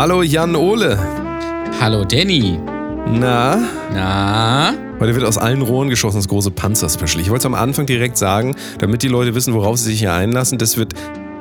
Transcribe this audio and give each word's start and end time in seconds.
Hallo 0.00 0.22
Jan 0.22 0.56
Ole. 0.56 0.98
Hallo 1.78 2.06
Danny. 2.06 2.58
Na? 3.06 3.68
Na? 3.92 4.74
Heute 4.98 5.14
wird 5.14 5.26
aus 5.26 5.36
allen 5.36 5.60
Rohren 5.60 5.90
geschossen 5.90 6.16
das 6.16 6.26
große 6.26 6.52
Panzer-Special. 6.52 7.20
Ich 7.20 7.28
wollte 7.28 7.40
es 7.40 7.44
am 7.44 7.52
Anfang 7.52 7.84
direkt 7.84 8.16
sagen, 8.16 8.56
damit 8.78 9.02
die 9.02 9.08
Leute 9.08 9.34
wissen, 9.34 9.52
worauf 9.52 9.76
sie 9.76 9.90
sich 9.90 9.98
hier 9.98 10.14
einlassen. 10.14 10.56
Das 10.56 10.78
wird 10.78 10.94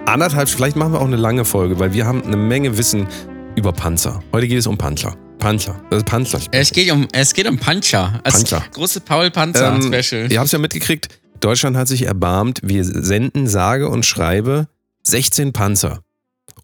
anderthalb, 0.06 0.50
vielleicht 0.50 0.76
machen 0.76 0.92
wir 0.92 1.00
auch 1.00 1.06
eine 1.06 1.16
lange 1.16 1.46
Folge, 1.46 1.80
weil 1.80 1.94
wir 1.94 2.06
haben 2.06 2.22
eine 2.22 2.36
Menge 2.36 2.78
Wissen 2.78 3.08
über 3.56 3.72
Panzer. 3.72 4.20
Heute 4.34 4.50
geht 4.50 4.60
es 4.60 4.68
um 4.68 4.78
Panzer. 4.78 5.16
Panzer. 5.38 5.80
Das 5.90 6.00
ist 6.00 6.06
Panzer. 6.06 6.40
Es 6.52 6.72
geht 6.74 6.92
um, 6.92 7.08
es 7.14 7.34
geht 7.34 7.48
um 7.48 7.58
Panzer. 7.58 8.20
Das 8.26 8.34
Panzer. 8.34 8.62
große 8.74 9.00
Paul 9.00 9.32
Panzer 9.32 9.74
Ähm. 9.74 9.94
Ihr 10.30 10.38
habt 10.38 10.48
es 10.48 10.52
ja 10.52 10.60
mitgekriegt, 10.60 11.08
Deutschland 11.40 11.78
hat 11.78 11.88
sich 11.88 12.08
erbarmt, 12.08 12.60
wir 12.62 12.84
senden 12.84 13.48
sage 13.48 13.88
und 13.88 14.06
schreibe 14.06 14.68
16 15.04 15.54
Panzer, 15.54 16.02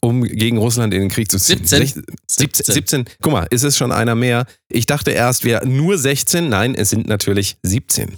um 0.06 0.24
gegen 0.24 0.58
Russland 0.58 0.94
in 0.94 1.02
den 1.02 1.10
Krieg 1.10 1.30
zu 1.30 1.38
ziehen. 1.40 1.66
17. 1.66 1.80
Sech- 1.80 2.04
17. 2.28 2.74
17. 2.74 3.06
Guck 3.22 3.32
mal, 3.34 3.48
ist 3.50 3.64
es 3.64 3.78
schon 3.78 3.92
einer 3.92 4.16
mehr. 4.16 4.46
Ich 4.70 4.86
dachte 4.86 5.12
erst, 5.12 5.44
wäre 5.44 5.68
nur 5.68 5.98
16. 5.98 6.50
Nein, 6.50 6.76
es 6.76 6.90
sind 6.90 7.08
natürlich 7.08 7.58
17. 7.64 8.16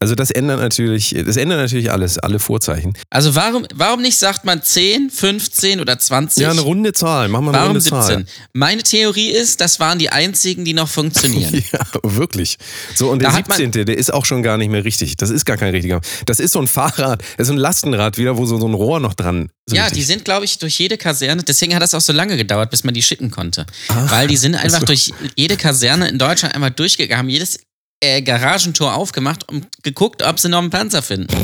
Also 0.00 0.14
das 0.14 0.30
ändert 0.30 0.60
natürlich, 0.60 1.14
das 1.26 1.36
ändert 1.36 1.58
natürlich 1.58 1.90
alles, 1.90 2.18
alle 2.18 2.38
Vorzeichen. 2.38 2.92
Also 3.10 3.34
warum, 3.34 3.66
warum 3.74 4.02
nicht 4.02 4.18
sagt 4.18 4.44
man 4.44 4.62
10, 4.62 5.10
15 5.10 5.80
oder 5.80 5.98
20? 5.98 6.42
Ja, 6.42 6.50
eine 6.50 6.60
runde 6.60 6.92
Zahl. 6.92 7.28
Machen 7.28 7.46
wir 7.46 7.50
eine 7.50 7.58
warum 7.58 7.68
runde 7.68 7.80
17? 7.80 8.00
Zahl. 8.00 8.24
Meine 8.52 8.82
Theorie 8.82 9.30
ist, 9.30 9.60
das 9.60 9.80
waren 9.80 9.98
die 9.98 10.10
einzigen, 10.10 10.64
die 10.64 10.74
noch 10.74 10.88
funktionieren. 10.88 11.62
Ja, 11.72 11.80
wirklich. 12.02 12.58
So, 12.94 13.10
und 13.10 13.20
der 13.20 13.30
Da 13.30 13.40
man- 13.48 13.56
17. 13.58 13.86
der 13.86 13.96
ist 13.98 14.12
auch 14.12 14.24
schon 14.24 14.42
gar 14.42 14.56
nicht 14.58 14.70
mehr 14.70 14.84
richtig. 14.84 15.16
Das 15.16 15.30
ist 15.30 15.44
gar 15.44 15.56
kein 15.56 15.70
richtiger. 15.70 16.00
Das 16.26 16.38
ist 16.40 16.52
so 16.52 16.60
ein 16.60 16.66
Fahrrad, 16.66 17.22
das 17.36 17.48
ist 17.48 17.52
ein 17.52 17.56
Lastenrad 17.58 18.18
wieder, 18.18 18.36
wo 18.36 18.46
so, 18.46 18.58
so 18.58 18.68
ein 18.68 18.74
Rohr 18.74 19.00
noch 19.00 19.14
dran 19.14 19.48
so 19.68 19.74
Ja, 19.74 19.84
richtig- 19.84 19.98
die 19.98 20.04
sind, 20.04 20.24
glaube 20.24 20.44
ich, 20.44 20.58
durch 20.58 20.78
jede 20.78 20.96
Kaserne. 20.96 21.42
Deswegen 21.42 21.74
hat 21.74 21.82
das 21.82 21.92
auch 21.94 22.00
so 22.00 22.12
lange 22.12 22.36
gedauert, 22.36 22.70
bis 22.70 22.84
man 22.84 22.94
die 22.94 23.02
schicken 23.02 23.30
konnte. 23.32 23.66
Ah, 23.88 24.06
Weil 24.10 24.28
die 24.28 24.36
sind 24.36 24.54
einfach 24.54 24.80
so. 24.80 24.86
durch 24.86 25.12
jede 25.34 25.56
Kaserne 25.56 26.08
in 26.08 26.18
Deutschland 26.18 26.54
einmal 26.54 26.70
durchgegangen, 26.70 27.18
haben 27.18 27.28
jedes 27.28 27.58
äh, 28.02 28.22
Garagentor 28.22 28.94
aufgemacht 28.94 29.48
und 29.48 29.66
geguckt, 29.82 30.22
ob 30.22 30.38
sie 30.38 30.48
noch 30.48 30.58
einen 30.60 30.70
Panzer 30.70 31.02
finden. 31.02 31.34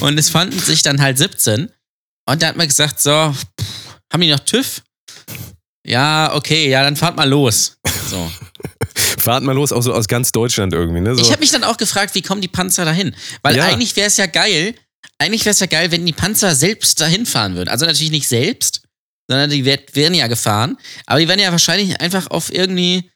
Und 0.00 0.18
es 0.18 0.28
fanden 0.30 0.58
sich 0.58 0.82
dann 0.82 1.00
halt 1.00 1.18
17. 1.18 1.70
Und 2.28 2.42
da 2.42 2.48
hat 2.48 2.56
man 2.56 2.68
gesagt, 2.68 3.00
so, 3.00 3.34
pff, 3.60 3.66
haben 4.12 4.20
die 4.20 4.30
noch 4.30 4.40
TÜV? 4.40 4.82
Ja, 5.86 6.32
okay, 6.34 6.68
ja, 6.68 6.82
dann 6.84 6.96
fahrt 6.96 7.16
mal 7.16 7.28
los. 7.28 7.76
So. 8.08 8.30
Fahrt 9.18 9.42
mal 9.44 9.52
los, 9.54 9.72
auch 9.72 9.80
so 9.82 9.92
aus 9.94 10.06
ganz 10.08 10.32
Deutschland 10.32 10.72
irgendwie, 10.72 11.00
ne? 11.00 11.14
So. 11.14 11.22
Ich 11.22 11.30
habe 11.30 11.40
mich 11.40 11.50
dann 11.50 11.64
auch 11.64 11.76
gefragt, 11.76 12.14
wie 12.14 12.22
kommen 12.22 12.40
die 12.40 12.48
Panzer 12.48 12.84
dahin? 12.84 13.14
Weil 13.42 13.56
Ja. 13.56 13.66
eigentlich 13.66 13.94
wäre 13.96 14.08
es 14.08 14.16
ja 14.16 14.26
geil, 14.26 14.74
eigentlich 15.18 15.44
wäre 15.44 15.52
es 15.52 15.60
ja 15.60 15.66
geil, 15.66 15.90
wenn 15.92 16.04
die 16.04 16.12
Panzer 16.12 16.54
selbst 16.54 17.00
dahin 17.00 17.24
fahren 17.26 17.54
würden. 17.54 17.68
Also 17.68 17.86
natürlich 17.86 18.10
nicht 18.10 18.26
selbst, 18.28 18.82
sondern 19.28 19.50
die 19.50 19.64
werd- 19.64 19.94
werden 19.94 20.14
ja 20.14 20.26
gefahren. 20.26 20.76
Aber 21.06 21.20
die 21.20 21.28
werden 21.28 21.40
ja 21.40 21.52
wahrscheinlich 21.52 22.00
einfach 22.00 22.28
auf 22.30 22.52
irgendwie, 22.52 23.10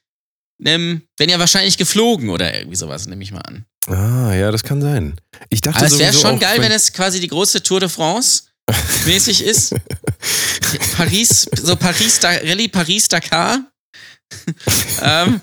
ähm, 0.63 1.03
werden 1.17 1.29
ja 1.29 1.39
wahrscheinlich 1.39 1.77
geflogen 1.77 2.29
oder 2.29 2.55
irgendwie 2.55 2.75
sowas, 2.75 3.05
nehme 3.07 3.23
ich 3.23 3.31
mal 3.31 3.41
an. 3.41 3.65
ah, 3.87 4.33
ja, 4.33 4.51
das 4.51 4.63
kann 4.63 4.81
sein. 4.81 5.19
Ich 5.49 5.61
dachte 5.61 5.77
Aber 5.77 5.87
es 5.87 5.99
wäre 5.99 6.13
schon 6.13 6.35
auch, 6.35 6.39
geil, 6.39 6.59
wenn 6.61 6.71
es 6.71 6.91
quasi 6.93 7.19
die 7.19 7.27
große 7.27 7.63
Tour 7.63 7.79
de 7.79 7.89
France 7.89 8.43
mäßig 9.05 9.43
ist. 9.43 9.73
Paris, 10.97 11.47
so 11.61 11.75
Paris, 11.75 12.19
da, 12.19 12.29
Rallye 12.29 12.67
Paris, 12.67 13.07
Dakar. 13.07 13.59
ähm, 15.01 15.39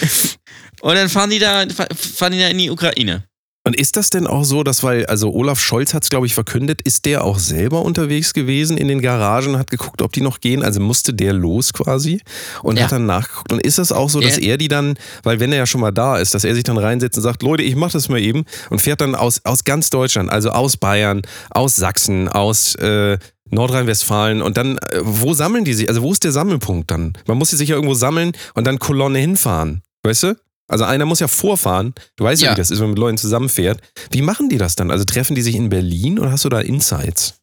und 0.80 0.94
dann 0.94 1.08
fahren 1.08 1.30
die 1.30 1.38
da, 1.38 1.66
fahren 1.68 2.32
die 2.32 2.38
da 2.38 2.48
in 2.48 2.58
die 2.58 2.70
Ukraine. 2.70 3.24
Und 3.66 3.74
ist 3.74 3.96
das 3.96 4.10
denn 4.10 4.28
auch 4.28 4.44
so, 4.44 4.62
dass, 4.62 4.84
weil, 4.84 5.06
also 5.06 5.32
Olaf 5.34 5.58
Scholz 5.58 5.92
hat 5.92 6.04
es, 6.04 6.08
glaube 6.08 6.24
ich, 6.26 6.34
verkündet, 6.34 6.82
ist 6.82 7.04
der 7.04 7.24
auch 7.24 7.40
selber 7.40 7.82
unterwegs 7.82 8.32
gewesen 8.32 8.76
in 8.78 8.86
den 8.86 9.00
Garagen, 9.02 9.58
hat 9.58 9.72
geguckt, 9.72 10.02
ob 10.02 10.12
die 10.12 10.20
noch 10.20 10.38
gehen? 10.38 10.62
Also 10.62 10.78
musste 10.78 11.12
der 11.12 11.32
los 11.32 11.72
quasi 11.72 12.20
und 12.62 12.78
Ja. 12.78 12.84
hat 12.84 12.92
dann 12.92 13.06
nachgeguckt. 13.06 13.52
Und 13.52 13.60
ist 13.60 13.78
das 13.78 13.90
auch 13.90 14.08
so, 14.08 14.20
dass 14.20 14.36
Der- 14.36 14.44
er 14.44 14.56
die 14.56 14.68
dann, 14.68 14.94
weil 15.24 15.40
wenn 15.40 15.50
er 15.50 15.58
ja 15.58 15.66
schon 15.66 15.80
mal 15.80 15.90
da 15.90 16.16
ist, 16.16 16.32
dass 16.32 16.44
er 16.44 16.54
sich 16.54 16.62
dann 16.62 16.78
reinsetzt 16.78 17.16
und 17.16 17.24
sagt, 17.24 17.42
Leute, 17.42 17.64
ich 17.64 17.74
mach 17.74 17.90
das 17.90 18.08
mal 18.08 18.20
eben 18.20 18.44
und 18.70 18.80
fährt 18.80 19.00
dann 19.00 19.16
aus, 19.16 19.40
aus 19.44 19.64
ganz 19.64 19.90
Deutschland, 19.90 20.30
also 20.30 20.50
aus 20.50 20.76
Bayern, 20.76 21.22
aus 21.50 21.74
Sachsen, 21.74 22.28
aus 22.28 22.76
äh, 22.76 23.18
Nordrhein-Westfalen 23.50 24.42
und 24.42 24.56
dann, 24.56 24.78
äh, 24.78 25.00
wo 25.02 25.34
sammeln 25.34 25.64
die 25.64 25.74
sich? 25.74 25.88
Also 25.88 26.02
wo 26.02 26.12
ist 26.12 26.22
der 26.22 26.30
Sammelpunkt 26.30 26.88
dann? 26.92 27.14
Man 27.26 27.36
muss 27.36 27.50
sich 27.50 27.68
ja 27.68 27.74
irgendwo 27.74 27.94
sammeln 27.94 28.30
und 28.54 28.64
dann 28.64 28.78
Kolonne 28.78 29.18
hinfahren, 29.18 29.82
weißt 30.04 30.22
du? 30.22 30.36
Also 30.68 30.84
einer 30.84 31.04
muss 31.06 31.20
ja 31.20 31.28
vorfahren. 31.28 31.94
Du 32.16 32.24
weißt 32.24 32.42
ja, 32.42 32.48
Ja. 32.50 32.54
wie 32.54 32.58
das 32.60 32.70
ist, 32.70 32.78
wenn 32.78 32.86
man 32.86 32.90
mit 32.90 32.98
Leuten 32.98 33.18
zusammenfährt. 33.18 33.80
Wie 34.10 34.22
machen 34.22 34.48
die 34.48 34.58
das 34.58 34.74
dann? 34.74 34.90
Also 34.90 35.04
treffen 35.04 35.34
die 35.34 35.42
sich 35.42 35.54
in 35.54 35.68
Berlin 35.68 36.18
oder 36.18 36.32
hast 36.32 36.44
du 36.44 36.48
da 36.48 36.60
Insights? 36.60 37.34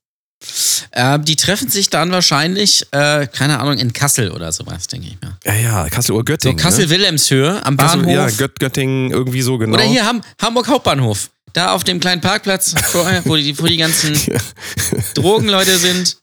Ähm, 0.91 1.23
die 1.23 1.37
treffen 1.37 1.69
sich 1.69 1.89
dann 1.89 2.11
wahrscheinlich, 2.11 2.85
äh, 2.91 3.27
keine 3.27 3.59
Ahnung, 3.61 3.77
in 3.77 3.93
Kassel 3.93 4.29
oder 4.31 4.51
sowas, 4.51 4.87
denke 4.87 5.07
ich 5.07 5.17
mal. 5.21 5.37
Ja, 5.45 5.53
ja, 5.53 5.89
Kassel 5.89 6.11
oder 6.15 6.21
So 6.23 6.25
Göttingen. 6.25 6.57
Kassel-Wilhelmshöhe 6.57 7.65
am 7.65 7.75
ne? 7.75 7.77
Kassel, 7.77 7.99
Bahnhof. 8.01 8.13
Ja, 8.13 8.29
Gött, 8.29 8.59
Göttingen 8.59 9.11
irgendwie 9.11 9.41
so 9.41 9.57
genau. 9.57 9.75
Oder 9.75 9.83
hier 9.85 10.05
Ham 10.05 10.21
Hamburg 10.41 10.67
Hauptbahnhof. 10.67 11.29
Da 11.53 11.71
auf 11.71 11.83
dem 11.85 11.99
kleinen 12.01 12.19
Parkplatz, 12.19 12.73
vorher, 12.83 13.23
wo, 13.25 13.35
die, 13.37 13.57
wo 13.57 13.65
die 13.67 13.77
ganzen 13.77 14.19
Drogenleute 15.13 15.77
sind. 15.77 16.17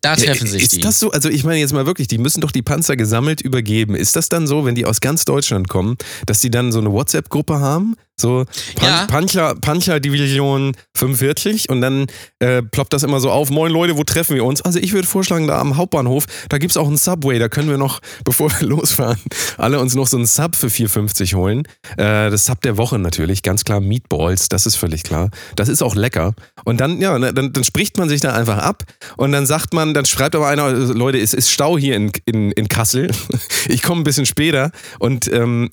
Da 0.00 0.16
treffen 0.16 0.46
sich 0.46 0.62
ist 0.62 0.76
die. 0.76 0.80
das 0.80 0.98
so? 0.98 1.10
Also 1.10 1.28
ich 1.28 1.44
meine 1.44 1.60
jetzt 1.60 1.72
mal 1.72 1.86
wirklich, 1.86 2.08
die 2.08 2.18
müssen 2.18 2.40
doch 2.40 2.50
die 2.50 2.62
Panzer 2.62 2.96
gesammelt 2.96 3.40
übergeben. 3.40 3.94
Ist 3.94 4.16
das 4.16 4.28
dann 4.28 4.46
so, 4.46 4.64
wenn 4.64 4.74
die 4.74 4.86
aus 4.86 5.00
ganz 5.00 5.24
Deutschland 5.24 5.68
kommen, 5.68 5.96
dass 6.26 6.40
die 6.40 6.50
dann 6.50 6.72
so 6.72 6.78
eine 6.78 6.92
WhatsApp-Gruppe 6.92 7.60
haben? 7.60 7.96
So 8.18 8.46
Pan 8.76 8.88
Ja. 8.88 9.06
Pancher, 9.06 9.54
Pancher-Division 9.56 10.74
45 10.96 11.68
und 11.68 11.82
dann 11.82 12.06
äh, 12.38 12.62
ploppt 12.62 12.94
das 12.94 13.02
immer 13.02 13.20
so 13.20 13.30
auf, 13.30 13.50
moin 13.50 13.70
Leute, 13.70 13.98
wo 13.98 14.04
treffen 14.04 14.36
wir 14.36 14.44
uns? 14.44 14.62
Also 14.62 14.78
ich 14.78 14.94
würde 14.94 15.06
vorschlagen, 15.06 15.46
da 15.46 15.60
am 15.60 15.76
Hauptbahnhof, 15.76 16.24
da 16.48 16.56
gibt 16.56 16.70
es 16.70 16.78
auch 16.78 16.86
einen 16.86 16.96
Subway, 16.96 17.38
da 17.38 17.50
können 17.50 17.68
wir 17.68 17.76
noch, 17.76 18.00
bevor 18.24 18.50
wir 18.58 18.66
losfahren, 18.66 19.20
alle 19.58 19.80
uns 19.80 19.94
noch 19.94 20.06
so 20.06 20.16
einen 20.16 20.24
Sub 20.24 20.56
für 20.56 20.68
4,50 20.68 21.34
holen. 21.34 21.64
Äh, 21.98 22.30
das 22.30 22.46
Sub 22.46 22.62
der 22.62 22.78
Woche 22.78 22.98
natürlich, 22.98 23.42
ganz 23.42 23.64
klar 23.64 23.80
Meatballs, 23.80 24.48
das 24.48 24.64
ist 24.64 24.76
völlig 24.76 25.02
klar. 25.02 25.28
Das 25.54 25.68
ist 25.68 25.82
auch 25.82 25.94
lecker. 25.94 26.32
Und 26.64 26.80
dann, 26.80 27.02
ja, 27.02 27.18
ne, 27.18 27.34
dann, 27.34 27.52
dann 27.52 27.64
spricht 27.64 27.98
man 27.98 28.08
sich 28.08 28.22
da 28.22 28.32
einfach 28.32 28.58
ab 28.58 28.84
und 29.18 29.32
dann 29.32 29.44
sagt 29.44 29.74
man, 29.74 29.85
dann 29.94 30.04
schreibt 30.04 30.34
aber 30.34 30.48
einer, 30.48 30.70
Leute, 30.70 31.18
es 31.18 31.34
ist 31.34 31.50
Stau 31.50 31.76
hier 31.78 31.96
in, 31.96 32.12
in, 32.24 32.50
in 32.52 32.68
Kassel. 32.68 33.10
Ich 33.68 33.82
komme 33.82 34.02
ein 34.02 34.04
bisschen 34.04 34.26
später 34.26 34.70
und 35.00 35.26
ähm, 35.32 35.68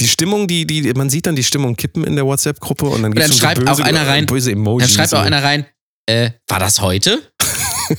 die 0.00 0.08
Stimmung, 0.08 0.48
die, 0.48 0.66
die, 0.66 0.92
man 0.94 1.08
sieht 1.08 1.26
dann 1.26 1.36
die 1.36 1.44
Stimmung 1.44 1.76
kippen 1.76 2.02
in 2.02 2.16
der 2.16 2.26
WhatsApp-Gruppe 2.26 2.86
und 2.86 3.02
dann, 3.02 3.12
gibt's 3.12 3.28
dann 3.28 3.38
schreibt 3.38 3.60
so 3.60 3.64
böse, 3.64 3.82
auch 3.82 3.86
einer 3.86 4.06
rein- 4.08 4.26
böse 4.26 4.50
Emojis. 4.50 4.88
Dann 4.88 4.96
schreibt 4.96 5.14
auch 5.14 5.24
einer 5.24 5.42
rein, 5.44 5.64
äh, 6.06 6.30
war 6.48 6.58
das 6.58 6.80
heute? 6.80 7.20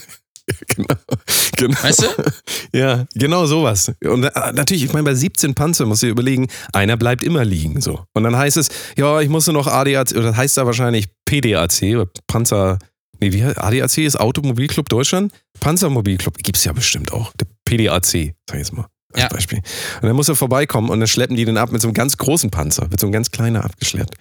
Genau. 1.57 1.83
Weißt 1.83 2.01
du? 2.01 2.05
Ja, 2.73 3.05
genau 3.15 3.45
sowas. 3.45 3.91
Und 4.03 4.23
äh, 4.23 4.31
natürlich, 4.53 4.83
ich 4.83 4.93
meine, 4.93 5.03
bei 5.03 5.15
17 5.15 5.53
Panzer 5.55 5.85
musst 5.85 6.01
du 6.03 6.07
dir 6.07 6.11
überlegen, 6.11 6.47
einer 6.73 6.97
bleibt 6.97 7.23
immer 7.23 7.43
liegen. 7.45 7.81
so. 7.81 8.03
Und 8.13 8.23
dann 8.23 8.35
heißt 8.35 8.57
es, 8.57 8.69
ja, 8.97 9.21
ich 9.21 9.29
musste 9.29 9.53
noch 9.53 9.67
ADAC, 9.67 10.11
oder 10.11 10.23
das 10.29 10.35
heißt 10.37 10.57
da 10.57 10.65
wahrscheinlich 10.65 11.07
PDAC, 11.25 11.95
oder 11.95 12.07
Panzer, 12.27 12.79
nee, 13.19 13.31
wie 13.33 13.43
ADAC 13.43 13.99
ist 13.99 14.19
Automobilclub 14.19 14.89
Deutschland? 14.89 15.31
Panzermobilclub, 15.59 16.37
gibt's 16.37 16.63
ja 16.63 16.73
bestimmt 16.73 17.11
auch. 17.11 17.31
Der 17.33 17.47
PDAC, 17.65 18.01
sag 18.03 18.53
ich 18.53 18.55
jetzt 18.55 18.73
mal. 18.73 18.87
Als 19.13 19.23
Ja. 19.23 19.27
Beispiel. 19.29 19.57
Und 20.01 20.07
dann 20.07 20.15
muss 20.15 20.29
er 20.29 20.35
vorbeikommen 20.35 20.89
und 20.89 20.99
dann 20.99 21.07
schleppen 21.07 21.35
die 21.35 21.43
den 21.45 21.57
ab 21.57 21.71
mit 21.71 21.81
so 21.81 21.87
einem 21.87 21.95
ganz 21.95 22.17
großen 22.17 22.51
Panzer, 22.51 22.91
wird 22.91 22.99
so 22.99 23.07
ein 23.07 23.11
ganz 23.11 23.31
kleiner 23.31 23.65
abgeschleppt. 23.65 24.13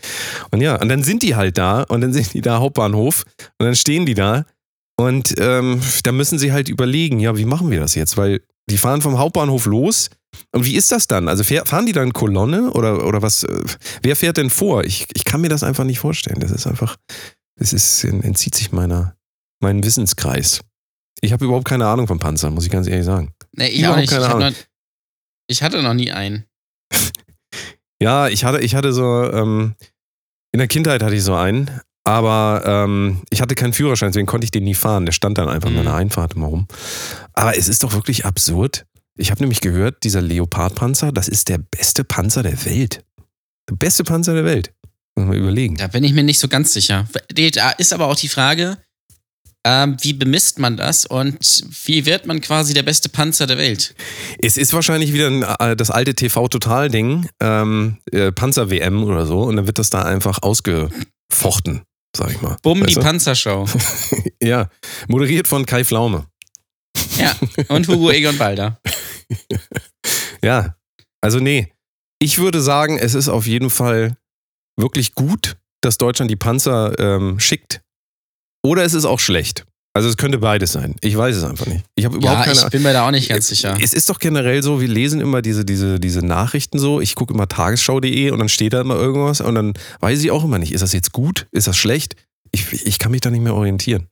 Und 0.50 0.60
ja, 0.62 0.76
und 0.80 0.88
dann 0.88 1.02
sind 1.02 1.22
die 1.22 1.36
halt 1.36 1.58
da 1.58 1.82
und 1.82 2.00
dann 2.00 2.12
sind 2.12 2.32
die 2.32 2.40
da 2.40 2.58
Hauptbahnhof 2.58 3.24
und 3.58 3.66
dann 3.66 3.76
stehen 3.76 4.06
die 4.06 4.14
da 4.14 4.46
und 4.98 5.34
ähm, 5.38 5.80
da 6.04 6.12
müssen 6.12 6.38
sie 6.38 6.52
halt 6.52 6.68
überlegen, 6.70 7.20
ja, 7.20 7.36
wie 7.36 7.44
machen 7.44 7.70
wir 7.70 7.80
das 7.80 7.94
jetzt? 7.94 8.16
Weil 8.16 8.40
die 8.70 8.78
fahren 8.78 9.02
vom 9.02 9.18
Hauptbahnhof 9.18 9.66
los. 9.66 10.10
Und 10.52 10.64
wie 10.66 10.74
ist 10.74 10.92
das 10.92 11.06
dann? 11.06 11.28
Also 11.28 11.42
fahren 11.42 11.86
die 11.86 11.92
dann 11.92 12.12
Kolonne 12.12 12.70
oder, 12.72 13.06
oder 13.06 13.22
was? 13.22 13.44
äh, 13.44 13.62
Wer 14.02 14.14
fährt 14.16 14.36
denn 14.36 14.50
vor? 14.50 14.84
Ich, 14.84 15.06
ich 15.14 15.24
kann 15.24 15.40
mir 15.40 15.48
das 15.48 15.62
einfach 15.62 15.84
nicht 15.84 16.00
vorstellen. 16.00 16.40
Das 16.40 16.50
ist 16.50 16.66
einfach, 16.66 16.96
das 17.58 17.72
ist, 17.72 18.04
entzieht 18.04 18.54
sich 18.54 18.72
meiner, 18.72 19.16
meinem 19.60 19.82
Wissenskreis. 19.84 20.60
Ich 21.20 21.32
habe 21.32 21.44
überhaupt 21.44 21.66
keine 21.66 21.86
Ahnung 21.86 22.06
vom 22.06 22.18
Panzer, 22.18 22.50
muss 22.50 22.64
ich 22.64 22.70
ganz 22.70 22.86
ehrlich 22.86 23.04
sagen. 23.04 23.32
Nee, 23.52 23.68
ich 23.68 23.80
Überhaupt 23.80 23.96
auch 23.96 24.00
nicht. 24.00 24.10
Ich, 24.12 24.16
keine 24.16 24.28
hab 24.28 24.36
Ahnung. 24.36 24.50
noch, 24.50 24.56
ich 25.48 25.62
hatte 25.62 25.82
noch 25.82 25.94
nie 25.94 26.12
einen. 26.12 26.44
Ja, 28.00 28.28
ich 28.28 28.44
hatte, 28.44 28.60
ich 28.60 28.76
hatte 28.76 28.92
so, 28.92 29.24
ähm, 29.24 29.74
in 30.52 30.58
der 30.58 30.68
Kindheit 30.68 31.02
hatte 31.02 31.16
ich 31.16 31.24
so 31.24 31.34
einen, 31.34 31.68
aber 32.04 32.62
ähm, 32.64 33.22
ich 33.30 33.40
hatte 33.40 33.56
keinen 33.56 33.72
Führerschein, 33.72 34.10
deswegen 34.10 34.28
konnte 34.28 34.44
ich 34.44 34.52
den 34.52 34.62
nie 34.62 34.74
fahren. 34.74 35.04
Der 35.04 35.12
stand 35.12 35.36
dann 35.36 35.48
einfach 35.48 35.68
in 35.68 35.74
Mhm. 35.76 35.82
meiner 35.84 35.96
Einfahrt 35.96 36.34
immer 36.34 36.46
rum. 36.46 36.68
Aber 37.32 37.58
es 37.58 37.66
ist 37.66 37.82
doch 37.82 37.94
wirklich 37.94 38.24
absurd. 38.24 38.86
Ich 39.16 39.32
habe 39.32 39.40
nämlich 39.40 39.60
gehört, 39.60 40.04
dieser 40.04 40.22
Leopard-Panzer, 40.22 41.10
das 41.10 41.26
ist 41.26 41.48
der 41.48 41.58
beste 41.58 42.04
Panzer 42.04 42.44
der 42.44 42.64
Welt. 42.66 43.04
Der 43.68 43.74
beste 43.74 44.04
Panzer 44.04 44.34
der 44.34 44.44
Welt. 44.44 44.72
Man 45.18 45.28
mal 45.28 45.36
überlegen. 45.36 45.76
Da 45.76 45.86
bin 45.88 46.04
ich 46.04 46.12
mir 46.12 46.22
nicht 46.24 46.38
so 46.38 46.48
ganz 46.48 46.72
sicher. 46.72 47.06
Da 47.34 47.70
ist 47.72 47.92
aber 47.92 48.06
auch 48.06 48.16
die 48.16 48.28
Frage, 48.28 48.78
ähm, 49.66 49.96
wie 50.00 50.12
bemisst 50.12 50.58
man 50.58 50.76
das 50.76 51.04
und 51.04 51.36
wie 51.84 52.06
wird 52.06 52.26
man 52.26 52.40
quasi 52.40 52.74
der 52.74 52.84
beste 52.84 53.08
Panzer 53.08 53.46
der 53.46 53.58
Welt? 53.58 53.94
Es 54.40 54.56
ist 54.56 54.72
wahrscheinlich 54.72 55.12
wieder 55.12 55.26
ein, 55.26 55.42
äh, 55.42 55.76
das 55.76 55.90
alte 55.90 56.14
TV-Total-Ding, 56.14 57.28
ähm, 57.40 57.98
äh, 58.12 58.32
Panzer-WM 58.32 59.02
oder 59.04 59.26
so, 59.26 59.42
und 59.42 59.56
dann 59.56 59.66
wird 59.66 59.78
das 59.78 59.90
da 59.90 60.02
einfach 60.04 60.42
ausgefochten, 60.42 61.82
sag 62.16 62.30
ich 62.30 62.40
mal. 62.40 62.56
Bumm, 62.62 62.80
Weißt 62.80 62.90
die 62.90 62.94
du? 62.94 63.00
Panzershow. 63.00 63.66
Ja, 64.40 64.70
moderiert 65.08 65.48
von 65.48 65.66
Kai 65.66 65.84
Pflaume. 65.84 66.26
Ja, 67.18 67.34
und 67.66 67.88
Hugo 67.88 68.10
Egon 68.12 68.38
Balder. 68.38 68.80
ja, 70.42 70.76
also 71.20 71.40
nee. 71.40 71.72
Ich 72.20 72.38
würde 72.38 72.60
sagen, 72.60 72.98
es 72.98 73.14
ist 73.14 73.28
auf 73.28 73.46
jeden 73.48 73.68
Fall 73.68 74.16
wirklich 74.78 75.14
gut, 75.14 75.56
dass 75.82 75.98
Deutschland 75.98 76.30
die 76.30 76.36
Panzer 76.36 76.98
ähm, 76.98 77.38
schickt. 77.38 77.82
Oder 78.64 78.84
es 78.84 78.94
ist 78.94 79.04
auch 79.04 79.20
schlecht. 79.20 79.64
Also 79.94 80.08
es 80.08 80.16
könnte 80.16 80.38
beides 80.38 80.72
sein. 80.72 80.94
Ich 81.00 81.16
weiß 81.16 81.34
es 81.34 81.44
einfach 81.44 81.66
nicht. 81.66 81.84
Ich 81.96 82.04
habe 82.04 82.16
überhaupt 82.18 82.46
ja, 82.46 82.52
keine 82.52 82.66
ich 82.66 82.70
bin 82.70 82.82
mir 82.82 82.92
da 82.92 83.06
auch 83.06 83.10
nicht 83.10 83.28
ganz 83.28 83.48
sicher. 83.48 83.76
Es 83.82 83.92
ist 83.92 84.08
doch 84.08 84.18
generell 84.18 84.62
so, 84.62 84.80
wir 84.80 84.86
lesen 84.88 85.20
immer 85.20 85.42
diese, 85.42 85.64
diese, 85.64 85.98
diese 85.98 86.24
Nachrichten 86.24 86.78
so. 86.78 87.00
Ich 87.00 87.14
gucke 87.14 87.34
immer 87.34 87.48
tagesschau.de 87.48 88.30
und 88.30 88.38
dann 88.38 88.48
steht 88.48 88.74
da 88.74 88.80
immer 88.80 88.94
irgendwas 88.96 89.40
und 89.40 89.54
dann 89.54 89.74
weiß 90.00 90.20
ich 90.22 90.30
auch 90.30 90.44
immer 90.44 90.58
nicht, 90.58 90.72
ist 90.72 90.82
das 90.82 90.92
jetzt 90.92 91.12
gut? 91.12 91.46
Ist 91.50 91.66
das 91.66 91.76
schlecht? 91.76 92.14
Ich, 92.52 92.86
ich 92.86 92.98
kann 92.98 93.10
mich 93.10 93.22
da 93.22 93.30
nicht 93.30 93.40
mehr 93.42 93.54
orientieren. 93.54 94.06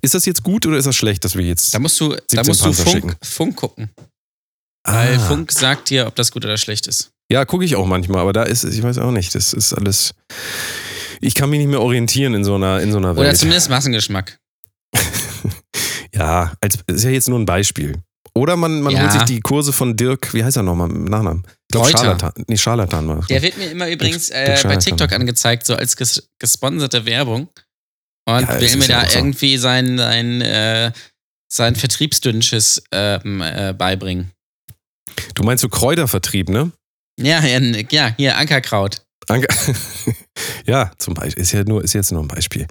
Ist 0.00 0.14
das 0.14 0.26
jetzt 0.26 0.42
gut 0.42 0.66
oder 0.66 0.76
ist 0.76 0.86
das 0.86 0.96
schlecht, 0.96 1.24
dass 1.24 1.34
wir 1.36 1.44
jetzt. 1.44 1.74
Da 1.74 1.78
musst 1.78 1.98
du, 2.00 2.10
da 2.10 2.44
17 2.44 2.46
musst 2.46 2.64
du 2.64 2.72
Funk. 2.72 3.16
Funk 3.22 3.56
gucken. 3.56 3.90
Weil 4.84 5.16
Ah. 5.16 5.18
Funk 5.28 5.52
sagt 5.52 5.90
dir, 5.90 6.06
ob 6.06 6.16
das 6.16 6.30
gut 6.32 6.44
oder 6.44 6.56
schlecht 6.58 6.86
ist. 6.88 7.11
Ja, 7.30 7.44
gucke 7.44 7.64
ich 7.64 7.76
auch 7.76 7.86
manchmal, 7.86 8.20
aber 8.20 8.32
da 8.32 8.42
ist 8.42 8.64
es, 8.64 8.74
ich 8.76 8.82
weiß 8.82 8.98
auch 8.98 9.10
nicht, 9.10 9.34
das 9.34 9.52
ist 9.52 9.72
alles. 9.72 10.14
Ich 11.20 11.34
kann 11.34 11.50
mich 11.50 11.58
nicht 11.60 11.68
mehr 11.68 11.80
orientieren 11.80 12.34
in 12.34 12.44
so 12.44 12.54
einer, 12.56 12.80
in 12.80 12.92
so 12.92 12.98
einer 12.98 13.16
Welt. 13.16 13.26
Oder 13.26 13.34
zumindest 13.34 13.70
Massengeschmack. 13.70 14.38
ja, 16.14 16.52
als 16.60 16.78
ist 16.86 17.04
ja 17.04 17.10
jetzt 17.10 17.28
nur 17.28 17.38
ein 17.38 17.46
Beispiel. 17.46 17.96
Oder 18.34 18.56
man, 18.56 18.80
man 18.80 18.94
Ja. 18.94 19.02
holt 19.02 19.12
sich 19.12 19.22
die 19.22 19.40
Kurse 19.40 19.72
von 19.72 19.96
Dirk, 19.96 20.32
wie 20.34 20.42
heißt 20.42 20.56
er 20.56 20.62
nochmal 20.62 20.90
im 20.90 21.04
Nachnamen? 21.04 21.42
Ich 21.46 21.72
glaube. 21.72 21.90
Scharlatan. 21.90 22.32
Nee, 22.48 22.56
Scharlatan 22.56 23.08
war. 23.08 23.26
Der 23.28 23.42
wird 23.42 23.58
mir 23.58 23.70
immer 23.70 23.88
übrigens 23.90 24.30
äh, 24.30 24.58
bei. 24.64 24.76
TikTok 24.76 25.12
angezeigt, 25.12 25.66
so 25.66 25.74
als 25.74 25.96
ges 25.96 26.28
gesponserte 26.38 27.04
Werbung. 27.04 27.48
Und 28.26 28.40
Ja, 28.48 28.60
will 28.60 28.76
mir 28.76 28.86
da 28.88 29.08
so. 29.08 29.18
irgendwie 29.18 29.56
sein, 29.58 29.98
sein, 29.98 30.40
äh, 30.40 30.92
sein 31.52 31.76
Vertriebsdünnsches 31.76 32.82
ähm, 32.92 33.42
äh, 33.42 33.74
beibringen. 33.76 34.30
Du 35.34 35.42
meinst 35.42 35.62
so 35.62 35.68
Kräutervertrieb, 35.68 36.48
ne? 36.48 36.72
Ja, 37.18 37.40
ja, 37.44 38.14
hier 38.16 38.36
Ankerkraut. 38.36 39.02
Danke. 39.26 39.46
ja, 40.66 40.90
zum 40.98 41.14
Beispiel. 41.14 41.42
Ist 41.42 41.52
ja 41.52 41.64
nur, 41.64 41.84
ist 41.84 41.92
jetzt 41.92 42.12
nur 42.12 42.22
ein 42.22 42.28
Beispiel. 42.28 42.66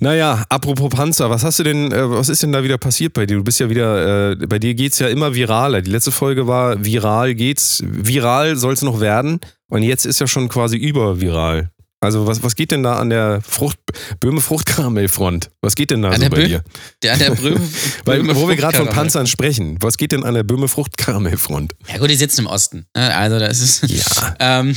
Naja, 0.00 0.44
apropos 0.48 0.88
Panzer, 0.88 1.30
was 1.30 1.44
hast 1.44 1.58
du 1.58 1.62
denn, 1.64 1.92
äh, 1.92 2.10
was 2.10 2.28
ist 2.28 2.42
denn 2.42 2.52
da 2.52 2.64
wieder 2.64 2.78
passiert 2.78 3.12
bei 3.12 3.26
dir? 3.26 3.36
Du 3.36 3.44
bist 3.44 3.60
ja 3.60 3.68
wieder, 3.70 4.32
äh, 4.32 4.46
bei 4.46 4.58
dir 4.58 4.74
geht's 4.74 4.98
ja 4.98 5.08
immer 5.08 5.34
viraler. 5.34 5.82
Die 5.82 5.90
letzte 5.90 6.10
Folge 6.10 6.46
war 6.46 6.84
viral 6.84 7.34
geht's, 7.34 7.82
viral 7.86 8.56
soll's 8.56 8.82
noch 8.82 9.00
werden 9.00 9.38
und 9.68 9.82
jetzt 9.82 10.06
ist 10.06 10.20
ja 10.20 10.26
schon 10.26 10.48
quasi 10.48 10.76
überviral. 10.76 11.70
Also 12.02 12.26
was, 12.26 12.42
was 12.42 12.56
geht 12.56 12.72
denn 12.72 12.82
da 12.82 12.96
an 12.98 13.10
der 13.10 13.40
Frucht, 13.42 13.78
Böhme 14.18 14.40
Fruchtkaramellfront? 14.40 15.50
Was 15.60 15.76
geht 15.76 15.92
denn 15.92 16.02
da 16.02 16.08
An 16.08 16.16
so 16.16 16.20
der 16.22 16.30
bei 16.30 16.36
Bö- 16.38 16.46
dir? 16.46 16.64
Der, 17.02 17.16
der 17.16 17.30
Bröme, 17.30 17.60
Weil, 18.04 18.26
wo 18.34 18.48
wir 18.48 18.56
gerade 18.56 18.76
von. 18.76 18.88
Panzern 18.88 19.26
sprechen, 19.28 19.76
was 19.80 19.96
geht 19.96 20.10
denn 20.10 20.24
an 20.24 20.34
der 20.34 20.42
Böhme 20.42 20.66
Fruchtkaramellfront? 20.66 21.74
Ja 21.88 21.98
gut, 21.98 22.10
die 22.10 22.16
sitzen 22.16 22.40
im 22.40 22.46
Osten. 22.48 22.86
ne? 22.96 23.14
Also 23.14 23.38
das 23.38 23.60
ist. 23.60 23.88
Ja. 23.88 24.02
Ähm, 24.40 24.74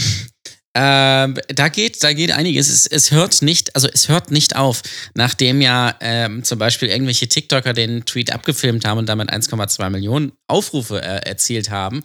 ähm, 0.75 1.37
da 1.47 1.69
geht, 1.69 2.03
da 2.03 2.11
geht 2.13 2.31
einiges. 2.31 2.67
Es, 2.69 2.85
es 2.85 3.11
hört 3.11 3.41
nicht, 3.41 3.73
also 3.75 3.87
es 3.91 4.09
hört 4.09 4.29
nicht 4.29 4.55
auf, 4.57 4.81
nachdem 5.13 5.61
ja 5.61 5.95
ähm, 6.01 6.43
zum 6.43 6.59
Beispiel 6.59 6.89
irgendwelche 6.89 7.27
TikToker 7.29 7.73
den 7.73 8.05
Tweet 8.05 8.33
abgefilmt 8.33 8.85
haben 8.85 8.97
und 8.97 9.07
damit 9.07 9.31
1,2 9.31 9.89
Millionen 9.89 10.33
Aufrufe 10.47 11.01
äh, 11.01 11.25
erzielt 11.27 11.69
haben. 11.69 12.03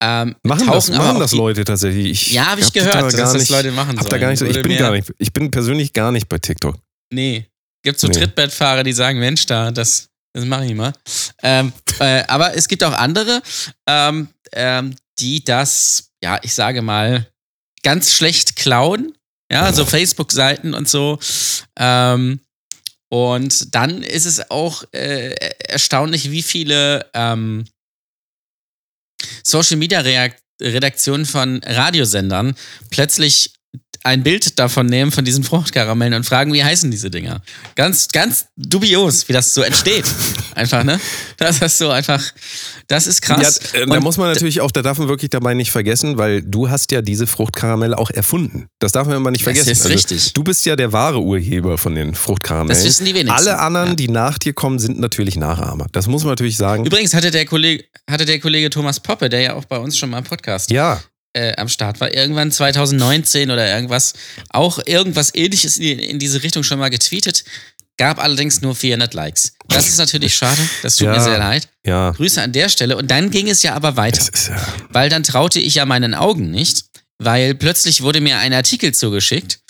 Ähm, 0.00 0.36
Machen 0.44 0.68
das, 0.68 0.88
machen 0.90 1.18
das 1.18 1.32
die- 1.32 1.36
Leute 1.36 1.64
tatsächlich? 1.64 2.10
Ich 2.28 2.32
Ja, 2.32 2.46
habe 2.46 2.60
ich 2.60 2.72
gehört, 2.72 2.94
da 2.94 3.00
dass 3.02 3.14
das 3.16 3.34
nicht- 3.34 3.50
Leute 3.50 3.72
machen 3.72 3.98
Hab 3.98 4.04
da 4.04 4.10
sollen. 4.10 4.20
gar 4.20 4.30
nicht 4.30 4.42
ich 4.42 4.62
bin 4.62 4.76
gar 4.78 4.92
nicht, 4.92 5.12
ich 5.18 5.32
bin 5.32 5.50
persönlich 5.50 5.92
gar 5.92 6.12
nicht 6.12 6.28
bei 6.28 6.38
TikTok. 6.38 6.76
Nee. 7.12 7.46
Gibt 7.82 7.98
so 8.00 8.06
Nee. 8.06 8.14
Trittbettfahrer, 8.14 8.82
die 8.84 8.92
sagen, 8.92 9.18
Mensch, 9.18 9.44
da, 9.46 9.70
das, 9.70 10.08
das 10.32 10.44
mache 10.44 10.64
ich 10.66 10.74
mal. 10.74 10.92
Ähm, 11.42 11.72
äh, 11.98 12.22
aber 12.28 12.56
es 12.56 12.66
gibt 12.68 12.82
auch 12.84 12.94
andere, 12.94 13.42
ähm, 13.88 14.28
ähm, 14.52 14.94
die 15.18 15.44
das, 15.44 16.10
ja, 16.22 16.38
ich 16.42 16.54
sage 16.54 16.80
mal, 16.80 17.28
ganz 17.84 18.12
schlecht 18.12 18.56
klauen. 18.56 19.14
Ja, 19.52 19.72
so 19.72 19.84
Facebook-Seiten 19.84 20.74
und 20.74 20.88
so. 20.88 21.20
Ähm, 21.78 22.40
und 23.08 23.74
dann 23.74 24.02
ist 24.02 24.24
es 24.24 24.50
auch 24.50 24.82
äh, 24.92 25.34
erstaunlich, 25.68 26.32
wie 26.32 26.42
viele 26.42 27.08
ähm, 27.14 27.64
Social-Media-Redaktionen 29.44 31.26
von 31.26 31.62
Radiosendern 31.62 32.56
plötzlich 32.90 33.52
ein 34.04 34.22
Bild 34.22 34.58
davon 34.58 34.86
nehmen, 34.86 35.10
von 35.10 35.24
diesen 35.24 35.42
Fruchtkaramellen 35.44 36.14
und 36.14 36.24
fragen, 36.24 36.52
wie 36.52 36.62
heißen 36.62 36.90
diese 36.90 37.10
Dinger. 37.10 37.40
Ganz, 37.74 38.08
ganz 38.08 38.46
dubios, 38.56 39.28
wie 39.28 39.32
das 39.32 39.54
so 39.54 39.62
entsteht. 39.62 40.04
Einfach, 40.54 40.84
ne? 40.84 41.00
Das 41.38 41.60
ist 41.62 41.78
so 41.78 41.90
einfach, 41.90 42.22
das 42.86 43.08
ist 43.08 43.20
krass. 43.22 43.60
Ja, 43.74 43.80
äh, 43.80 43.86
da 43.86 43.98
muss 44.00 44.16
man 44.18 44.28
natürlich 44.28 44.60
auch, 44.60 44.70
da 44.70 44.82
darf 44.82 44.98
man 44.98 45.08
wirklich 45.08 45.30
dabei 45.30 45.54
nicht 45.54 45.72
vergessen, 45.72 46.16
weil 46.16 46.42
du 46.42 46.70
hast 46.70 46.92
ja 46.92 47.02
diese 47.02 47.26
Fruchtkaramelle 47.26 47.98
auch 47.98 48.10
erfunden. 48.10 48.68
Das 48.78 48.92
darf 48.92 49.08
man 49.08 49.16
immer 49.16 49.32
nicht 49.32 49.44
Das 49.44 49.56
vergessen. 49.56 49.70
ist 49.72 49.88
richtig. 49.88 50.32
Du 50.34 50.44
bist 50.44 50.64
ja 50.64 50.76
der 50.76 50.92
wahre 50.92 51.20
Urheber 51.20 51.76
von 51.76 51.96
den 51.96 52.14
Fruchtkaramellen. 52.14 52.68
Das 52.68 52.84
wissen 52.84 53.04
die 53.04 53.14
wenigsten. 53.14 53.32
Alle 53.36 53.58
anderen, 53.58 53.88
Ja. 53.90 53.94
die 53.96 54.08
nach 54.08 54.38
dir 54.38 54.52
kommen, 54.52 54.78
sind 54.78 55.00
natürlich 55.00 55.34
Nachahmer. 55.36 55.86
Das 55.90 56.06
muss 56.06 56.22
man 56.22 56.30
natürlich 56.32 56.56
sagen. 56.56 56.84
Übrigens 56.86 57.14
hatte 57.14 57.32
der 57.32 57.46
Kollege, 57.46 57.84
hatte 58.08 58.24
der 58.24 58.38
Kollege 58.38 58.70
Thomas 58.70 59.00
Poppe, 59.00 59.28
der 59.28 59.40
ja 59.40 59.54
auch 59.54 59.64
bei 59.64 59.78
uns 59.78 59.98
schon 59.98 60.10
mal 60.10 60.18
im 60.18 60.24
Podcast 60.24 60.70
Ja, 60.70 61.00
äh, 61.34 61.54
am 61.56 61.68
Start 61.68 62.00
war, 62.00 62.14
irgendwann 62.14 62.50
2019 62.50 63.50
oder 63.50 63.68
irgendwas, 63.68 64.14
auch 64.50 64.78
irgendwas 64.86 65.34
ähnliches 65.34 65.76
in, 65.76 65.98
in 65.98 66.18
diese 66.18 66.42
Richtung 66.42 66.62
schon 66.62 66.78
mal 66.78 66.88
getweetet, 66.90 67.44
gab 67.96 68.18
allerdings 68.18 68.60
nur 68.60 68.74
400 68.74 69.14
Likes. 69.14 69.52
Das 69.68 69.86
ist 69.88 69.98
natürlich 69.98 70.34
schade, 70.34 70.60
das 70.82 70.96
tut 70.96 71.06
Ja. 71.06 71.12
mir 71.12 71.20
sehr 71.22 71.38
leid. 71.38 71.68
ja. 71.86 72.10
Grüße 72.10 72.42
an 72.42 72.52
der 72.52 72.68
Stelle. 72.68 72.96
Und 72.96 73.10
dann 73.10 73.30
ging 73.30 73.48
es 73.48 73.62
ja 73.62 73.74
aber 73.74 73.96
weiter, 73.96 74.24
ja. 74.48 74.66
weil 74.90 75.08
dann 75.10 75.22
traute 75.22 75.60
ich 75.60 75.76
ja 75.76 75.84
meinen 75.86 76.14
Augen 76.14 76.50
nicht, 76.50 76.84
weil 77.18 77.54
plötzlich 77.54 78.02
wurde 78.02 78.20
mir 78.20 78.38
ein 78.38 78.52
Artikel 78.52 78.92
zugeschickt, 78.92 79.60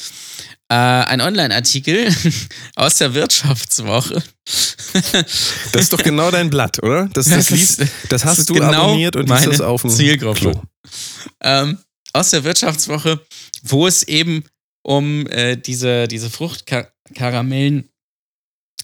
äh, 0.71 0.75
ein 0.75 1.21
Online-Artikel 1.21 2.09
aus 2.77 2.97
der 2.97 3.13
Wirtschaftswoche. 3.13 4.23
Das 5.73 5.83
ist 5.83 5.93
doch 5.93 6.03
genau 6.03 6.31
dein 6.31 6.49
Blatt, 6.51 6.83
oder? 6.83 7.09
Das, 7.13 7.27
das, 7.29 7.37
Das 7.37 7.51
liest, 7.51 7.83
das 8.09 8.25
hast 8.25 8.49
du 8.49 8.55
genau 8.55 8.85
abonniert 8.85 9.17
und 9.17 9.29
liest 9.29 9.47
das 9.47 9.61
auf 9.61 9.83
dem 9.83 9.91
Zielgruppe. 9.91 10.41
Klo. 10.41 10.63
Ähm, 11.41 11.79
aus 12.13 12.31
der 12.31 12.45
Wirtschaftswoche, 12.45 13.21
wo 13.63 13.87
es 13.87 14.03
eben 14.05 14.45
um 14.83 15.27
äh, 15.29 15.57
diese, 15.57 16.07
diese 16.09 16.31
Fruchtkaramellen 16.31 17.89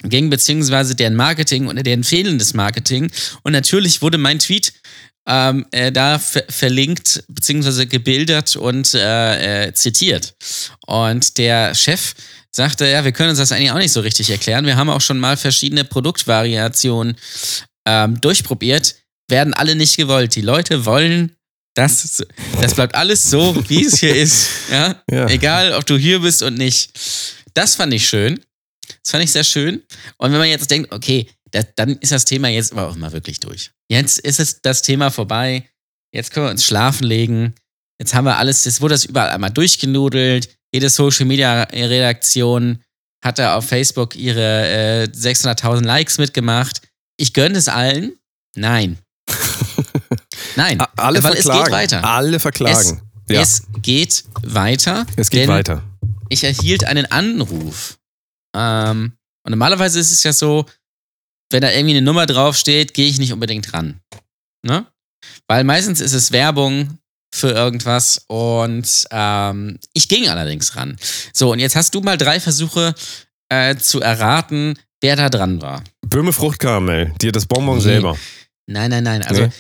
ging, 0.02 0.30
beziehungsweise 0.30 0.94
deren 0.94 1.14
Marketing 1.14 1.68
oder 1.68 1.82
deren 1.82 2.04
fehlendes 2.04 2.54
Marketing. 2.54 3.10
Und 3.42 3.52
natürlich 3.52 4.02
wurde 4.02 4.18
mein 4.18 4.38
Tweet 4.38 4.72
ähm, 5.26 5.66
äh, 5.70 5.92
da 5.92 6.18
ver 6.18 6.44
verlinkt, 6.48 7.24
beziehungsweise 7.28 7.86
gebildert 7.86 8.56
und 8.56 8.94
äh, 8.94 9.66
äh, 9.66 9.72
zitiert. 9.74 10.34
Und 10.86 11.38
der 11.38 11.74
Chef 11.74 12.14
sagte, 12.50 12.86
ja, 12.86 13.04
wir 13.04 13.12
können 13.12 13.30
uns 13.30 13.38
das 13.38 13.52
eigentlich 13.52 13.70
auch 13.70 13.78
nicht 13.78 13.92
so 13.92 14.00
richtig 14.00 14.30
erklären. 14.30 14.66
Wir 14.66 14.76
haben 14.76 14.90
auch 14.90 15.00
schon 15.00 15.20
mal 15.20 15.36
verschiedene 15.36 15.84
Produktvariationen 15.84 17.16
ähm, 17.86 18.20
durchprobiert, 18.20 18.96
werden 19.28 19.54
alle 19.54 19.76
nicht 19.76 19.96
gewollt. 19.96 20.34
Die 20.34 20.40
Leute 20.40 20.84
wollen 20.84 21.36
das, 21.80 22.22
das 22.60 22.74
bleibt 22.74 22.94
alles 22.94 23.30
so, 23.30 23.56
wie 23.68 23.84
es 23.84 23.98
hier 23.98 24.14
ist. 24.14 24.48
Ja? 24.70 25.02
Ja. 25.10 25.26
Egal, 25.28 25.72
ob 25.72 25.86
du 25.86 25.96
hier 25.96 26.20
bist 26.20 26.42
und 26.42 26.54
nicht. 26.56 26.92
Das 27.54 27.74
fand 27.74 27.92
ich 27.92 28.08
schön. 28.08 28.38
Das 29.02 29.10
fand 29.10 29.24
ich 29.24 29.32
sehr 29.32 29.44
schön. 29.44 29.82
Und 30.18 30.30
wenn 30.32 30.38
man 30.38 30.48
jetzt 30.48 30.70
denkt, 30.70 30.92
okay, 30.92 31.26
da, 31.50 31.62
dann 31.76 31.96
ist 31.96 32.12
das 32.12 32.24
Thema 32.24 32.48
jetzt 32.48 32.72
aber 32.72 32.88
auch 32.88 32.96
mal 32.96 33.12
wirklich 33.12 33.40
durch. 33.40 33.70
Jetzt 33.88 34.18
ist 34.20 34.38
es 34.38 34.62
das 34.62 34.82
Thema 34.82 35.10
vorbei. 35.10 35.68
Jetzt 36.12 36.32
können 36.32 36.46
wir 36.46 36.50
uns 36.50 36.64
schlafen 36.64 37.04
legen. 37.04 37.54
Jetzt 37.98 38.14
haben 38.14 38.24
wir 38.24 38.36
alles, 38.36 38.64
jetzt 38.64 38.80
wurde 38.80 38.94
das 38.94 39.04
überall 39.04 39.30
einmal 39.30 39.50
durchgenudelt. 39.50 40.48
Jede 40.72 40.90
Social 40.90 41.26
Media 41.26 41.62
Redaktion 41.64 42.82
hat 43.24 43.38
da 43.38 43.56
auf 43.56 43.66
Facebook 43.66 44.16
ihre 44.16 45.02
äh, 45.02 45.08
600.000 45.12 45.84
Likes 45.84 46.18
mitgemacht. 46.18 46.82
Ich 47.16 47.32
gönne 47.32 47.58
es 47.58 47.68
allen. 47.68 48.12
Nein. 48.54 48.98
Nein. 50.60 50.78
Alle 50.96 51.22
weil 51.22 51.34
es 51.34 51.44
verklagen. 51.44 51.64
geht 51.64 51.72
weiter. 51.72 52.04
Alle 52.04 52.38
verklagen. 52.40 53.02
ja, 53.28 53.40
Es 53.40 53.62
geht 53.82 54.24
weiter. 54.42 55.06
es 55.16 55.30
geht 55.30 55.48
weiter. 55.48 55.82
Ich 56.28 56.44
erhielt 56.44 56.84
einen 56.84 57.06
Anruf. 57.06 57.98
Ähm, 58.54 59.12
und 59.44 59.50
normalerweise 59.50 59.98
ist 59.98 60.10
es 60.12 60.22
ja 60.22 60.32
so, 60.32 60.66
wenn 61.50 61.62
da 61.62 61.70
irgendwie 61.70 61.96
eine 61.96 62.02
Nummer 62.02 62.26
draufsteht, 62.26 62.94
gehe 62.94 63.08
ich 63.08 63.18
nicht 63.18 63.32
unbedingt 63.32 63.72
ran. 63.72 64.00
Ne? 64.64 64.86
Weil 65.48 65.64
meistens 65.64 66.00
ist 66.00 66.12
es 66.12 66.30
Werbung 66.32 66.98
für 67.34 67.50
irgendwas 67.52 68.24
und 68.28 69.06
ähm, 69.10 69.78
ich 69.94 70.08
ging 70.08 70.28
allerdings 70.28 70.76
ran. 70.76 70.96
So, 71.32 71.52
und 71.52 71.58
jetzt 71.60 71.76
hast 71.76 71.94
du 71.94 72.00
mal 72.00 72.18
drei 72.18 72.38
Versuche 72.40 72.94
äh, 73.48 73.76
zu 73.76 74.00
erraten, 74.00 74.78
wer 75.00 75.16
da 75.16 75.28
dran 75.30 75.62
war. 75.62 75.82
Böhme 76.06 76.32
Fruchtkaramell, 76.32 77.12
dir 77.20 77.32
das 77.32 77.46
Bonbon 77.46 77.76
Nee. 77.78 77.82
selber. 77.82 78.16
Nein, 78.66 78.90
nein, 78.90 79.04
nein. 79.04 79.22
Also 79.22 79.42
Nee. 79.46 79.50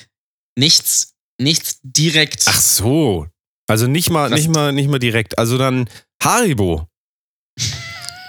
Nichts, 0.60 1.14
nichts 1.40 1.80
direkt. 1.82 2.44
Ach 2.46 2.60
so. 2.60 3.26
Also 3.66 3.86
nicht 3.86 4.10
mal, 4.10 4.30
nicht 4.30 4.48
mal, 4.48 4.72
nicht 4.72 4.88
mal 4.88 4.98
direkt. 4.98 5.38
Also 5.38 5.58
dann 5.58 5.88
Haribo. 6.22 6.86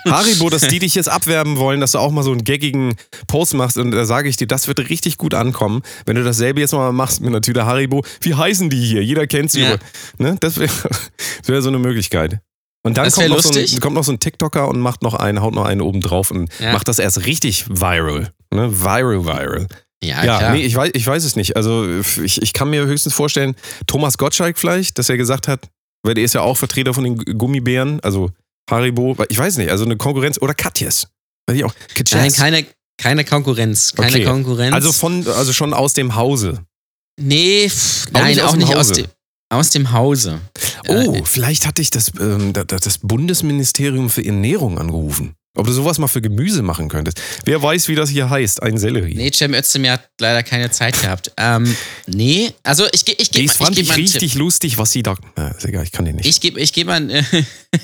Haribo, 0.06 0.50
dass 0.50 0.68
die 0.68 0.80
dich 0.80 0.96
jetzt 0.96 1.10
abwerben 1.10 1.58
wollen, 1.58 1.80
dass 1.80 1.92
du 1.92 2.00
auch 2.00 2.10
mal 2.12 2.24
so 2.24 2.32
einen 2.32 2.44
gaggigen 2.44 2.96
Post 3.28 3.54
machst 3.54 3.78
und 3.78 3.92
da 3.92 4.06
sage 4.06 4.30
ich 4.30 4.36
dir, 4.36 4.48
das 4.48 4.68
wird 4.68 4.90
richtig 4.90 5.18
gut 5.18 5.36
ankommen, 5.36 5.84
wenn 6.08 6.16
du 6.16 6.24
dasselbe 6.24 6.60
jetzt 6.60 6.72
mal 6.74 6.92
machst 6.92 7.22
mit 7.22 7.28
einer 7.30 7.42
Tüte 7.42 7.68
Haribo. 7.68 8.04
Wie 8.22 8.34
heißen 8.34 8.72
die 8.72 8.84
hier? 8.84 9.04
Jeder 9.04 9.28
kennt 9.28 9.52
sie. 9.52 9.62
Ja. 9.62 9.78
Ne? 10.18 10.38
Das 10.40 10.58
wäre 10.58 10.72
wär 11.46 11.62
so 11.62 11.70
eine 11.70 11.78
Möglichkeit. 11.78 12.40
Und 12.84 12.98
dann 12.98 13.12
kommt 13.12 13.30
noch, 13.30 13.42
so 13.42 13.60
ein, 13.60 13.80
kommt 13.80 13.96
noch 13.96 14.04
so 14.04 14.12
ein 14.12 14.20
TikToker 14.20 14.68
und 14.68 14.80
macht 14.80 15.04
noch 15.04 15.14
einen, 15.14 15.42
haut 15.42 15.54
noch 15.54 15.66
einen 15.66 15.82
oben 15.82 16.02
drauf 16.02 16.32
und 16.32 16.50
Ja. 16.60 16.74
macht 16.74 16.88
das 16.88 16.98
erst 16.98 17.28
richtig 17.28 17.70
viral. 17.70 18.34
Ne? 18.52 18.82
Viral, 18.82 19.24
viral. 19.24 19.68
Ja, 20.04 20.24
Ja, 20.24 20.38
klar. 20.40 20.54
nee, 20.54 20.64
ich 20.64 20.76
weiß, 20.76 20.92
ich 20.94 21.06
weiß 21.06 21.24
es 21.24 21.36
nicht. 21.36 21.56
Also 21.56 21.88
ich, 22.24 22.42
ich 22.42 22.54
kann 22.54 22.70
mir 22.70 22.86
höchstens 22.86 23.14
vorstellen, 23.14 23.56
Thomas 23.88 24.18
Gottschalk 24.18 24.58
vielleicht, 24.58 24.98
dass 24.98 25.10
er 25.10 25.18
gesagt 25.18 25.48
hat, 25.48 25.70
weil 26.04 26.16
der 26.16 26.24
ist 26.24 26.34
ja 26.34 26.42
auch 26.42 26.58
Vertreter 26.58 26.94
von 26.94 27.04
den 27.04 27.18
Gummibären, 27.38 28.00
also 28.02 28.32
Haribo, 28.70 29.16
ich 29.30 29.38
weiß 29.38 29.58
nicht, 29.58 29.70
also 29.70 29.86
eine 29.86 29.98
Konkurrenz 29.98 30.40
oder 30.42 30.54
Katjes. 30.54 31.08
Weiß 31.48 31.58
ich 31.58 31.64
auch. 31.64 31.74
Katjes. 31.94 32.18
Nein, 32.20 32.34
keine, 32.34 32.66
keine 32.98 33.26
Konkurrenz. 33.26 33.94
Keine 33.94 34.10
Okay. 34.10 34.24
Konkurrenz. 34.26 34.74
also 34.74 34.92
von, 34.92 35.28
also 35.28 35.54
schon 35.54 35.74
aus 35.74 35.94
dem 35.94 36.16
Hause. 36.16 36.64
Nee, 37.20 37.70
pff, 37.70 38.08
Auch 38.08 38.12
nein, 38.14 38.28
nicht 38.30 38.42
aus 38.42 38.48
auch 38.48 38.52
dem 38.54 38.60
nicht 38.60 38.76
aus 38.76 38.90
Hause. 38.90 39.02
dem, 39.04 39.12
aus 39.50 39.70
dem 39.72 39.92
Hause. 39.92 40.40
Oh, 40.88 40.94
Äh, 40.94 41.22
vielleicht 41.26 41.68
hatte 41.68 41.82
ich 41.82 41.90
das, 41.92 42.12
ähm, 42.20 42.54
das 42.54 42.98
Bundesministerium 43.00 44.10
für 44.10 44.26
Ernährung 44.26 44.80
angerufen. 44.80 45.36
Ob 45.58 45.66
du 45.68 45.74
sowas 45.74 45.98
mal 45.98 46.08
für 46.08 46.22
Gemüse 46.22 46.62
machen 46.62 46.88
könntest. 46.88 47.20
Wer 47.44 47.62
weiß, 47.62 47.90
wie 47.90 47.96
das 47.96 48.10
hier 48.10 48.30
heißt, 48.30 48.64
ein 48.64 48.78
Sellerie. 48.78 49.16
Nee, 49.16 49.32
Cem 49.32 49.54
Özdemir 49.54 49.92
hat 49.94 50.10
leider 50.20 50.44
keine 50.44 50.72
Zeit 50.72 51.00
gehabt. 51.02 51.34
Ähm, 51.36 51.76
nee, 52.08 52.54
also 52.64 52.88
ich, 52.94 53.04
ge- 53.04 53.16
ich 53.18 53.32
gebe 53.32 53.48
das 53.48 53.56
ich 53.56 53.62
fand 53.66 53.78
ich, 53.78 53.88
mal 53.90 53.96
einen 53.96 54.06
Tipp. 54.06 54.16
richtig 54.22 54.36
lustig, 54.36 54.78
was 54.78 54.92
sie 54.94 55.04
da. 55.04 55.18
Ja, 55.38 55.50
ist 55.50 55.66
egal, 55.66 55.84
ich 55.84 55.92
kann 55.92 56.06
den 56.06 56.16
nicht. 56.16 56.26
Ich 56.26 56.40
gebe 56.40 56.58
ich 56.58 56.72
geb 56.72 56.88
mal 56.88 57.02
ein, 57.02 57.26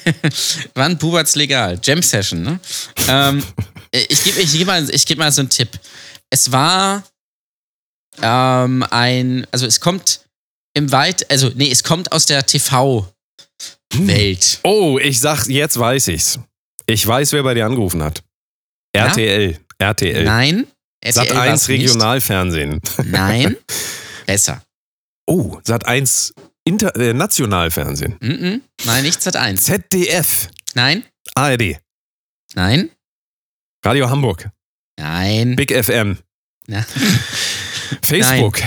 wann 0.75 0.97
Bubert's 0.97 1.35
legal? 1.35 1.77
Jam 1.83 2.01
Session, 2.01 2.41
ne? 2.41 2.59
ähm, 3.09 3.43
ich 3.91 4.23
gebe 4.23 4.39
ich 4.39 4.53
geb 4.53 4.65
mal, 4.67 4.89
ich 4.89 5.05
geb 5.05 5.17
mal 5.17 5.31
so 5.33 5.41
einen 5.41 5.49
Tipp. 5.49 5.69
Es 6.29 6.49
war 6.53 7.03
ähm, 8.21 8.85
ein, 8.91 9.45
also 9.51 9.65
es 9.65 9.81
kommt 9.81 10.21
im 10.73 10.89
Weit, 10.93 11.29
also 11.29 11.51
nee, 11.53 11.69
es 11.69 11.83
kommt 11.83 12.13
aus 12.13 12.25
der 12.27 12.45
TV-Welt. 12.45 13.09
Oh, 14.63 14.97
ich 14.99 15.19
sag, 15.19 15.47
jetzt 15.47 15.77
weiß 15.77 16.07
ich's. 16.09 16.39
Ich 16.89 17.05
weiß, 17.05 17.33
wer 17.33 17.43
bei 17.43 17.53
dir 17.53 17.65
angerufen 17.65 18.01
hat. 18.01 18.23
Ja? 18.95 19.07
RTL. 19.07 19.59
RTL. 19.77 20.23
Nein. 20.23 20.67
Sat 21.05 21.27
RTL 21.27 21.37
1 21.37 21.49
war's 21.49 21.67
nicht. 21.67 21.81
Regionalfernsehen. 21.81 22.81
Nein. 23.05 23.57
Besser. 24.25 24.63
Oh, 25.27 25.59
Sat 25.63 25.85
1 25.85 26.33
Inter 26.63 26.95
äh, 26.95 27.13
Nationalfernsehen. 27.13 28.17
Mhm. 28.21 28.61
Nein, 28.85 29.03
nicht 29.03 29.21
Sat 29.21 29.35
1. 29.35 29.63
ZDF. 29.63 30.49
Nein. 30.73 31.03
ARD. 31.35 31.77
Nein. 32.55 32.89
Radio 33.85 34.09
Hamburg. 34.09 34.49
Nein. 34.97 35.55
Big 35.55 35.71
FM. 35.71 36.17
Na, 36.67 36.85
Facebook. 38.01 38.59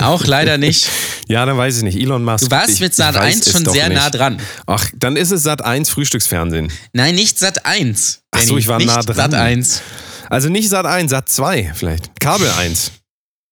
auch 0.00 0.24
leider 0.24 0.58
nicht. 0.58 0.88
Ja, 1.28 1.46
dann 1.46 1.56
weiß 1.56 1.78
ich 1.78 1.82
nicht. 1.82 1.96
Elon 1.96 2.22
Musk. 2.24 2.44
Du 2.44 2.50
warst 2.50 2.80
mit 2.80 2.94
Sat 2.94 3.14
ich 3.14 3.20
weiß 3.20 3.34
1 3.36 3.46
es 3.46 3.52
schon 3.52 3.64
sehr 3.64 3.88
nicht. 3.88 3.98
nah 3.98 4.10
dran. 4.10 4.40
Ach, 4.66 4.90
dann 4.94 5.16
ist 5.16 5.30
es 5.30 5.42
Sat 5.42 5.62
1 5.62 5.88
Frühstücksfernsehen. 5.90 6.70
Nein, 6.92 7.14
nicht 7.14 7.38
Sat 7.38 7.64
1. 7.64 8.20
Ach 8.30 8.40
so, 8.40 8.46
Danny. 8.48 8.60
ich 8.60 8.68
war 8.68 8.78
nicht 8.78 8.88
nah 8.88 9.02
dran. 9.02 9.16
Sat 9.16 9.34
1. 9.34 9.82
Also 10.28 10.48
nicht 10.48 10.68
Sat 10.68 10.86
1, 10.86 11.10
Sat 11.10 11.28
2 11.28 11.72
vielleicht. 11.74 12.18
Kabel 12.20 12.50
1. 12.50 12.92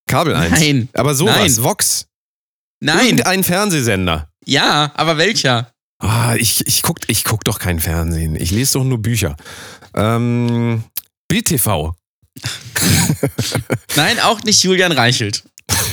Kabel 0.09 0.35
1. 0.35 0.53
Nein. 0.53 0.89
Aber 0.95 1.15
sowas. 1.15 1.37
Nein. 1.37 1.57
Vox. 1.63 2.07
Nein. 2.81 3.07
Irgendein 3.07 3.45
Fernsehsender. 3.45 4.29
Ja, 4.45 4.93
aber 4.95 5.17
welcher? 5.19 5.73
Ah, 5.99 6.35
ich, 6.37 6.67
ich, 6.67 6.83
guck, 6.83 6.99
ich 7.07 7.25
guck 7.25 7.45
doch 7.45 7.59
kein 7.61 7.79
Fernsehen. 7.79 8.35
Ich 8.35 8.51
lese 8.51 8.75
doch 8.75 8.85
nur 8.85 8.99
Bücher. 8.99 9.37
Ähm, 9.95 10.83
Bild 11.29 11.47
TV. 11.47 11.95
Nein, 13.97 14.19
auch 14.21 14.43
nicht 14.43 14.63
Julian 14.65 14.93
Reichelt. 14.93 15.45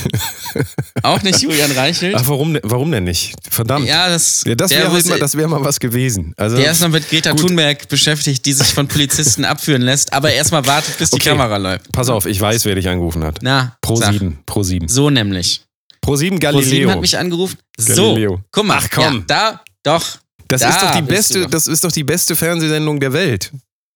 auch 1.04 1.22
nicht 1.22 1.42
Julian 1.42 1.72
Reichelt. 1.72 2.16
Ach, 2.16 2.24
warum, 2.28 2.54
denn- 2.54 2.62
warum 2.66 2.92
denn 2.92 3.04
nicht? 3.04 3.34
Verdammt. 3.50 3.88
Ja, 3.88 4.10
das, 4.10 4.44
Ja, 4.46 4.56
das 4.56 4.72
wäre 4.72 4.90
muss- 4.90 5.06
mal, 5.06 5.20
das 5.20 5.36
wär 5.38 5.48
mal 5.48 5.64
was 5.64 5.80
gewesen. 5.80 6.34
Also, 6.38 6.58
der 6.58 6.72
ist 6.72 6.82
noch 6.82 6.90
mit 6.90 7.10
Greta 7.10 7.32
Gut. 7.32 7.42
Thunberg 7.42 7.88
beschäftigt, 7.88 8.46
die 8.46 8.54
sich 8.54 8.68
von 8.74 8.88
Polizisten 8.88 9.46
abführen 9.46 9.82
lässt, 9.82 10.14
aber 10.14 10.32
erstmal 10.32 10.66
wartet, 10.66 10.98
bis 10.98 11.10
die 11.12 11.16
Okay. 11.16 11.30
Kamera 11.30 11.58
läuft. 11.58 11.92
pass 11.92 12.10
auf, 12.10 12.26
ich 12.26 12.40
weiß, 12.40 12.66
wer 12.66 12.76
dich 12.76 12.88
angerufen 12.88 13.24
hat. 13.24 13.40
Na, 13.42 13.78
Pro 13.82 13.96
sag. 13.96 14.14
7. 14.14 14.40
Pro 14.46 14.64
7. 14.64 14.88
So 14.88 15.10
nämlich. 15.10 15.62
Pro 16.02 16.16
7 16.16 16.40
Pro 16.40 16.52
7 16.52 16.62
Galileo. 16.62 16.92
hat 16.92 17.02
mich 17.02 17.18
angerufen. 17.18 17.58
Galileo. 17.78 18.36
So, 18.38 18.42
guck 18.52 18.66
mal. 18.66 18.80
Ach, 18.82 18.88
komm. 18.92 19.04
Ja, 19.18 19.24
da, 19.28 19.62
doch. 19.84 20.18
das, 20.48 20.62
da 20.62 20.70
ist 20.70 20.82
doch 20.82 20.96
die 20.96 21.02
beste, 21.02 21.42
doch. 21.42 21.50
das 21.50 21.68
ist 21.68 21.84
doch 21.84 21.92
die 21.92 22.04
beste 22.04 22.36
Fernsehsendung 22.36 23.00
der 23.00 23.14
Welt. 23.14 23.52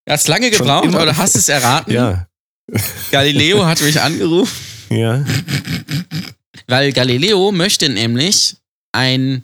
Hast 0.10 0.28
lange 0.28 0.52
gebraucht, 0.52 0.88
aber 0.88 1.06
du 1.06 1.18
hast 1.18 1.36
es 1.36 1.48
erraten. 1.48 1.92
Ja. 1.94 2.28
Galileo 3.12 3.66
hat 3.66 3.82
mich 3.82 4.00
angerufen, 4.02 4.52
Ja. 4.96 5.24
weil 6.68 6.92
Galileo 6.94 7.52
möchte 7.52 7.90
nämlich 7.90 8.58
ein 8.92 9.44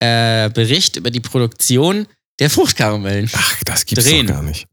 äh, 0.00 0.50
Bericht 0.50 0.96
über 0.96 1.10
die 1.10 1.20
Produktion 1.20 2.06
der 2.38 2.50
Fruchtkaramellen. 2.50 3.30
Ach, 3.32 3.62
das 3.64 3.86
gibt's 3.86 4.04
Drehen. 4.04 4.26
doch 4.26 4.34
gar 4.34 4.42
nicht. 4.42 4.66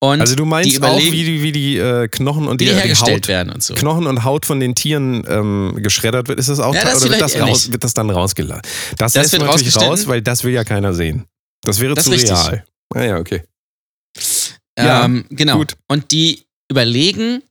Und 0.00 0.20
Also 0.20 0.34
du 0.34 0.44
meinst 0.44 0.82
auch, 0.82 0.98
wie 0.98 1.10
die, 1.10 1.42
wie 1.42 1.52
die 1.52 1.78
äh, 1.78 2.08
Knochen 2.08 2.46
und 2.46 2.60
die, 2.60 2.66
die 2.66 2.74
hergestellt 2.74 3.24
Haut, 3.24 3.28
werden 3.28 3.52
und 3.52 3.62
so. 3.62 3.72
Knochen 3.74 4.06
und 4.06 4.22
Haut 4.24 4.44
von 4.44 4.60
den 4.60 4.74
Tieren 4.74 5.24
ähm, 5.26 5.78
geschreddert 5.82 6.28
wird, 6.28 6.38
ist 6.38 6.50
das 6.50 6.60
auch 6.60 6.74
Ja, 6.74 6.84
das 6.84 7.02
oder 7.02 7.12
wird 7.12 7.22
das, 7.22 7.40
raus, 7.40 7.72
wird 7.72 7.84
das 7.84 7.94
dann 7.94 8.10
rausgelassen? 8.10 8.62
Das, 8.98 9.12
Das 9.12 9.22
lässt 9.22 9.32
wird 9.32 9.42
natürlich 9.44 9.76
raus, 9.76 10.06
weil 10.06 10.20
das 10.20 10.44
will 10.44 10.52
ja 10.52 10.62
keiner 10.64 10.92
sehen. 10.92 11.24
Das 11.62 11.80
wäre 11.80 11.94
Das 11.94 12.04
zu 12.04 12.10
richtig. 12.10 12.32
real. 12.32 12.64
Ah 12.94 13.02
ja, 13.02 13.16
okay. 13.16 13.44
Ja, 14.78 15.04
ähm, 15.06 15.24
genau. 15.30 15.56
gut. 15.58 15.74
Und 15.88 16.10
die 16.10 16.42
überlegen 16.70 17.42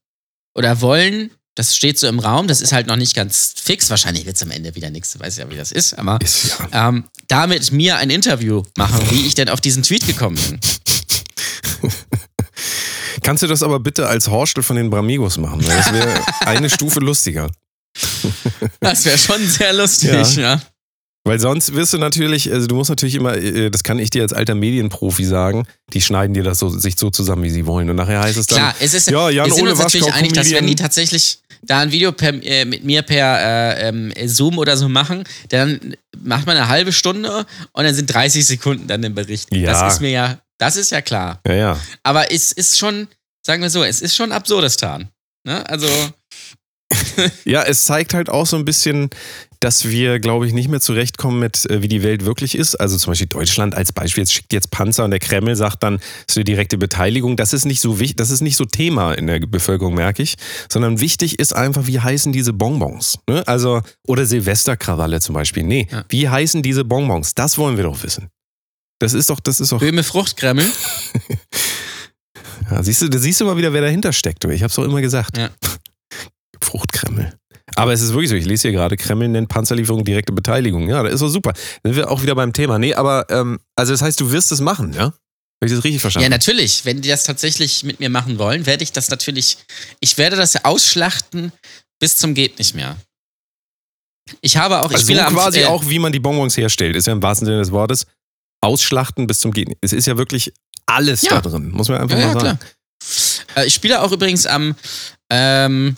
oder 0.56 0.80
wollen, 0.82 1.32
das 1.56 1.76
steht 1.76 2.00
so 2.00 2.08
im 2.08 2.20
Raum, 2.20 2.48
das 2.48 2.62
ist 2.62 2.72
halt 2.72 2.88
noch 2.88 2.96
nicht 2.96 3.16
ganz 3.16 3.54
fix. 3.62 3.90
Wahrscheinlich 3.90 4.26
wird 4.26 4.36
es 4.36 4.44
am 4.44 4.52
Ende 4.52 4.74
wieder 4.76 4.90
nichts, 4.90 5.14
du 5.14 5.20
weißt 5.20 5.38
ja, 5.38 5.50
wie 5.50 5.56
das 5.56 5.72
ist, 5.72 5.94
aber 5.98 6.20
Ist 6.22 6.58
ja. 6.72 6.90
ähm, 6.90 7.06
damit 7.28 7.72
mir 7.72 7.98
ein 7.98 8.10
Interview 8.10 8.64
machen, 8.78 9.00
wie 9.12 9.26
ich 9.28 9.36
denn 9.36 9.50
auf 9.50 9.62
diesen 9.62 9.84
Tweet 9.84 10.08
gekommen 10.08 10.36
bin. 10.36 10.60
Kannst 13.22 13.44
du 13.44 13.48
das 13.48 13.64
aber 13.64 13.80
bitte 13.80 14.08
als 14.08 14.28
Horstel 14.28 14.64
von 14.64 14.76
den 14.76 14.90
Bramigos 14.90 15.38
machen? 15.38 15.66
Weil 15.66 15.78
das 15.78 15.94
wäre 15.94 16.22
eine 16.42 16.70
Stufe 16.70 17.00
lustiger. 17.00 17.50
Das 18.80 19.06
wäre 19.06 19.18
schon 19.18 19.46
sehr 19.48 19.74
lustig, 19.74 20.36
Ja. 20.36 20.56
ja. 20.56 20.62
Weil 21.26 21.40
sonst 21.40 21.74
wirst 21.74 21.94
du 21.94 22.00
natürlich, 22.00 22.52
also 22.52 22.68
du 22.68 22.76
musst 22.76 22.90
natürlich 22.90 23.16
immer, 23.16 23.38
äh, 23.38 23.70
das 23.70 23.84
kann 23.84 23.98
ich 23.98 24.10
dir 24.10 24.24
als 24.24 24.34
alter 24.34 24.56
Medienprofi 24.56 25.24
sagen, 25.24 25.66
die 25.94 26.02
schneiden 26.02 26.34
dir 26.34 26.44
das 26.44 26.60
so, 26.60 26.68
sich 26.68 26.96
so 27.00 27.12
zusammen, 27.12 27.44
wie 27.44 27.50
sie 27.50 27.66
wollen. 27.66 27.90
Und 27.90 27.96
nachher 27.96 28.20
heißt 28.20 28.38
es 28.38 28.48
dann, 28.48 28.58
Klar, 28.58 28.76
es 28.82 28.94
ist, 28.94 29.10
ja, 29.10 29.30
Jan 29.30 29.46
wir 29.46 29.54
sind 29.54 29.64
Ole 29.64 29.72
uns 29.72 29.80
natürlich 29.80 30.12
einig, 30.14 30.34
dass 30.34 30.52
wenn 30.52 30.68
die 30.68 30.76
tatsächlich 30.76 31.40
da 31.64 31.80
ein 31.80 31.92
Video 31.92 32.12
per, 32.12 32.34
äh, 32.44 32.66
mit 32.66 32.84
mir 32.84 33.02
per 33.02 33.40
äh, 33.40 33.88
ähm, 33.90 34.14
Zoom 34.26 34.58
oder 34.58 34.78
so 34.78 34.90
machen, 34.90 35.24
dann 35.50 35.96
macht 36.18 36.46
man 36.46 36.58
eine 36.58 36.68
halbe 36.68 36.94
Stunde 36.94 37.46
und 37.72 37.84
dann 37.84 37.96
sind 37.96 38.14
30 38.14 38.46
Sekunden 38.46 38.88
dann 38.88 39.04
im 39.04 39.16
Bericht. 39.16 39.54
Ja. 39.54 39.72
Das 39.72 39.94
ist 39.94 40.02
mir 40.02 40.12
ja, 40.12 40.40
das 40.58 40.76
ist 40.76 40.92
ja 40.92 41.02
klar. 41.02 41.42
ja, 41.48 41.54
ja. 41.54 41.80
Aber 42.04 42.32
es 42.32 42.52
ist 42.52 42.78
schon, 42.78 43.08
sagen 43.46 43.62
wir 43.62 43.70
so, 43.70 43.84
es 43.84 44.02
ist 44.02 44.16
schon 44.16 44.32
Absurdistan. 44.32 45.10
Ne? 45.46 45.68
Also, 45.70 45.88
Ja, 47.46 47.64
es 47.64 47.86
zeigt 47.86 48.14
halt 48.14 48.30
auch 48.30 48.46
so 48.46 48.56
ein 48.58 48.66
bisschen, 48.66 49.10
dass 49.64 49.88
wir, 49.88 50.20
glaube 50.20 50.46
ich, 50.48 50.54
nicht 50.54 50.68
mehr 50.70 50.82
zurechtkommen 50.82 51.40
mit, 51.40 51.70
äh, 51.70 51.82
wie 51.82 51.88
die 51.88 52.04
Welt 52.04 52.26
wirklich 52.26 52.56
ist. 52.56 52.76
Also 52.76 52.98
zum 52.98 53.12
Beispiel 53.12 53.28
Deutschland 53.28 53.76
als 53.76 53.92
Beispiel, 53.92 54.24
jetzt 54.24 54.34
schickt 54.34 54.52
jetzt 54.54 54.72
Panzer 54.72 55.06
und 55.06 55.12
der 55.12 55.20
Kreml 55.20 55.56
sagt 55.56 55.84
dann, 55.84 55.96
es 55.96 56.34
ist 56.34 56.38
eine 56.38 56.44
direkte 56.44 56.78
Beteiligung. 56.78 57.38
Das 57.38 57.54
ist 57.54 57.66
nicht 57.66 57.80
so 57.82 58.00
wichtig, 58.00 58.18
das 58.18 58.30
ist 58.30 58.42
nicht 58.42 58.58
so 58.58 58.66
Thema 58.66 59.14
in 59.14 59.28
der 59.28 59.40
Bevölkerung, 59.40 59.94
merke 59.96 60.22
ich. 60.24 60.36
Sondern 60.72 61.00
wichtig 61.00 61.40
ist 61.40 61.56
einfach, 61.56 61.88
wie 61.88 62.00
heißen 62.00 62.34
diese 62.34 62.54
Bonbons? 62.54 63.20
Ne? 63.30 63.48
Also, 63.48 63.82
oder 64.08 64.26
Silvesterkrawalle 64.26 65.20
zum 65.22 65.34
Beispiel. 65.36 65.64
Nee, 65.64 65.88
Ja. 65.92 66.04
wie 66.10 66.28
heißen 66.30 66.62
diese 66.62 66.84
Bonbons? 66.86 67.34
Das 67.36 67.58
wollen 67.58 67.78
wir 67.78 67.84
doch 67.86 68.04
wissen. 68.04 68.30
Das 69.00 69.14
ist 69.14 69.30
doch, 69.30 69.40
das 69.40 69.60
ist 69.60 69.72
doch. 69.72 69.80
Böhme 69.80 70.04
Fruchtkremmel. 70.04 70.66
Ja, 72.72 72.82
siehst 72.82 73.02
du, 73.02 73.10
da 73.10 73.20
siehst 73.20 73.42
du 73.42 73.46
mal 73.46 73.58
wieder, 73.58 73.74
wer 73.74 73.82
dahinter 73.82 74.14
steckt. 74.14 74.46
Ich 74.46 74.64
hab's 74.64 74.76
doch 74.76 74.86
immer 74.86 75.02
gesagt. 75.02 75.38
Ja. 75.38 75.50
Fruchtkremmel. 76.62 77.34
Aber 77.76 77.94
es 77.94 78.02
ist 78.02 78.10
wirklich 78.12 78.30
so, 78.30 78.36
ich 78.36 78.46
lese 78.46 78.64
hier 78.70 78.72
gerade, 78.72 78.98
Kreml 78.98 79.28
nennt 79.28 79.50
Panzerlieferung 79.50 80.04
direkte 80.04 80.32
Beteiligung. 80.34 80.88
Ja, 80.90 81.04
das 81.04 81.14
ist 81.16 81.22
doch 81.22 81.30
super. 81.30 81.54
Dann 81.84 81.94
sind 81.94 81.96
wir 82.04 82.12
auch 82.12 82.22
wieder 82.22 82.36
beim 82.36 82.54
Thema. 82.54 82.78
Nee, 82.80 82.94
aber, 82.94 83.26
ähm, 83.30 83.60
also 83.76 83.94
das 83.94 84.02
heißt, 84.02 84.20
du 84.20 84.32
wirst 84.32 84.52
es 84.52 84.62
machen, 84.62 84.94
ja? 84.94 85.06
Habe 85.06 85.14
ich 85.64 85.72
das 85.72 85.84
richtig 85.84 85.96
Ja, 85.96 86.00
verstanden? 86.02 86.30
natürlich. 86.30 86.84
Wenn 86.86 87.02
die 87.02 87.10
das 87.10 87.24
tatsächlich 87.24 87.84
mit 87.84 88.00
mir 88.00 88.10
machen 88.10 88.38
wollen, 88.38 88.66
werde 88.66 88.84
ich 88.84 88.92
das 88.92 89.10
natürlich, 89.10 89.58
ich 90.02 90.18
werde 90.18 90.36
das 90.36 90.64
ausschlachten 90.66 91.52
bis 92.00 92.18
zum 92.18 92.34
geht 92.34 92.60
nicht 92.60 92.76
mehr. 92.76 92.98
Ich 94.42 94.58
habe 94.58 94.82
auch, 94.82 94.90
ich 94.92 94.98
also 94.98 95.14
so 95.14 95.22
quasi 95.36 95.62
äh, 95.62 95.66
auch, 95.66 95.88
wie 95.88 96.00
man 96.00 96.12
die 96.12 96.20
Bonbons 96.20 96.58
herstellt. 96.58 96.96
Ist 96.96 97.08
ja 97.08 97.14
im 97.14 97.22
wahrsten 97.24 97.46
Sinne 97.46 97.60
des 97.60 97.72
Wortes. 97.72 98.08
Ausschlachten 98.62 99.28
bis 99.28 99.40
zum 99.40 99.52
Geht. 99.52 99.70
Es 99.82 99.94
ist 99.94 100.06
ja 100.08 100.18
wirklich 100.18 100.54
alles 100.86 101.22
Ja. 101.24 101.40
da 101.40 101.50
drin, 101.50 101.72
muss 101.72 101.90
man 101.90 102.00
einfach 102.02 102.18
Ja, 102.18 102.28
mal 102.28 102.34
ja, 102.34 102.40
sagen. 102.40 102.60
klar. 102.60 103.64
Äh, 103.64 103.68
ich 103.68 103.74
spiele 103.74 104.02
auch 104.02 104.12
übrigens 104.12 104.46
am 104.46 104.76
ähm, 105.30 105.98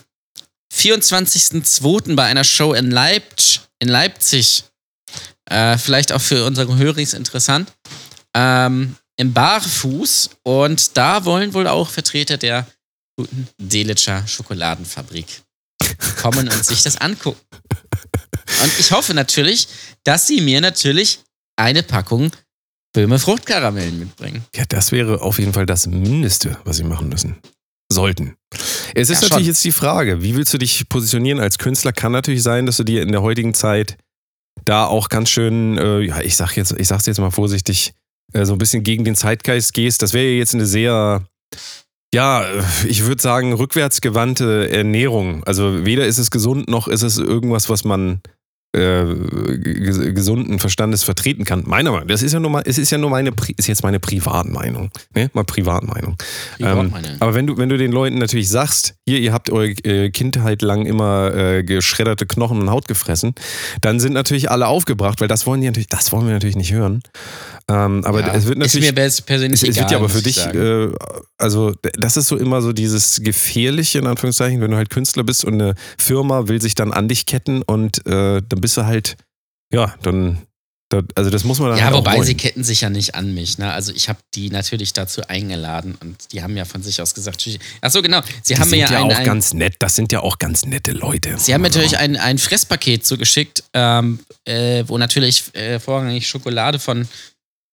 24.02. 0.75 2.15
bei 2.15 2.25
einer 2.25 2.43
Show 2.43 2.73
in 2.73 2.91
Leipzig. 2.91 3.61
In 3.79 3.89
Leipzig. 3.89 4.63
Äh, 5.49 5.77
vielleicht 5.77 6.11
auch 6.11 6.21
für 6.21 6.45
unsere 6.45 6.77
Höris 6.77 7.13
interessant. 7.13 7.71
Ähm, 8.35 8.95
im 9.17 9.33
Barfuß 9.33 10.31
und 10.43 10.97
da 10.97 11.23
wollen 11.23 11.53
wohl 11.53 11.67
auch 11.67 11.89
Vertreter 11.89 12.37
der 12.37 12.67
guten 13.17 13.47
Delitscher 13.57 14.27
Schokoladenfabrik 14.27 15.25
kommen 16.21 16.49
und 16.49 16.65
sich 16.65 16.83
das 16.83 16.97
angucken. 16.97 17.39
Und 18.61 18.79
ich 18.79 18.91
hoffe 18.91 19.13
natürlich, 19.13 19.67
dass 20.03 20.27
sie 20.27 20.41
mir 20.41 20.59
natürlich 20.59 21.19
eine 21.55 21.83
Packung 21.83 22.31
Böhme 22.93 23.19
Fruchtkaramellen 23.19 23.99
mitbringen. 23.99 24.45
Ja, 24.55 24.63
das 24.65 24.93
wäre 24.93 25.21
auf 25.21 25.37
jeden 25.37 25.51
Fall 25.51 25.65
das 25.65 25.85
Mindeste, 25.85 26.57
was 26.63 26.77
sie 26.77 26.85
machen 26.85 27.09
müssen. 27.09 27.37
Sollten. 27.91 28.35
Es 28.95 29.09
ist 29.09 29.21
Ja, 29.21 29.27
natürlich 29.27 29.29
schon. 29.29 29.43
jetzt 29.45 29.63
die 29.63 29.71
Frage, 29.71 30.23
wie 30.23 30.35
willst 30.35 30.53
du 30.53 30.57
dich 30.57 30.87
positionieren 30.89 31.39
als 31.39 31.57
Künstler? 31.57 31.93
Kann 31.93 32.11
natürlich 32.11 32.41
sein, 32.43 32.65
dass 32.65 32.77
du 32.77 32.83
dir 32.83 33.01
in 33.03 33.11
der 33.11 33.21
heutigen 33.21 33.53
Zeit 33.53 33.97
da 34.63 34.85
auch 34.85 35.09
ganz 35.09 35.29
schön, 35.29 35.77
äh, 35.77 35.99
ja, 36.01 36.21
ich 36.21 36.35
sag 36.35 36.55
jetzt, 36.55 36.73
ich 36.77 36.87
sag's 36.87 37.05
jetzt 37.05 37.19
mal 37.19 37.29
vorsichtig, 37.31 37.93
äh, 38.33 38.45
so 38.45 38.53
ein 38.53 38.57
bisschen 38.57 38.83
gegen 38.83 39.03
den 39.03 39.15
Zeitgeist 39.15 39.73
gehst. 39.73 40.01
Das 40.01 40.13
wäre 40.13 40.25
jetzt 40.33 40.55
eine 40.55 40.65
sehr, 40.65 41.23
ja, 42.13 42.45
ich 42.87 43.05
würde 43.05 43.21
sagen, 43.21 43.53
rückwärtsgewandte 43.53 44.69
Ernährung. 44.71 45.43
Also 45.43 45.85
weder 45.85 46.07
ist 46.07 46.17
es 46.17 46.31
gesund, 46.31 46.67
noch 46.69 46.87
ist 46.87 47.03
es 47.03 47.17
irgendwas, 47.17 47.69
was 47.69 47.83
man 47.83 48.21
äh, 48.75 49.03
ges- 49.03 50.11
gesunden 50.11 50.59
Verstandes 50.59 51.03
vertreten 51.03 51.45
kann. 51.45 51.63
Meiner 51.65 51.91
Meinung. 51.91 52.07
Das 52.07 52.21
ist 52.21 52.33
ja 52.33 52.39
nur 52.39 52.51
mal, 52.51 52.63
es 52.65 52.77
ist 52.77 52.91
ja 52.91 52.97
nur 52.97 53.09
meine, 53.09 53.31
ist 53.57 53.67
jetzt 53.67 53.83
meine 53.83 53.99
Privatmeinung, 53.99 54.89
ne? 55.15 55.29
Mal 55.33 55.43
Privatmeinung. 55.43 56.15
Ähm, 56.59 56.93
aber 57.19 57.33
wenn 57.33 57.47
du, 57.47 57.57
wenn 57.57 57.69
du 57.69 57.77
den 57.77 57.91
Leuten 57.91 58.17
natürlich 58.17 58.49
sagst, 58.49 58.95
hier, 59.07 59.19
ihr 59.19 59.33
habt 59.33 59.49
eure 59.49 59.69
äh, 59.83 60.09
Kindheit 60.09 60.61
lang 60.61 60.85
immer 60.85 61.33
äh, 61.33 61.63
geschredderte 61.63 62.25
Knochen 62.25 62.59
und 62.61 62.69
Haut 62.69 62.87
gefressen, 62.87 63.33
dann 63.81 63.99
sind 63.99 64.13
natürlich 64.13 64.51
alle 64.51 64.67
aufgebracht, 64.67 65.21
weil 65.21 65.27
das 65.27 65.45
wollen 65.45 65.61
die 65.61 65.67
natürlich, 65.67 65.87
das 65.87 66.11
wollen 66.11 66.25
wir 66.27 66.33
natürlich 66.33 66.55
nicht 66.57 66.73
hören. 66.73 67.01
Ähm, 67.67 68.03
aber 68.05 68.21
Ja, 68.21 68.33
es 68.35 68.45
wird 68.45 68.57
ist 68.59 68.73
natürlich. 68.75 68.91
mir 68.93 69.01
pers- 69.01 69.21
persönlich 69.25 69.63
Es, 69.63 69.69
es 69.69 69.75
egal, 69.77 69.83
wird 69.83 69.91
ja 69.91 69.97
aber 69.97 70.09
für 70.09 70.17
ich 70.19 70.23
dich, 70.23 70.45
äh, 70.53 70.89
also 71.39 71.73
das 71.97 72.15
ist 72.17 72.27
so 72.27 72.37
immer 72.37 72.61
so 72.61 72.73
dieses 72.73 73.21
Gefährliche, 73.23 73.97
in 73.99 74.07
Anführungszeichen, 74.07 74.61
wenn 74.61 74.69
du 74.71 74.77
halt 74.77 74.89
Künstler 74.91 75.23
bist 75.23 75.43
und 75.45 75.55
eine 75.55 75.73
Firma 75.97 76.47
will 76.47 76.61
sich 76.61 76.75
dann 76.75 76.93
an 76.93 77.07
dich 77.07 77.25
ketten 77.25 77.63
und 77.63 78.05
äh, 78.05 78.41
dann 78.47 78.61
bist 78.65 78.77
du 78.77 78.85
halt, 78.87 79.15
ja, 79.71 79.93
dann, 80.01 80.41
da, 80.89 81.03
also 81.13 81.29
das 81.29 81.43
muss 81.43 81.59
man 81.59 81.69
dann 81.69 81.77
Ja, 81.77 81.85
halt 81.85 81.97
wobei 81.97 82.19
sie 82.23 82.33
ketten 82.33 82.63
sich 82.63 82.81
ja 82.81 82.89
nicht 82.89 83.13
an 83.13 83.31
mich. 83.35 83.59
Ne? 83.59 83.71
Also 83.71 83.91
ich 83.93 84.09
habe 84.09 84.17
die 84.33 84.49
natürlich 84.49 84.91
dazu 84.91 85.21
eingeladen 85.27 85.95
und 86.01 86.31
die 86.31 86.41
haben 86.41 86.57
ja 86.57 86.65
von 86.65 86.81
sich 86.81 86.99
aus 86.99 87.13
gesagt, 87.13 87.47
ach 87.81 87.91
so 87.91 88.01
genau, 88.01 88.21
sie 88.41 88.55
Die 88.55 88.59
haben 88.59 88.71
mir 88.71 88.77
ja 88.77 88.91
ja 88.91 89.03
ein, 89.03 89.11
auch 89.11 89.17
ein 89.17 89.23
ganz 89.23 89.53
nett, 89.53 89.75
das 89.77 89.95
sind 89.95 90.11
ja 90.11 90.21
auch 90.21 90.39
ganz 90.39 90.65
nette 90.65 90.93
Leute. 90.93 91.37
Sie 91.37 91.53
haben 91.53 91.61
mir 91.61 91.67
natürlich 91.67 91.99
ein, 91.99 92.17
ein 92.17 92.39
Fresspaket 92.39 93.05
zugeschickt, 93.05 93.63
ähm, 93.73 94.17
äh, 94.45 94.83
wo 94.87 94.97
natürlich 94.97 95.53
äh, 95.53 95.79
vorrangig 95.79 96.27
Schokolade 96.27 96.79
von 96.79 97.07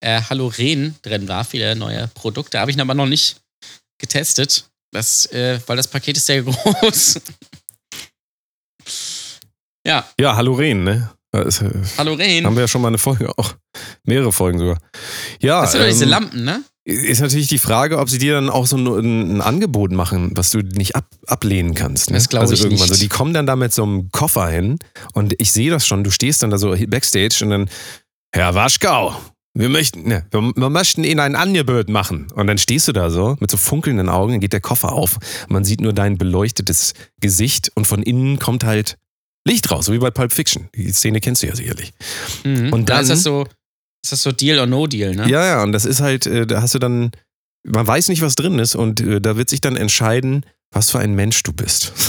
äh, 0.00 0.20
Haloren 0.20 0.94
drin 1.00 1.26
war, 1.26 1.46
viele 1.46 1.74
neue 1.74 2.08
Produkte. 2.08 2.60
Habe 2.60 2.70
ich 2.70 2.78
aber 2.78 2.92
noch 2.92 3.06
nicht 3.06 3.36
getestet, 3.96 4.66
das, 4.90 5.24
äh, 5.32 5.58
weil 5.66 5.78
das 5.78 5.88
Paket 5.88 6.18
ist 6.18 6.26
sehr 6.26 6.42
groß. 6.42 7.18
Ja, 9.86 10.04
Ja, 10.18 10.36
Haloren, 10.36 10.84
ne? 10.84 11.10
Das, 11.30 11.62
äh, 11.62 11.70
Haloren. 11.96 12.44
haben 12.44 12.54
wir 12.56 12.62
ja 12.62 12.68
schon 12.68 12.82
mal 12.82 12.88
eine 12.88 12.98
Folge 12.98 13.30
auch. 13.38 13.54
Mehrere 14.04 14.32
Folgen 14.32 14.58
sogar. 14.58 14.78
Ja, 15.40 15.62
Das 15.62 15.72
sind 15.72 15.80
doch 15.80 15.88
diese 15.88 16.04
ähm, 16.04 16.10
Lampen, 16.10 16.44
ne? 16.44 16.62
ist 16.84 17.20
natürlich 17.20 17.46
die 17.46 17.58
Frage, 17.58 17.98
ob 17.98 18.10
sie 18.10 18.18
dir 18.18 18.34
dann 18.34 18.50
auch 18.50 18.66
so 18.66 18.76
ein, 18.76 19.36
ein 19.36 19.40
Angebot 19.40 19.92
machen, 19.92 20.32
was 20.34 20.50
du 20.50 20.58
nicht 20.58 20.96
ab, 20.96 21.06
ablehnen 21.26 21.74
kannst. 21.74 22.10
Ne? 22.10 22.16
Das 22.16 22.28
glaub 22.28 22.42
also 22.42 22.54
ich 22.54 22.62
irgendwann 22.62 22.88
nicht. 22.88 22.98
so. 22.98 23.02
Die 23.02 23.08
kommen 23.08 23.32
dann 23.32 23.46
da 23.46 23.54
mit 23.54 23.72
so 23.72 23.84
einem 23.84 24.10
Koffer 24.10 24.48
hin 24.48 24.78
und 25.12 25.34
ich 25.40 25.52
sehe 25.52 25.70
das 25.70 25.86
schon. 25.86 26.02
Du 26.02 26.10
stehst 26.10 26.42
dann 26.42 26.50
da 26.50 26.58
so 26.58 26.74
backstage 26.88 27.38
und 27.42 27.50
dann, 27.50 27.70
Herr 28.34 28.54
Waschkau, 28.54 29.14
wir 29.54 29.68
möchten, 29.68 30.08
ne, 30.08 30.26
wir, 30.30 30.40
wir 30.56 30.70
möchten 30.70 31.04
Ihnen 31.04 31.20
ein 31.20 31.36
Angebot 31.36 31.88
machen. 31.88 32.26
Und 32.34 32.46
dann 32.48 32.58
stehst 32.58 32.88
du 32.88 32.92
da 32.92 33.10
so 33.10 33.36
mit 33.38 33.50
so 33.50 33.56
funkelnden 33.56 34.08
Augen, 34.08 34.32
dann 34.32 34.40
geht 34.40 34.52
der 34.52 34.60
Koffer 34.60 34.92
auf. 34.92 35.18
Man 35.48 35.64
sieht 35.64 35.80
nur 35.80 35.92
dein 35.92 36.18
beleuchtetes 36.18 36.94
Gesicht 37.20 37.70
und 37.74 37.86
von 37.86 38.02
innen 38.02 38.38
kommt 38.40 38.64
halt 38.64 38.96
Licht 39.46 39.70
raus, 39.70 39.86
so 39.86 39.92
wie 39.92 39.98
bei 39.98 40.10
Pulp 40.10 40.32
Fiction. 40.32 40.68
Die 40.74 40.92
Szene 40.92 41.20
kennst 41.20 41.42
du 41.42 41.46
ja 41.48 41.56
sicherlich. 41.56 41.92
Mhm. 42.44 42.72
Und 42.72 42.80
ist 42.82 42.88
dann- 42.90 43.08
das 43.08 43.22
so, 43.22 43.42
ist 44.04 44.12
das 44.12 44.22
so 44.22 44.32
Deal 44.32 44.58
or 44.58 44.66
No 44.66 44.86
Deal, 44.86 45.14
ne? 45.14 45.28
Ja, 45.28 45.44
ja, 45.44 45.62
und 45.62 45.72
das 45.72 45.84
ist 45.84 46.00
halt, 46.00 46.26
äh, 46.26 46.46
da 46.46 46.62
hast 46.62 46.74
du 46.74 46.78
dann, 46.78 47.10
man 47.66 47.86
weiß 47.86 48.08
nicht, 48.08 48.22
was 48.22 48.34
drin 48.34 48.58
ist 48.58 48.74
und 48.74 49.00
äh, 49.00 49.20
da 49.20 49.36
wird 49.36 49.48
sich 49.48 49.60
dann 49.60 49.76
entscheiden, 49.76 50.44
was 50.72 50.90
für 50.90 50.98
ein 51.00 51.14
Mensch 51.14 51.42
du 51.42 51.52
bist. 51.52 51.92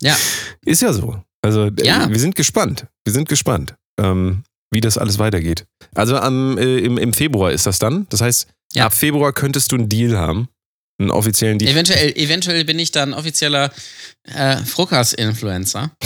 Ja. 0.00 0.16
Ist 0.64 0.80
ja 0.80 0.92
so. 0.92 1.20
Also 1.42 1.64
äh, 1.66 1.72
Ja. 1.84 2.08
wir 2.08 2.20
sind 2.20 2.36
gespannt. 2.36 2.86
Wir 3.04 3.12
sind 3.12 3.28
gespannt, 3.28 3.74
ähm, 4.00 4.44
wie 4.70 4.80
das 4.80 4.96
alles 4.96 5.18
weitergeht. 5.18 5.66
Also 5.92 6.16
am, 6.18 6.56
äh, 6.56 6.78
im, 6.78 6.98
im 6.98 7.12
Februar 7.12 7.50
ist 7.50 7.66
das 7.66 7.80
dann. 7.80 8.06
Das 8.10 8.20
heißt, 8.20 8.46
Ja. 8.74 8.86
ab 8.86 8.94
Februar 8.94 9.32
könntest 9.32 9.72
du 9.72 9.76
einen 9.76 9.88
Deal 9.88 10.16
haben. 10.16 10.46
Einen 11.00 11.10
offiziellen 11.10 11.58
Deal. 11.58 11.72
Eventuell, 11.72 12.12
eventuell 12.16 12.64
bin 12.64 12.78
ich 12.78 12.92
dann 12.92 13.12
offizieller 13.12 13.72
äh, 14.32 14.58
Fruckas-Influencer. 14.58 15.90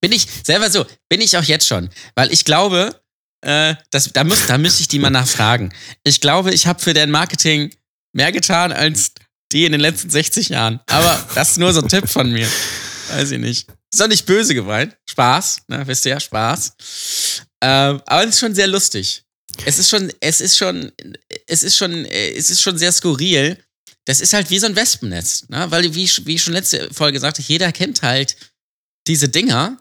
Bin 0.00 0.12
ich 0.12 0.26
selber 0.44 0.70
so, 0.70 0.86
bin 1.08 1.20
ich 1.20 1.36
auch 1.36 1.44
jetzt 1.44 1.66
schon. 1.66 1.90
Weil 2.14 2.32
ich 2.32 2.44
glaube, 2.44 3.00
äh, 3.42 3.74
das, 3.90 4.12
da, 4.12 4.24
muss, 4.24 4.46
da 4.46 4.58
müsste 4.58 4.82
ich 4.82 4.88
die 4.88 4.98
mal 4.98 5.10
nachfragen. 5.10 5.72
Ich 6.04 6.20
glaube, 6.20 6.52
ich 6.52 6.66
habe 6.66 6.82
für 6.82 6.94
deren 6.94 7.10
Marketing 7.10 7.72
mehr 8.12 8.32
getan 8.32 8.72
als 8.72 9.12
die 9.52 9.64
in 9.64 9.72
den 9.72 9.80
letzten 9.80 10.10
60 10.10 10.48
Jahren. 10.48 10.80
Aber 10.86 11.24
das 11.34 11.52
ist 11.52 11.58
nur 11.58 11.72
so 11.72 11.80
ein 11.80 11.88
Tipp 11.88 12.08
von 12.08 12.32
mir. 12.32 12.48
Weiß 13.10 13.30
ich 13.30 13.38
nicht. 13.38 13.68
Ist 13.92 14.00
doch 14.00 14.08
nicht 14.08 14.26
böse 14.26 14.54
gemeint. 14.54 14.96
Spaß, 15.08 15.62
ne? 15.68 15.86
wisst 15.86 16.04
ihr 16.06 16.10
ja, 16.10 16.20
Spaß. 16.20 17.42
Ähm, 17.62 18.02
aber 18.06 18.24
es 18.24 18.30
ist 18.30 18.40
schon 18.40 18.54
sehr 18.54 18.66
lustig. 18.66 19.22
Es 19.64 19.78
ist 19.78 19.88
schon, 19.88 20.12
es 20.20 20.40
ist 20.40 20.58
schon, 20.58 20.92
es 21.46 21.62
ist 21.62 21.76
schon, 21.76 22.04
äh, 22.04 22.32
es 22.32 22.50
ist 22.50 22.60
schon 22.60 22.76
sehr 22.76 22.92
skurril. 22.92 23.58
Das 24.04 24.20
ist 24.20 24.32
halt 24.32 24.50
wie 24.50 24.58
so 24.58 24.66
ein 24.66 24.76
Wespennest, 24.76 25.50
ne? 25.50 25.70
Weil, 25.70 25.94
wie, 25.94 26.10
wie 26.24 26.34
ich 26.34 26.42
schon 26.42 26.52
letzte 26.52 26.92
Folge 26.92 27.18
sagte, 27.18 27.42
jeder 27.42 27.72
kennt 27.72 28.02
halt 28.02 28.36
diese 29.06 29.28
Dinger. 29.28 29.78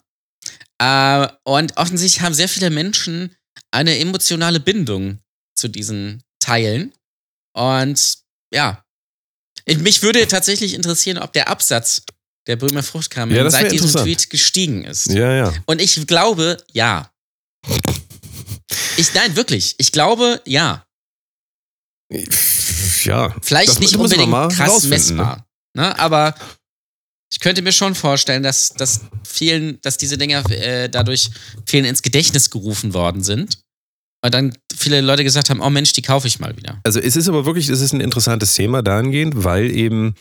Äh, 0.82 1.28
und 1.44 1.78
offensichtlich 1.78 2.22
haben 2.22 2.34
sehr 2.34 2.50
viele 2.50 2.70
Menschen 2.70 3.36
eine 3.72 3.98
emotionale 4.00 4.60
Bindung 4.60 5.20
zu 5.56 5.68
diesen 5.68 6.24
Teilen. 6.40 6.94
Und 7.54 8.18
ja. 8.54 8.84
Ich, 9.66 9.78
mich 9.80 10.02
würde 10.02 10.28
tatsächlich 10.28 10.74
interessieren, 10.74 11.18
ob 11.18 11.34
der 11.34 11.50
Absatz 11.50 12.04
der 12.48 12.56
Böhmer 12.58 12.84
Fruchtkram 12.84 13.32
Ja, 13.32 13.50
seit 13.50 13.72
diesem. 13.72 13.90
Tweet 13.90 14.30
gestiegen 14.30 14.84
ist. 14.86 15.08
ja, 15.08 15.34
ja. 15.34 15.54
Und 15.66 15.82
ich 15.82 16.06
glaube, 16.06 16.58
ja. 16.74 17.12
Ich, 18.98 19.14
nein, 19.14 19.36
wirklich. 19.36 19.76
Ich 19.78 19.92
glaube, 19.92 20.42
ja. 20.46 20.86
Ja. 23.04 23.36
Vielleicht 23.42 23.70
Das 23.70 23.80
nicht 23.80 23.96
unbedingt 23.96 24.32
krass 24.32 24.70
rausfinden, 24.70 24.90
messbar. 24.90 25.48
Ne? 25.74 25.98
Aber 25.98 26.36
ich 27.36 27.42
könnte 27.42 27.62
mir 27.62 27.74
schon 27.74 27.96
vorstellen, 27.96 28.44
dass, 28.44 28.70
dass 28.70 29.02
vielen, 29.28 29.78
dass 29.82 29.98
diese 29.98 30.18
Dinger 30.18 30.50
äh, 30.50 30.88
dadurch 30.88 31.30
vielen 31.66 31.84
ins 31.84 32.02
Gedächtnis 32.02 32.50
gerufen 32.50 32.94
worden 32.94 33.24
sind. 33.24 33.60
Weil 34.22 34.32
dann 34.32 34.54
viele 34.74 35.02
Leute 35.02 35.26
gesagt 35.26 35.50
haben, 35.50 35.60
oh 35.60 35.70
Mensch, 35.70 35.92
die 35.92 36.02
kaufe 36.02 36.28
ich 36.30 36.40
mal 36.40 36.56
wieder. 36.56 36.80
Also 36.86 37.02
es 37.02 37.18
ist 37.18 37.28
aber 37.28 37.46
wirklich, 37.46 37.68
es 37.68 37.82
ist 37.82 37.92
ein 37.92 38.00
interessantes 38.00 38.54
Thema 38.54 38.82
dahingehend, 38.82 39.44
weil 39.44 39.70
eben 39.70 40.16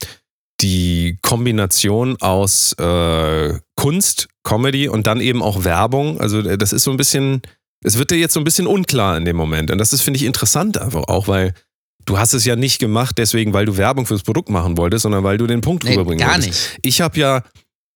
die 0.59 1.17
Kombination 1.21 2.17
aus 2.19 2.73
äh, 2.73 3.59
Kunst, 3.77 4.27
Comedy 4.43 4.89
und 4.89 5.07
dann 5.07 5.21
eben 5.21 5.41
auch 5.41 5.63
Werbung, 5.63 6.19
also 6.19 6.39
äh, 6.39 6.57
das 6.57 6.73
ist 6.73 6.83
so 6.83 6.91
ein 6.91 6.97
bisschen, 6.97 7.43
es 7.81 7.97
wird 7.97 8.11
dir 8.11 8.17
jetzt 8.17 8.33
so 8.33 8.41
ein 8.41 8.45
bisschen 8.45 8.67
unklar 8.67 9.15
in 9.15 9.23
dem 9.23 9.37
Moment. 9.37 9.71
Und 9.71 9.77
das 9.77 9.93
ist, 9.93 10.01
finde 10.01 10.17
ich, 10.17 10.25
interessant 10.25 10.77
einfach 10.77 11.05
auch, 11.07 11.29
weil 11.29 11.53
du 12.05 12.17
hast 12.17 12.33
es 12.33 12.45
ja 12.45 12.55
nicht 12.55 12.79
gemacht, 12.79 13.17
deswegen, 13.17 13.53
weil 13.53 13.65
du 13.65 13.77
Werbung 13.77 14.05
fürs 14.05 14.23
Produkt 14.23 14.49
machen 14.49 14.77
wolltest, 14.77 15.03
sondern 15.03 15.23
weil 15.23 15.37
du 15.37 15.47
den 15.47 15.61
Punkt 15.61 15.83
Nee, 15.83 15.91
rüberbringen 15.91 16.19
gar 16.25 16.35
wolltest. 16.35 16.47
nicht. 16.47 16.79
Ich 16.83 17.01
habe 17.01 17.19
ja, 17.19 17.43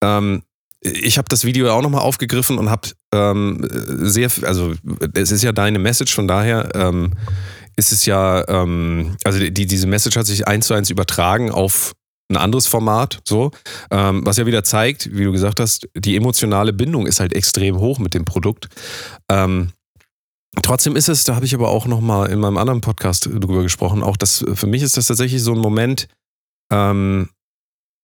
ähm, 0.04 0.44
ich 0.82 1.18
habe 1.18 1.28
das 1.30 1.44
Video 1.44 1.72
auch 1.72 1.82
nochmal 1.82 2.02
aufgegriffen 2.02 2.58
und 2.58 2.70
habe 2.70 2.90
ähm, 3.14 3.66
sehr, 3.70 4.30
also 4.44 4.74
es 5.14 5.32
ist 5.32 5.44
ja 5.44 5.52
deine 5.52 5.80
Message, 5.80 6.14
von 6.14 6.28
daher 6.28 6.70
ähm, 6.74 7.12
ist 7.76 7.92
es 7.92 8.06
ja, 8.06 8.48
ähm, 8.48 9.16
also 9.24 9.40
die, 9.40 9.66
diese 9.66 9.88
Message 9.88 10.16
hat 10.18 10.26
sich 10.26 10.48
eins 10.48 10.68
zu 10.68 10.74
eins 10.74 10.90
übertragen 10.90 11.52
auf 11.52 11.94
ein 12.32 12.38
anderes 12.38 12.68
Format, 12.68 13.20
so, 13.28 13.52
ähm, 13.90 14.24
was 14.24 14.38
ja 14.38 14.46
wieder 14.46 14.64
zeigt, 14.64 15.10
wie 15.18 15.24
du 15.24 15.32
gesagt 15.32 15.60
hast, 15.60 15.88
die 15.96 16.16
emotionale 16.16 16.74
Bindung 16.74 17.08
ist 17.08 17.20
halt 17.20 17.34
extrem 17.34 17.80
hoch 17.80 17.98
mit 17.98 18.14
dem 18.14 18.24
Produkt. 18.24 18.68
Ähm, 19.30 19.72
Trotzdem 20.62 20.96
ist 20.96 21.10
es, 21.10 21.24
da 21.24 21.36
habe 21.36 21.46
ich 21.46 21.54
aber 21.54 21.70
auch 21.70 21.86
noch 21.86 22.02
mal 22.02 22.26
in 22.28 22.40
meinem 22.40 22.58
anderen 22.58 22.82
Podcast 22.82 23.26
drüber 23.26 23.62
gesprochen, 23.62 24.02
auch 24.04 24.18
das, 24.18 24.44
für 24.54 24.68
mich 24.68 24.82
ist 24.82 24.98
das 24.98 25.08
tatsächlich 25.08 25.44
so 25.44 25.54
ein 25.54 25.60
Moment, 25.60 26.08
ähm, 26.72 27.30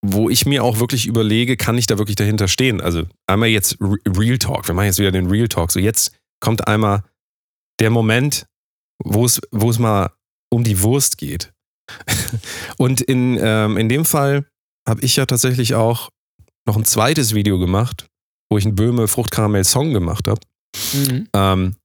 wo 0.06 0.30
ich 0.30 0.46
mir 0.46 0.64
auch 0.64 0.80
wirklich 0.80 1.08
überlege, 1.08 1.58
kann 1.58 1.78
ich 1.78 1.88
da 1.88 1.98
wirklich 1.98 2.16
dahinter 2.16 2.48
stehen? 2.48 2.82
Also 2.82 3.04
einmal 3.28 3.50
jetzt 3.50 3.78
Re- 3.82 3.98
Real 4.08 4.38
Talk, 4.38 4.68
wir 4.68 4.76
machen 4.76 4.86
jetzt 4.86 5.00
wieder 5.00 5.12
den 5.12 5.28
Real 5.28 5.48
Talk. 5.48 5.72
So 5.72 5.80
jetzt 5.80 6.16
kommt 6.40 6.68
einmal 6.68 7.04
der 7.80 7.90
Moment, 7.90 8.46
wo 9.04 9.26
es, 9.26 9.42
wo 9.52 9.70
es 9.70 9.80
mal 9.80 10.12
um 10.54 10.64
die 10.64 10.82
Wurst 10.82 11.18
geht. 11.18 11.52
Und 12.78 13.02
in, 13.02 13.40
ähm, 13.42 13.78
in 13.78 13.90
dem 13.90 14.06
Fall 14.06 14.46
habe 14.88 15.02
ich 15.02 15.16
ja 15.16 15.26
tatsächlich 15.26 15.74
auch 15.74 16.10
noch 16.68 16.78
ein 16.78 16.86
zweites 16.86 17.34
Video 17.34 17.58
gemacht, 17.58 18.08
wo 18.52 18.58
ich 18.58 18.66
einen 18.66 18.76
Böhme 18.76 19.08
Fruchtkaramell 19.08 19.64
Song 19.64 19.94
gemacht 19.94 20.28
habe. 20.28 20.42
Mhm. 20.94 21.28
Ähm, 21.34 21.76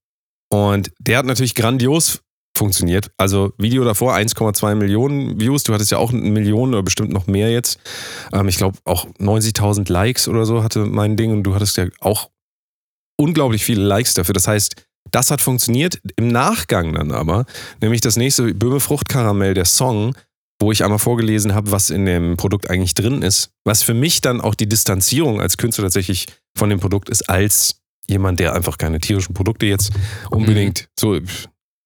und 0.52 0.90
der 0.98 1.18
hat 1.18 1.26
natürlich 1.26 1.54
grandios 1.54 2.20
funktioniert. 2.56 3.10
Also 3.16 3.52
Video 3.58 3.84
davor 3.84 4.14
1,2 4.14 4.74
Millionen 4.74 5.40
Views. 5.40 5.62
Du 5.62 5.72
hattest 5.72 5.92
ja 5.92 5.98
auch 5.98 6.12
eine 6.12 6.20
Million 6.20 6.74
oder 6.74 6.82
bestimmt 6.82 7.12
noch 7.12 7.26
mehr 7.26 7.50
jetzt. 7.50 7.78
Ähm, 8.32 8.48
ich 8.48 8.56
glaube 8.56 8.78
auch 8.84 9.06
90.000 9.18 9.90
Likes 9.90 10.28
oder 10.28 10.44
so 10.44 10.62
hatte 10.62 10.84
mein 10.84 11.16
Ding 11.16 11.32
und 11.32 11.42
du 11.44 11.54
hattest 11.54 11.76
ja 11.76 11.86
auch 12.00 12.30
unglaublich 13.16 13.64
viele 13.64 13.82
Likes 13.82 14.14
dafür. 14.14 14.34
Das 14.34 14.48
heißt, 14.48 14.74
das 15.10 15.30
hat 15.30 15.40
funktioniert. 15.40 16.00
Im 16.16 16.28
Nachgang 16.28 16.94
dann 16.94 17.12
aber, 17.12 17.46
nämlich 17.80 18.00
das 18.00 18.16
nächste 18.16 18.54
Böhme 18.54 18.80
Fruchtkaramell, 18.80 19.54
der 19.54 19.64
Song, 19.64 20.14
wo 20.60 20.72
ich 20.72 20.84
einmal 20.84 20.98
vorgelesen 20.98 21.54
habe, 21.54 21.70
was 21.70 21.90
in 21.90 22.04
dem 22.04 22.36
Produkt 22.36 22.68
eigentlich 22.68 22.94
drin 22.94 23.22
ist, 23.22 23.50
was 23.64 23.82
für 23.82 23.94
mich 23.94 24.20
dann 24.20 24.40
auch 24.40 24.54
die 24.54 24.68
Distanzierung 24.68 25.40
als 25.40 25.56
Künstler 25.56 25.84
tatsächlich 25.84 26.26
von 26.56 26.68
dem 26.68 26.80
Produkt 26.80 27.08
ist, 27.08 27.28
als 27.30 27.79
jemand, 28.10 28.40
der 28.40 28.54
einfach 28.54 28.76
keine 28.76 29.00
tierischen 29.00 29.34
Produkte 29.34 29.66
jetzt 29.66 29.92
unbedingt 30.30 30.82
mhm. 30.82 30.86
so 30.98 31.18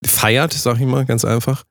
feiert, 0.04 0.52
sag 0.52 0.80
ich 0.80 0.86
mal, 0.86 1.04
ganz 1.04 1.24
einfach, 1.24 1.64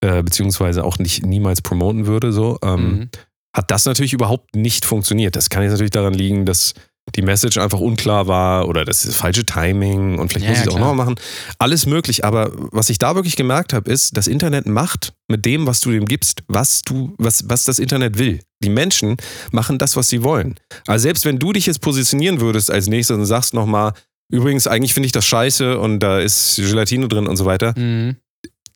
äh, 0.00 0.22
beziehungsweise 0.22 0.84
auch 0.84 0.98
nicht 0.98 1.24
niemals 1.24 1.60
promoten 1.62 2.06
würde, 2.06 2.32
so, 2.32 2.58
ähm, 2.62 2.80
mhm. 2.80 3.10
hat 3.54 3.70
das 3.70 3.84
natürlich 3.84 4.12
überhaupt 4.12 4.56
nicht 4.56 4.84
funktioniert. 4.84 5.36
Das 5.36 5.50
kann 5.50 5.62
jetzt 5.62 5.72
natürlich 5.72 5.90
daran 5.90 6.14
liegen, 6.14 6.46
dass 6.46 6.74
die 7.16 7.22
Message 7.22 7.58
einfach 7.58 7.80
unklar 7.80 8.26
war 8.26 8.68
oder 8.68 8.84
das 8.84 9.04
ist 9.04 9.16
falsche 9.16 9.44
Timing 9.44 10.18
und 10.18 10.28
vielleicht 10.28 10.44
ja, 10.44 10.50
muss 10.50 10.60
ich 10.60 10.66
es 10.66 10.74
auch 10.74 10.78
noch 10.78 10.94
machen. 10.94 11.16
Alles 11.58 11.86
möglich, 11.86 12.24
aber 12.24 12.52
was 12.72 12.90
ich 12.90 12.98
da 12.98 13.14
wirklich 13.14 13.36
gemerkt 13.36 13.72
habe, 13.72 13.90
ist, 13.90 14.16
das 14.16 14.26
Internet 14.26 14.66
macht 14.66 15.12
mit 15.28 15.44
dem, 15.44 15.66
was 15.66 15.80
du 15.80 15.90
dem 15.90 16.04
gibst, 16.04 16.42
was 16.48 16.82
du, 16.82 17.14
was, 17.18 17.48
was 17.48 17.64
das 17.64 17.78
Internet 17.78 18.18
will. 18.18 18.40
Die 18.62 18.70
Menschen 18.70 19.16
machen 19.52 19.78
das, 19.78 19.96
was 19.96 20.08
sie 20.08 20.22
wollen. 20.22 20.56
Also 20.86 21.04
selbst 21.04 21.24
wenn 21.24 21.38
du 21.38 21.52
dich 21.52 21.66
jetzt 21.66 21.80
positionieren 21.80 22.40
würdest 22.40 22.70
als 22.70 22.88
nächstes 22.88 23.16
und 23.16 23.24
sagst 23.24 23.54
nochmal, 23.54 23.92
übrigens, 24.30 24.66
eigentlich 24.66 24.94
finde 24.94 25.06
ich 25.06 25.12
das 25.12 25.26
scheiße 25.26 25.78
und 25.78 26.00
da 26.00 26.18
ist 26.18 26.56
Gelatine 26.56 27.08
drin 27.08 27.26
und 27.26 27.36
so 27.36 27.44
weiter, 27.44 27.74
mhm. 27.78 28.16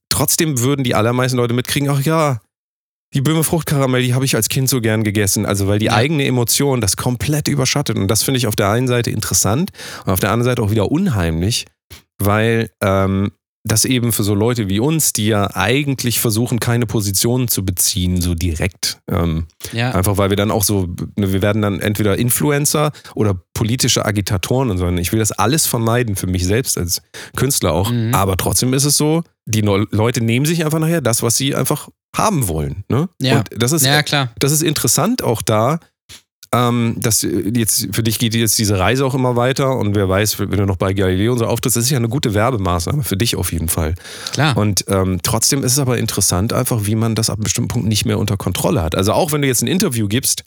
trotzdem 0.09 0.61
würden 0.61 0.85
die 0.85 0.95
allermeisten 0.95 1.37
Leute 1.37 1.55
mitkriegen, 1.55 1.91
ach 1.91 2.01
ja, 2.01 2.41
die 3.15 3.21
Böhme 3.21 3.45
Fruchtkaramell, 3.45 4.03
die 4.03 4.15
habe 4.15 4.25
ich 4.25 4.35
als 4.35 4.49
Kind 4.49 4.69
so 4.69 4.81
gern 4.81 5.05
gegessen. 5.05 5.47
Also, 5.47 5.67
weil 5.69 5.79
die 5.79 5.87
ja. 5.87 5.95
eigene 5.95 6.25
Emotion 6.25 6.81
das 6.81 6.97
komplett 6.97 7.49
überschattet. 7.49 7.97
Und 7.97 8.09
das 8.09 8.23
finde 8.23 8.39
ich 8.39 8.47
auf 8.47 8.57
der 8.57 8.71
einen 8.71 8.89
Seite 8.89 9.11
interessant 9.11 9.71
und 10.05 10.13
auf 10.13 10.21
der 10.21 10.31
anderen 10.31 10.51
Seite 10.51 10.63
auch 10.63 10.71
wieder 10.71 10.91
unheimlich, 10.91 11.67
weil 12.19 12.71
ähm, 12.83 13.33
das 13.65 13.85
eben 13.85 14.13
für 14.13 14.25
so 14.25 14.35
Leute 14.35 14.69
wie 14.69 14.81
uns, 14.81 15.13
die 15.13 15.29
ja 15.29 15.55
eigentlich 15.55 16.19
versuchen, 16.19 16.59
keine 16.59 16.87
Position 16.87 17.47
zu 17.47 17.65
beziehen, 17.65 18.21
so 18.21 18.35
direkt. 18.35 18.99
Ähm, 19.09 19.47
ja. 19.73 19.93
Einfach 19.93 20.17
weil 20.17 20.31
wir 20.31 20.37
dann 20.37 20.51
auch 20.51 20.65
so, 20.65 20.89
ne, 21.17 21.33
wir 21.33 21.43
werden 21.43 21.63
dann 21.63 21.79
entweder 21.79 22.19
Influencer 22.19 22.91
oder 23.15 23.41
politische 23.55 24.05
Agitatoren 24.05 24.71
und 24.71 24.79
so. 24.79 24.89
Ich 24.89 25.13
will 25.13 25.21
das 25.21 25.31
alles 25.31 25.67
vermeiden 25.67 26.17
für 26.17 26.27
mich 26.27 26.45
selbst 26.45 26.77
als 26.77 27.03
Künstler 27.37 27.73
auch. 27.73 27.91
Mhm. 27.91 28.15
Aber 28.15 28.37
trotzdem 28.37 28.75
ist 28.75 28.85
es 28.85 28.97
so, 28.97 29.23
die 29.47 29.61
Leute 29.61 30.23
nehmen 30.23 30.47
sich 30.47 30.65
einfach 30.65 30.79
nachher 30.79 31.01
das, 31.01 31.23
was 31.23 31.37
sie 31.37 31.55
einfach 31.55 31.89
haben 32.17 32.49
wollen. 32.49 32.85
Ne? 32.89 33.09
Ja. 33.21 33.39
Und 33.39 33.51
das 33.57 33.73
ist, 33.73 33.85
ja, 33.85 34.03
klar. 34.03 34.31
das 34.39 34.53
ist 34.53 34.63
interessant 34.63 35.23
auch 35.23 35.43
da, 35.43 35.81
ähm, 36.55 36.97
das 36.99 37.23
jetzt 37.23 37.89
für 37.93 38.03
dich 38.03 38.19
geht 38.19 38.35
jetzt 38.35 38.59
diese 38.59 38.79
Reise 38.79 39.07
auch 39.07 39.15
immer 39.15 39.37
weiter 39.37 39.77
und 39.77 39.95
wer 39.95 40.09
weiß, 40.09 40.39
wenn 40.39 40.51
du 40.51 40.67
noch 40.67 40.77
bei 40.77 40.93
Galileo 40.93 41.33
und 41.33 41.39
so 41.39 41.47
auftrittst, 41.47 41.77
das 41.77 41.85
ist 41.85 41.91
ja 41.91 41.97
eine 41.97 42.11
gute 42.11 42.35
Werbemaßnahme 42.35 43.03
für 43.03 43.17
dich 43.17 43.37
auf 43.37 43.53
jeden 43.53 43.69
Fall. 43.69 43.95
Klar. 44.33 44.57
Und 44.57 44.85
ähm, 44.89 45.21
trotzdem 45.23 45.65
ist 45.65 45.73
es 45.73 45.79
aber 45.79 45.97
interessant 45.97 46.53
einfach, 46.53 46.85
wie 46.85 46.95
man 46.95 47.15
das 47.15 47.31
ab 47.31 47.37
einem 47.37 47.45
bestimmten 47.45 47.69
Punkt 47.69 47.89
nicht 47.89 48.05
mehr 48.05 48.19
unter 48.19 48.37
Kontrolle 48.37 48.83
hat. 48.83 48.95
Also 48.95 49.13
auch 49.13 49.33
wenn 49.33 49.41
du 49.41 49.49
jetzt 49.49 49.63
ein 49.63 49.69
Interview 49.69 50.09
gibst, 50.09 50.45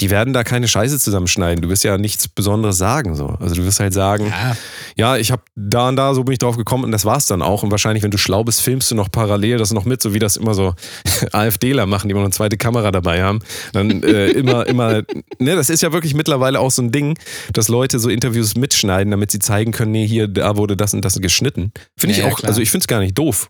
die 0.00 0.10
werden 0.10 0.34
da 0.34 0.44
keine 0.44 0.68
Scheiße 0.68 0.98
zusammenschneiden. 0.98 1.62
Du 1.62 1.70
wirst 1.70 1.82
ja 1.82 1.96
nichts 1.96 2.28
Besonderes 2.28 2.76
sagen. 2.76 3.16
So. 3.16 3.28
Also 3.40 3.54
du 3.54 3.64
wirst 3.64 3.80
halt 3.80 3.94
sagen, 3.94 4.26
ja, 4.26 4.56
ja 4.96 5.16
ich 5.16 5.32
habe 5.32 5.42
da 5.54 5.88
und 5.88 5.96
da, 5.96 6.12
so 6.12 6.24
bin 6.24 6.34
ich 6.34 6.38
drauf 6.38 6.58
gekommen 6.58 6.84
und 6.84 6.92
das 6.92 7.06
war's 7.06 7.26
dann 7.26 7.40
auch. 7.40 7.62
Und 7.62 7.70
wahrscheinlich, 7.70 8.02
wenn 8.02 8.10
du 8.10 8.18
schlau 8.18 8.44
bist, 8.44 8.60
filmst 8.60 8.90
du 8.90 8.94
noch 8.94 9.10
parallel 9.10 9.56
das 9.56 9.72
noch 9.72 9.86
mit, 9.86 10.02
so 10.02 10.12
wie 10.12 10.18
das 10.18 10.36
immer 10.36 10.52
so 10.52 10.74
AfDler 11.32 11.86
machen, 11.86 12.08
die 12.08 12.12
immer 12.12 12.20
noch 12.20 12.26
eine 12.26 12.34
zweite 12.34 12.58
Kamera 12.58 12.90
dabei 12.90 13.22
haben. 13.22 13.38
Dann 13.72 14.02
äh, 14.02 14.28
immer, 14.28 14.66
immer, 14.66 15.02
ne, 15.38 15.56
das 15.56 15.70
ist 15.70 15.82
ja 15.82 15.92
wirklich 15.92 16.12
mittlerweile 16.12 16.60
auch 16.60 16.70
so 16.70 16.82
ein 16.82 16.92
Ding, 16.92 17.18
dass 17.54 17.68
Leute 17.68 17.98
so 17.98 18.10
Interviews 18.10 18.54
mitschneiden, 18.54 19.10
damit 19.10 19.30
sie 19.30 19.38
zeigen 19.38 19.72
können, 19.72 19.92
nee, 19.92 20.06
hier, 20.06 20.28
da 20.28 20.56
wurde 20.58 20.76
das 20.76 20.92
und 20.92 21.04
das 21.06 21.18
geschnitten. 21.20 21.72
Finde 21.98 22.16
ja, 22.16 22.26
ich 22.26 22.32
auch, 22.32 22.40
ja, 22.40 22.48
also 22.48 22.60
ich 22.60 22.70
finde 22.70 22.82
es 22.82 22.88
gar 22.88 23.00
nicht 23.00 23.16
doof. 23.16 23.48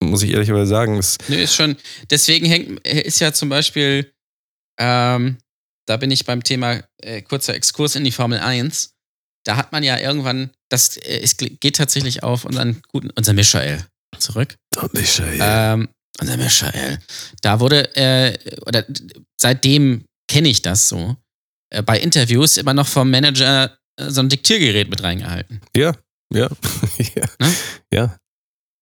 Muss 0.00 0.22
ich 0.22 0.30
ehrlicherweise 0.30 0.66
sagen. 0.66 0.96
Das 0.96 1.18
Nö, 1.26 1.34
ist 1.34 1.56
schon, 1.56 1.76
deswegen 2.08 2.46
hängt, 2.46 2.86
ist 2.86 3.18
ja 3.18 3.32
zum 3.32 3.48
Beispiel, 3.48 4.12
ähm, 4.78 5.38
da 5.88 5.96
bin 5.96 6.10
ich 6.10 6.24
beim 6.26 6.44
Thema 6.44 6.82
äh, 6.98 7.22
kurzer 7.22 7.54
Exkurs 7.54 7.96
in 7.96 8.04
die 8.04 8.12
Formel 8.12 8.38
1. 8.40 8.94
Da 9.44 9.56
hat 9.56 9.72
man 9.72 9.82
ja 9.82 9.98
irgendwann, 9.98 10.50
das 10.68 10.98
äh, 10.98 11.20
es 11.20 11.36
geht 11.36 11.76
tatsächlich 11.76 12.22
auf 12.22 12.44
unseren 12.44 12.82
guten, 12.88 13.10
unser 13.16 13.32
Michael 13.32 13.84
zurück. 14.18 14.56
Der 14.74 14.90
Michael. 14.92 15.38
Ähm, 15.40 15.88
unser 16.20 16.36
Michael. 16.36 16.98
Da 17.40 17.60
wurde, 17.60 17.96
äh, 17.96 18.38
oder 18.66 18.84
seitdem 19.40 20.04
kenne 20.30 20.48
ich 20.48 20.60
das 20.60 20.88
so, 20.88 21.16
äh, 21.70 21.82
bei 21.82 21.98
Interviews 21.98 22.58
immer 22.58 22.74
noch 22.74 22.86
vom 22.86 23.10
Manager 23.10 23.78
äh, 23.98 24.10
so 24.10 24.20
ein 24.20 24.28
Diktiergerät 24.28 24.90
mit 24.90 25.02
reingehalten. 25.02 25.62
Ja, 25.74 25.94
ja. 26.34 26.48
ja. 26.98 27.24
Ne? 27.38 27.54
ja. 27.92 28.16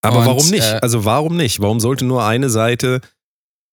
Aber 0.02 0.20
Und, 0.20 0.26
warum 0.26 0.50
nicht? 0.50 0.64
Äh, 0.64 0.80
also 0.82 1.04
warum 1.04 1.36
nicht? 1.36 1.60
Warum 1.60 1.78
sollte 1.78 2.04
nur 2.04 2.24
eine 2.24 2.50
Seite 2.50 3.00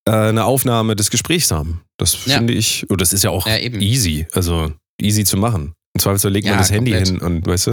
eine 0.06 0.46
Aufnahme 0.46 0.96
des 0.96 1.10
Gesprächs 1.10 1.52
haben. 1.52 1.82
Das 1.98 2.26
ja. 2.26 2.38
finde 2.38 2.54
ich, 2.54 2.90
und 2.90 3.00
das 3.00 3.14
ist 3.14 3.24
ja 3.24 3.30
auch 3.30 3.48
ja, 3.48 3.58
easy, 3.58 4.28
also 4.32 4.72
easy 5.02 5.24
zu 5.24 5.38
machen. 5.38 5.74
Im 5.96 6.02
Zweifelsfall 6.02 6.32
legt 6.32 6.48
man 6.48 6.58
das 6.58 6.72
Handy 6.72 6.92
komplett. 6.92 7.08
hin 7.08 7.20
und, 7.20 7.46
weißt 7.46 7.68
du, 7.68 7.72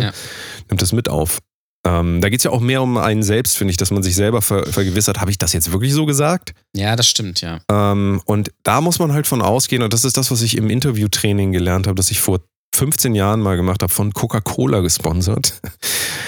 nimmt 0.69 0.83
das 0.83 0.93
mit 0.93 1.09
auf. 1.09 1.39
Ähm, 1.87 2.21
da 2.21 2.29
geht 2.29 2.41
es 2.41 2.45
ja 2.45 2.51
auch 2.51 2.61
mehr 2.61 2.83
um 2.83 2.99
einen 2.99 3.23
selbst, 3.23 3.57
finde 3.57 3.71
ich, 3.71 3.79
dass 3.79 3.91
man 3.91 4.03
sich 4.03 4.15
selber 4.15 4.43
ver 4.43 4.67
vergewissert, 4.67 5.21
habe 5.21 5.31
ich 5.31 5.39
das 5.39 5.55
jetzt 5.55 5.73
wirklich 5.73 5.95
so 5.95 6.05
gesagt? 6.05 6.53
Ja, 6.77 6.95
das 6.95 7.09
stimmt, 7.09 7.41
ja. 7.41 7.61
Ähm, 7.71 8.21
und 8.27 8.51
da 8.65 8.83
muss 8.83 8.99
man 8.99 9.13
halt 9.13 9.27
von 9.27 9.41
ausgehen, 9.41 9.83
und 9.83 9.93
das 9.95 10.05
ist 10.05 10.19
das, 10.19 10.31
was 10.31 10.43
ich 10.43 10.59
im 10.59 10.69
Interviewtraining 10.69 11.53
gelernt 11.53 11.87
habe, 11.87 11.95
dass 11.95 12.11
ich 12.11 12.21
vor 12.21 12.41
15 12.75 13.15
Jahren 13.15 13.41
mal 13.41 13.57
gemacht 13.57 13.83
habe, 13.83 13.93
von 13.93 14.13
Coca-Cola 14.13 14.81
gesponsert. 14.81 15.61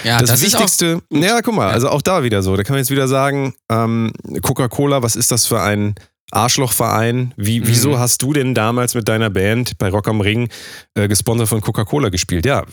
Ja, 0.05 0.21
das, 0.21 0.31
das 0.31 0.43
Wichtigste, 0.43 1.03
ja, 1.11 1.41
guck 1.43 1.55
mal, 1.55 1.71
also 1.71 1.89
auch 1.89 2.03
da 2.03 2.23
wieder 2.23 2.43
so. 2.43 2.57
Da 2.57 2.63
kann 2.63 2.75
man 2.75 2.81
jetzt 2.81 2.91
wieder 2.91 3.09
sagen, 3.09 3.55
ähm, 3.71 4.13
Coca-Cola, 4.43 5.03
was 5.03 5.17
ist 5.17 5.31
das 5.31 5.47
für 5.47 5.61
ein 5.61 5.95
Arschlochverein? 6.31 7.35
Wie, 7.37 7.61
mhm. 7.61 7.69
Wieso 7.69 7.99
hast 7.99 8.23
du 8.23 8.33
denn 8.33 8.55
damals 8.55 8.95
mit 8.95 9.09
deiner 9.09 9.31
Band 9.31 9.79
bei 9.79 9.89
Rock 9.89 10.09
am 10.09 10.21
Ring 10.21 10.49
äh, 10.95 11.09
gesponsert 11.09 11.49
von 11.49 11.61
Coca-Cola 11.61 12.09
gespielt? 12.09 12.47
Ja, 12.47 12.65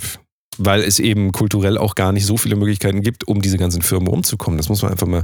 weil 0.58 0.82
es 0.82 1.00
eben 1.00 1.32
kulturell 1.32 1.78
auch 1.78 1.96
gar 1.96 2.12
nicht 2.12 2.26
so 2.26 2.36
viele 2.36 2.56
Möglichkeiten 2.56 3.02
gibt, 3.02 3.28
um 3.28 3.42
diese 3.42 3.58
ganzen 3.58 3.82
Firmen 3.82 4.08
rumzukommen. 4.08 4.58
Das 4.58 4.68
muss 4.68 4.82
man 4.82 4.92
einfach 4.92 5.08
mal 5.08 5.24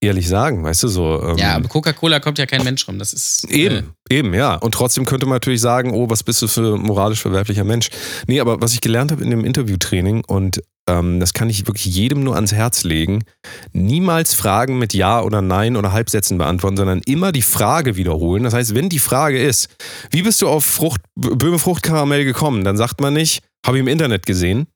ehrlich 0.00 0.28
sagen, 0.28 0.62
weißt 0.62 0.84
du 0.84 0.88
so. 0.88 1.22
Ähm 1.22 1.38
ja, 1.38 1.56
aber 1.56 1.68
Coca-Cola 1.68 2.20
kommt 2.20 2.38
ja 2.38 2.46
kein 2.46 2.62
Mensch 2.62 2.86
rum. 2.86 2.98
Das 2.98 3.12
ist 3.12 3.44
eben, 3.50 3.94
äh 4.08 4.18
eben, 4.18 4.32
ja. 4.32 4.54
Und 4.54 4.72
trotzdem 4.72 5.04
könnte 5.04 5.26
man 5.26 5.36
natürlich 5.36 5.60
sagen, 5.60 5.90
oh, 5.92 6.08
was 6.08 6.22
bist 6.22 6.40
du 6.40 6.46
für 6.46 6.76
moralisch 6.76 7.20
verwerflicher 7.20 7.64
Mensch? 7.64 7.88
Nee, 8.28 8.40
aber 8.40 8.60
was 8.60 8.74
ich 8.74 8.80
gelernt 8.80 9.10
habe 9.10 9.24
in 9.24 9.30
dem 9.30 9.44
Interviewtraining 9.44 10.24
und 10.24 10.62
ähm, 10.88 11.20
das 11.20 11.32
kann 11.32 11.50
ich 11.50 11.66
wirklich 11.66 11.86
jedem 11.86 12.22
nur 12.22 12.36
ans 12.36 12.52
Herz 12.52 12.84
legen, 12.84 13.24
niemals 13.72 14.34
Fragen 14.34 14.78
mit 14.78 14.94
Ja 14.94 15.20
oder 15.20 15.42
Nein 15.42 15.76
oder 15.76 15.92
Halbsätzen 15.92 16.38
beantworten, 16.38 16.76
sondern 16.76 17.00
immer 17.00 17.32
die 17.32 17.42
Frage 17.42 17.96
wiederholen. 17.96 18.44
Das 18.44 18.54
heißt, 18.54 18.74
wenn 18.74 18.88
die 18.88 18.98
Frage 18.98 19.42
ist, 19.42 19.68
wie 20.10 20.22
bist 20.22 20.42
du 20.42 20.48
auf 20.48 20.64
Frucht, 20.64 21.00
Böhme 21.16 21.58
Fruchtkaramell 21.58 22.24
gekommen, 22.24 22.64
dann 22.64 22.76
sagt 22.76 23.00
man 23.00 23.14
nicht, 23.14 23.42
habe 23.64 23.78
ich 23.78 23.80
im 23.80 23.88
Internet 23.88 24.26
gesehen, 24.26 24.66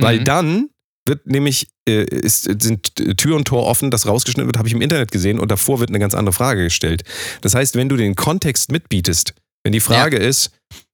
weil 0.00 0.20
mhm. 0.20 0.24
dann 0.24 0.70
wird 1.06 1.26
nämlich, 1.26 1.68
äh, 1.88 2.04
ist, 2.04 2.44
sind 2.62 2.94
Tür 3.16 3.36
und 3.36 3.46
Tor 3.46 3.64
offen, 3.64 3.90
das 3.90 4.06
rausgeschnitten 4.06 4.46
wird, 4.46 4.58
habe 4.58 4.68
ich 4.68 4.74
im 4.74 4.82
Internet 4.82 5.10
gesehen 5.10 5.40
und 5.40 5.50
davor 5.50 5.80
wird 5.80 5.90
eine 5.90 5.98
ganz 5.98 6.14
andere 6.14 6.32
Frage 6.32 6.64
gestellt. 6.64 7.02
Das 7.40 7.54
heißt, 7.54 7.74
wenn 7.74 7.88
du 7.88 7.96
den 7.96 8.14
Kontext 8.14 8.70
mitbietest, 8.70 9.34
wenn 9.64 9.72
die 9.72 9.80
Frage 9.80 10.20
ja. 10.20 10.28
ist, 10.28 10.50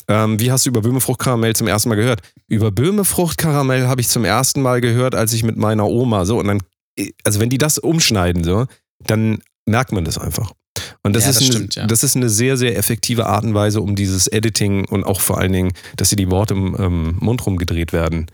ähm, 0.09 0.39
wie 0.39 0.53
hast 0.53 0.67
du 0.67 0.71
über 0.71 0.83
Böhme 0.83 1.01
Fruchtkaramell 1.01 1.57
zum 1.57 1.67
ersten 1.67 1.89
Mal 1.89 1.97
gehört? 1.97 2.21
Über 2.49 2.71
Böhme 2.71 3.05
Fruchtkaramell 3.05 3.87
habe 3.87 4.01
ich 4.01 4.09
zum 4.09 4.25
ersten 4.25 4.63
Mal 4.63 4.81
gehört, 4.81 5.15
als 5.15 5.33
ich 5.33 5.43
mit 5.43 5.57
meiner 5.57 5.87
Oma 5.87 6.25
so 6.25 6.39
und 6.39 6.47
dann, 6.47 6.61
also 7.25 7.41
wenn 7.41 7.51
die 7.51 7.59
das 7.59 7.79
umschneiden 7.79 8.45
so, 8.45 8.67
dann 9.05 9.41
merkt 9.67 9.93
man 9.93 10.05
das 10.05 10.19
einfach. 10.19 10.53
Und 11.03 11.15
das, 11.15 11.25
ja, 11.25 11.31
ist 11.31 11.41
das, 11.41 11.45
eine, 11.45 11.53
stimmt, 11.53 11.75
ja. 11.77 11.87
das 11.87 12.05
ist 12.05 12.17
eine 12.17 12.29
sehr, 12.29 12.57
sehr 12.57 12.77
effektive 12.77 13.27
Art 13.27 13.45
und 13.45 13.55
Weise, 13.55 13.81
um 13.81 13.97
dieses 13.97 14.27
Editing 14.29 14.85
und 14.87 15.05
auch 15.05 15.21
vor 15.21 15.39
allen 15.39 15.53
Dingen, 15.53 15.73
dass 15.97 16.11
hier 16.11 16.17
die 16.17 16.31
Worte 16.31 16.55
im 16.55 16.77
ähm, 16.79 17.17
Mund 17.21 17.45
rumgedreht 17.47 17.93
werden, 17.93 18.27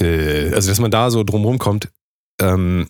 äh, 0.00 0.52
also 0.52 0.68
dass 0.68 0.80
man 0.80 0.90
da 0.90 1.10
so 1.10 1.24
drumherum 1.24 1.58
kommt. 1.58 1.88
Ähm, 2.40 2.86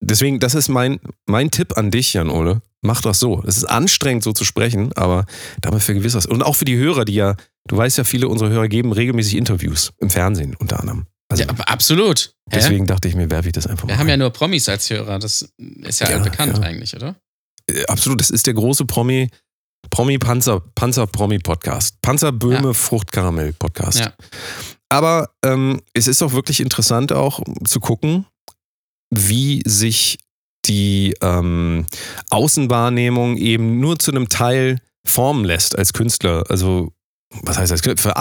deswegen, 0.00 0.40
das 0.40 0.54
ist 0.54 0.68
mein, 0.68 1.00
mein 1.26 1.50
Tipp 1.50 1.76
an 1.76 1.90
dich, 1.90 2.12
Jan 2.14 2.30
Ole. 2.30 2.62
Mach 2.82 3.00
das 3.02 3.18
so. 3.18 3.42
Es 3.46 3.56
ist 3.56 3.64
anstrengend, 3.64 4.22
so 4.22 4.32
zu 4.32 4.44
sprechen, 4.44 4.92
aber 4.92 5.26
damit 5.60 5.82
vergewissert. 5.82 6.26
Und 6.26 6.42
auch 6.42 6.54
für 6.54 6.64
die 6.64 6.76
Hörer, 6.76 7.04
die 7.04 7.14
ja, 7.14 7.34
du 7.66 7.76
weißt 7.76 7.98
ja, 7.98 8.04
viele 8.04 8.28
unserer 8.28 8.50
Hörer 8.50 8.68
geben 8.68 8.92
regelmäßig 8.92 9.36
Interviews 9.36 9.92
im 9.98 10.10
Fernsehen 10.10 10.54
unter 10.56 10.80
anderem. 10.80 11.06
Also, 11.28 11.42
ja, 11.42 11.50
absolut. 11.66 12.34
Hä? 12.50 12.56
Deswegen 12.56 12.86
dachte 12.86 13.08
ich 13.08 13.16
mir, 13.16 13.30
werfe 13.30 13.48
ich 13.48 13.52
das 13.52 13.66
einfach 13.66 13.84
mal. 13.84 13.94
Wir 13.94 13.98
haben 13.98 14.08
ja 14.08 14.16
nur 14.16 14.30
Promis 14.30 14.68
als 14.68 14.88
Hörer, 14.90 15.18
das 15.18 15.48
ist 15.82 16.00
ja, 16.00 16.10
ja 16.10 16.18
bekannt 16.18 16.58
ja. 16.58 16.62
eigentlich, 16.62 16.94
oder? 16.94 17.16
Äh, 17.68 17.84
absolut, 17.86 18.20
das 18.20 18.30
ist 18.30 18.46
der 18.46 18.54
große 18.54 18.84
Promi, 18.84 19.28
Promi 19.90 20.18
Panzer, 20.18 20.60
Panzer 20.74 21.06
Promi 21.06 21.38
Podcast. 21.38 22.00
Panzer 22.00 22.32
Böhme 22.32 22.68
ja. 22.68 22.72
Fruchtkaramell 22.72 23.52
Podcast. 23.54 24.00
Ja. 24.00 24.12
Aber 24.88 25.30
ähm, 25.44 25.80
es 25.94 26.06
ist 26.06 26.22
auch 26.22 26.32
wirklich 26.32 26.60
interessant 26.60 27.12
auch 27.12 27.40
zu 27.64 27.80
gucken, 27.80 28.26
wie 29.10 29.62
sich 29.66 30.18
die 30.66 31.14
ähm, 31.22 31.86
Außenwahrnehmung 32.30 33.36
eben 33.36 33.80
nur 33.80 33.98
zu 33.98 34.10
einem 34.10 34.28
Teil 34.28 34.80
formen 35.04 35.44
lässt 35.44 35.76
als 35.78 35.92
Künstler. 35.92 36.44
Also, 36.48 36.92
was 37.42 37.58
heißt 37.58 37.72
das? 37.72 37.80
Für, 37.80 38.14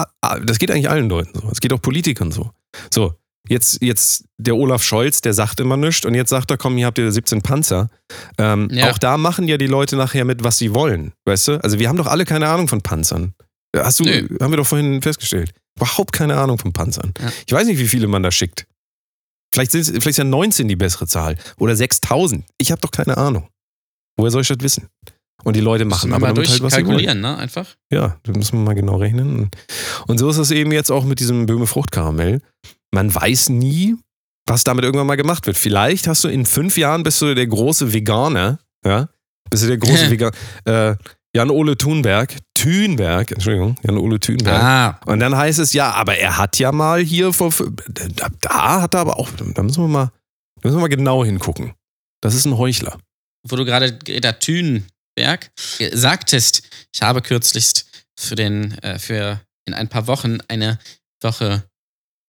das 0.46 0.60
geht 0.60 0.72
eigentlich 0.72 0.89
allen 0.89 1.10
Leuten 1.10 1.39
so. 1.39 1.48
Es 1.52 1.60
geht 1.60 1.72
auch 1.74 1.82
Politikern 1.82 2.32
so. 2.32 2.52
So, 2.94 3.13
jetzt, 3.48 3.82
jetzt 3.82 4.26
der 4.38 4.56
Olaf 4.56 4.84
Scholz, 4.84 5.22
der 5.22 5.34
sagt 5.34 5.60
immer 5.60 5.78
nichts 5.78 6.06
und 6.06 6.15
jetzt 6.15 6.30
sagt 6.30 6.52
er, 6.52 6.58
komm, 6.58 6.76
hier 6.78 6.88
habt 6.88 6.98
ihr 6.98 7.12
17 7.12 7.41
Panzer. 7.41 7.89
Ähm, 8.38 8.68
Ja. 8.72 8.91
Auch 8.91 8.98
da 8.98 9.18
machen 9.18 9.48
ja 9.48 9.58
die 9.58 9.68
Leute 9.68 9.96
nachher 9.96 10.26
mit, 10.26 10.44
was 10.44 10.58
sie 10.58 10.74
wollen. 10.74 11.13
Weißt 11.26 11.48
du? 11.48 11.63
Also, 11.63 11.80
wir 11.80 11.88
haben 11.89 11.98
doch 11.98 12.08
alle 12.08 12.26
keine 12.26 12.48
Ahnung 12.50 12.68
von 12.68 12.82
Panzern. 12.82 13.34
Hast 13.76 14.00
du, 14.00 14.06
Nö. 14.06 14.28
haben 14.41 14.52
wir 14.52 14.58
doch 14.58 14.68
vorhin 14.68 15.02
festgestellt. 15.02 15.54
Überhaupt 15.78 16.13
keine 16.13 16.38
Ahnung 16.38 16.58
von 16.58 16.72
Panzern. 16.72 17.13
Ja. 17.20 17.32
Ich 17.46 17.54
weiß 17.54 17.68
nicht, 17.68 17.80
wie 17.80 17.88
viele 17.88 18.08
man 18.08 18.24
da 18.24 18.32
schickt. 18.32 18.65
Vielleicht, 19.54 19.72
sind, 19.72 19.86
vielleicht 19.86 20.08
ist 20.08 20.18
ja 20.18 20.24
19 20.24 20.68
die 20.68 20.76
bessere 20.78 21.08
Zahl. 21.08 21.38
Oder 21.58 21.76
6000. 21.76 22.46
Ich 22.58 22.72
habe 22.72 22.82
doch 22.82 22.91
keine 22.91 23.18
Ahnung. 23.18 23.50
Woher 24.18 24.32
soll 24.32 24.41
ich 24.41 24.48
das 24.48 24.58
wissen? 24.62 24.88
Und 25.45 25.55
die 25.55 25.62
Leute 25.62 25.86
machen 25.86 26.12
aber 26.12 26.27
mal 26.27 26.34
damit 26.34 26.49
halt, 26.49 26.62
was 26.63 26.73
durchkalkulieren, 26.73 27.21
ne? 27.21 27.38
Einfach. 27.38 27.67
Ja, 27.91 28.17
da 28.23 28.31
müssen 28.34 28.58
wir 28.60 28.65
mal 28.65 28.73
genau 28.73 28.97
rechnen. 28.97 29.49
Und 30.08 30.17
so 30.17 30.27
ist 30.29 30.38
es 30.38 30.51
eben 30.51 30.71
jetzt 30.71 30.91
auch 30.91 31.05
mit 31.05 31.19
diesem 31.19 31.45
Böhme 31.45 31.67
Fruchtkaramell. 31.67 32.41
Man 32.91 33.13
weiß 33.13 33.49
nie, 33.49 33.95
was 34.47 34.63
damit 34.63 34.84
irgendwann 34.86 35.08
mal 35.08 35.15
gemacht 35.17 35.45
wird. 35.47 35.55
Vielleicht 35.58 36.08
hast 36.08 36.23
du 36.23 36.27
in 36.29 36.45
fünf 36.45 36.77
Jahren 36.77 37.03
bist 37.03 37.21
du 37.21 37.34
der 37.36 37.47
große 37.47 37.93
Veganer, 37.93 38.60
ja? 38.86 39.08
Bist 39.49 39.63
du 39.63 39.67
der 39.67 39.77
große 39.77 40.10
Veganer. 40.12 40.34
Äh, 40.65 40.95
Jan-Ole 41.36 41.77
Thunberg, 41.77 42.34
Thünberg, 42.53 43.31
Entschuldigung, 43.31 43.75
Jan-Ole 43.84 44.19
Thünberg. 44.19 44.63
Ah, 44.63 44.99
Und 45.05 45.19
dann 45.19 45.36
heißt 45.36 45.60
es, 45.60 45.73
ja, 45.73 45.91
aber 45.91 46.17
er 46.17 46.38
hat 46.38 46.58
ja 46.60 46.71
mal 46.71 47.01
hier 47.01 47.34
vor, 47.34 47.53
da, 47.89 48.27
da 48.41 48.81
hat 48.81 48.93
er 48.95 49.01
aber 49.01 49.19
auch, 49.19 49.29
da 49.53 49.62
müssen 49.62 49.84
wir 49.84 49.89
mal, 49.89 50.05
da 50.62 50.69
müssen 50.69 50.77
wir 50.77 50.81
mal 50.81 50.88
genau 50.88 51.25
hingucken. 51.25 51.73
Das 52.21 52.34
ist 52.36 52.45
ein 52.45 52.58
Heuchler. 52.58 52.97
wo 53.47 53.58
du 53.58 53.65
gerade 53.65 53.97
Greta 53.97 54.31
Thunberg 54.31 54.84
äh, 55.15 55.38
sagtest, 55.95 56.63
ich 56.93 57.01
habe 57.01 57.21
kürzlichst 57.21 57.86
für 58.19 58.36
den, 58.36 58.78
äh, 58.80 58.99
für 58.99 59.41
in 59.67 59.73
ein 59.73 59.89
paar 59.89 60.08
Wochen 60.08 60.38
eine 60.47 60.80
Woche 61.23 61.63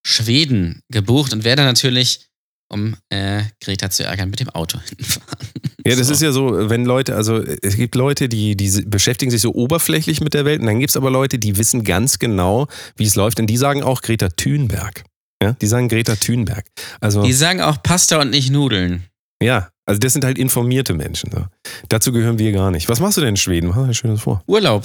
Schweden 0.07 0.81
gebucht 0.90 1.33
und 1.33 1.44
werde 1.44 1.64
natürlich, 1.64 2.27
um 2.72 2.96
äh, 3.11 3.42
Greta 3.62 3.90
zu 3.90 4.05
ärgern, 4.05 4.31
mit 4.31 4.40
dem 4.40 4.49
Auto 4.51 4.79
hinfahren. 4.96 5.49
Ja, 5.87 5.94
das 5.96 6.07
So. 6.09 6.12
ist 6.14 6.22
ja 6.22 6.33
so, 6.33 6.68
wenn 6.70 6.85
Leute, 6.85 7.14
also 7.14 7.42
es 7.42 7.77
gibt 7.77 7.94
Leute, 7.94 8.29
die, 8.29 8.57
die 8.57 8.83
beschäftigen 8.83 9.31
sich 9.31 9.40
so 9.42 9.53
oberflächlich 9.55 10.20
mit 10.20 10.35
der 10.35 10.44
Welt 10.44 10.61
und 10.61 10.66
dann 10.66 10.81
gibt 10.81 10.90
es 10.90 10.96
aber 10.96 11.11
Leute, 11.11 11.38
die 11.38 11.57
wissen 11.59 11.85
ganz 11.85 12.18
genau, 12.18 12.66
wie 12.96 13.05
es 13.05 13.14
läuft 13.14 13.38
und 13.40 13.46
die 13.49 13.57
sagen 13.57 13.83
auch 13.83 14.03
Greta 14.03 14.29
Thunberg. 14.31 15.05
Ja, 15.42 15.53
die 15.53 15.66
sagen 15.66 15.88
Greta 15.88 16.16
Thunberg. 16.16 16.64
Also, 17.01 17.22
Die 17.22 17.33
sagen 17.33 17.61
auch 17.61 17.83
Pasta 17.83 18.20
und 18.20 18.31
nicht 18.31 18.51
Nudeln. 18.51 19.05
ja, 19.42 19.70
also 19.87 19.99
das 19.99 20.12
sind 20.12 20.25
halt 20.25 20.38
informierte 20.38 20.92
Menschen. 20.94 21.31
So. 21.31 21.46
Dazu 21.88 22.12
gehören 22.12 22.38
wir 22.38 22.53
gar 22.53 22.70
nicht. 22.70 22.88
Was 22.88 23.01
machst 23.01 23.16
du 23.16 23.20
denn 23.22 23.31
in 23.31 23.37
Schweden? 23.37 23.68
Mach 23.68 23.87
dir 23.87 23.94
Schönes 23.94 24.20
vor. 24.20 24.42
Urlaub. 24.46 24.85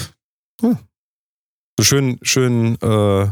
So 0.62 0.78
schön, 1.84 2.20
schön, 2.22 2.78
äh, 2.82 3.28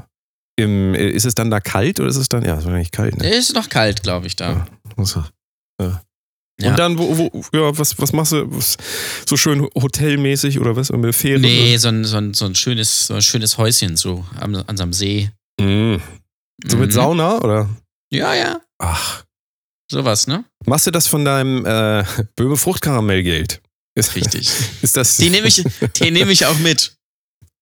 im, 0.55 0.93
ist 0.95 1.25
es 1.25 1.35
dann 1.35 1.51
da 1.51 1.59
kalt 1.59 1.99
oder 1.99 2.09
ist 2.09 2.15
es 2.15 2.27
dann, 2.29 2.43
ja, 2.43 2.55
ist 2.55 2.65
wahrscheinlich 2.65 2.91
kalt, 2.91 3.17
ne? 3.17 3.29
Ist 3.29 3.53
noch 3.53 3.69
kalt, 3.69 4.01
glaube 4.03 4.27
ich, 4.27 4.35
da. 4.35 4.67
Also, 4.97 5.23
ja. 5.79 6.01
Ja. 6.61 6.71
Und 6.71 6.79
dann, 6.79 6.97
wo, 6.97 7.17
wo, 7.17 7.31
ja, 7.53 7.77
was, 7.77 7.97
was 7.99 8.11
machst 8.11 8.33
du? 8.33 8.45
Was, 8.53 8.75
so 9.25 9.37
schön 9.37 9.61
hotelmäßig 9.75 10.59
oder 10.59 10.75
was? 10.75 10.91
Mit 10.91 11.15
Fähre? 11.15 11.39
Nee, 11.39 11.77
so 11.77 11.87
ein, 11.87 12.03
so, 12.03 12.17
ein, 12.17 12.33
so, 12.33 12.45
ein 12.45 12.55
schönes, 12.55 13.07
so 13.07 13.13
ein 13.13 13.21
schönes 13.21 13.57
Häuschen 13.57 13.95
so 13.95 14.25
am, 14.41 14.55
an 14.55 14.75
so 14.75 14.83
einem 14.83 14.91
See. 14.91 15.31
Mhm. 15.61 16.01
So 16.65 16.75
mit 16.75 16.89
Mhm. 16.89 16.91
Sauna 16.93 17.37
oder? 17.37 17.69
Ja, 18.11 18.33
ja. 18.33 18.59
Ach. 18.79 19.23
Sowas, 19.91 20.27
ne? 20.27 20.45
Machst 20.65 20.87
du 20.87 20.91
das 20.91 21.07
von 21.07 21.25
deinem 21.25 21.65
äh, 21.65 22.03
Böhme 22.35 22.57
Fruchtkaramellgeld? 22.57 23.61
Ist, 23.95 24.15
Richtig. 24.15 24.49
Ist 24.81 24.95
das. 24.95 25.17
Die 25.17 25.29
nehme 25.29 25.47
ich, 25.47 25.63
die 26.01 26.11
nehme 26.11 26.31
ich 26.31 26.45
auch 26.45 26.57
mit. 26.59 26.93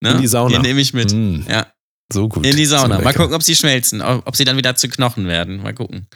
Ne? 0.00 0.12
In 0.12 0.20
die 0.20 0.26
Sauna. 0.28 0.56
Die 0.56 0.62
nehme 0.62 0.80
ich 0.80 0.92
mit. 0.94 1.12
Mm, 1.12 1.40
Ja, 1.48 1.72
so 2.12 2.28
gut. 2.28 2.46
in 2.46 2.54
die 2.56 2.66
Sauna. 2.66 2.98
So 2.98 3.02
Mal 3.02 3.14
gucken, 3.14 3.34
ob 3.34 3.42
sie 3.42 3.56
schmelzen, 3.56 4.02
ob 4.02 4.36
sie 4.36 4.44
dann 4.44 4.56
wieder 4.56 4.74
zu 4.76 4.88
Knochen 4.88 5.26
werden. 5.26 5.62
Mal 5.62 5.74
gucken. 5.74 6.06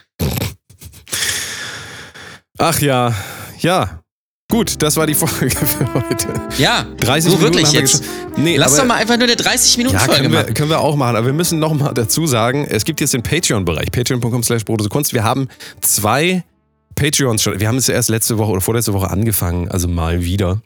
Ach 2.59 2.79
ja, 2.79 3.15
ja. 3.59 4.02
Gut, 4.51 4.81
das 4.81 4.97
war 4.97 5.07
die 5.07 5.15
Folge 5.15 5.49
für 5.55 5.93
heute. 5.93 6.27
Ja, 6.57 6.85
30 6.97 7.31
du 7.31 7.37
Minuten 7.37 7.55
wirklich 7.55 7.73
wir 7.73 7.79
jetzt. 7.79 8.03
Nee, 8.37 8.57
Lass 8.57 8.73
aber, 8.73 8.81
doch 8.81 8.87
mal 8.87 8.95
einfach 8.95 9.17
nur 9.17 9.27
eine 9.27 9.35
Ja, 9.35 9.51
30-Minuten-Folge 9.51 10.21
können 10.21 10.31
wir, 10.31 10.43
können 10.53 10.69
wir 10.69 10.79
auch 10.79 10.95
machen, 10.95 11.15
aber 11.15 11.25
wir 11.27 11.33
müssen 11.33 11.59
noch 11.59 11.73
mal 11.73 11.93
dazu 11.93 12.27
sagen, 12.27 12.65
es 12.69 12.85
gibt 12.85 13.01
jetzt 13.01 13.13
den 13.13 13.23
Patreon-Bereich, 13.23 13.91
patreon.com 13.91 14.43
slash 14.43 14.63
Kunst. 14.65 15.13
Wir 15.13 15.23
haben 15.23 15.47
zwei 15.81 16.43
Patreons 16.95 17.41
schon, 17.41 17.59
wir 17.59 17.67
haben 17.67 17.77
es 17.77 17.89
erst 17.89 18.09
letzte 18.09 18.37
Woche 18.37 18.51
oder 18.51 18.61
vorletzte 18.61 18.93
Woche 18.93 19.09
angefangen, 19.09 19.69
also 19.69 19.87
mal 19.87 20.23
wieder. 20.23 20.61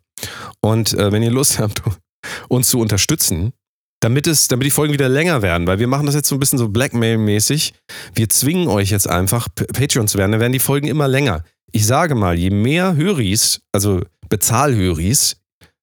Und 0.59 0.93
äh, 0.93 1.11
wenn 1.11 1.23
ihr 1.23 1.31
Lust 1.31 1.59
habt, 1.59 1.81
uns 2.49 2.67
zu 2.67 2.79
unterstützen, 2.79 3.53
damit, 4.01 4.27
es, 4.27 4.47
damit 4.47 4.65
die 4.65 4.71
Folgen 4.71 4.93
wieder 4.93 5.09
länger 5.09 5.41
werden, 5.41 5.65
weil 5.65 5.79
wir 5.79 5.87
machen 5.87 6.05
das 6.05 6.15
jetzt 6.15 6.27
so 6.27 6.35
ein 6.35 6.39
bisschen 6.39 6.59
so 6.59 6.69
Blackmail-mäßig. 6.69 7.73
Wir 8.13 8.29
zwingen 8.29 8.67
euch 8.67 8.91
jetzt 8.91 9.09
einfach, 9.09 9.47
Patreon 9.55 10.07
zu 10.07 10.17
werden, 10.17 10.33
dann 10.33 10.41
werden 10.41 10.53
die 10.53 10.59
Folgen 10.59 10.87
immer 10.87 11.07
länger. 11.07 11.43
Ich 11.71 11.85
sage 11.85 12.15
mal, 12.15 12.37
je 12.37 12.49
mehr 12.49 12.95
Höris, 12.95 13.61
also 13.71 14.01
Bezahlhöris, 14.29 15.37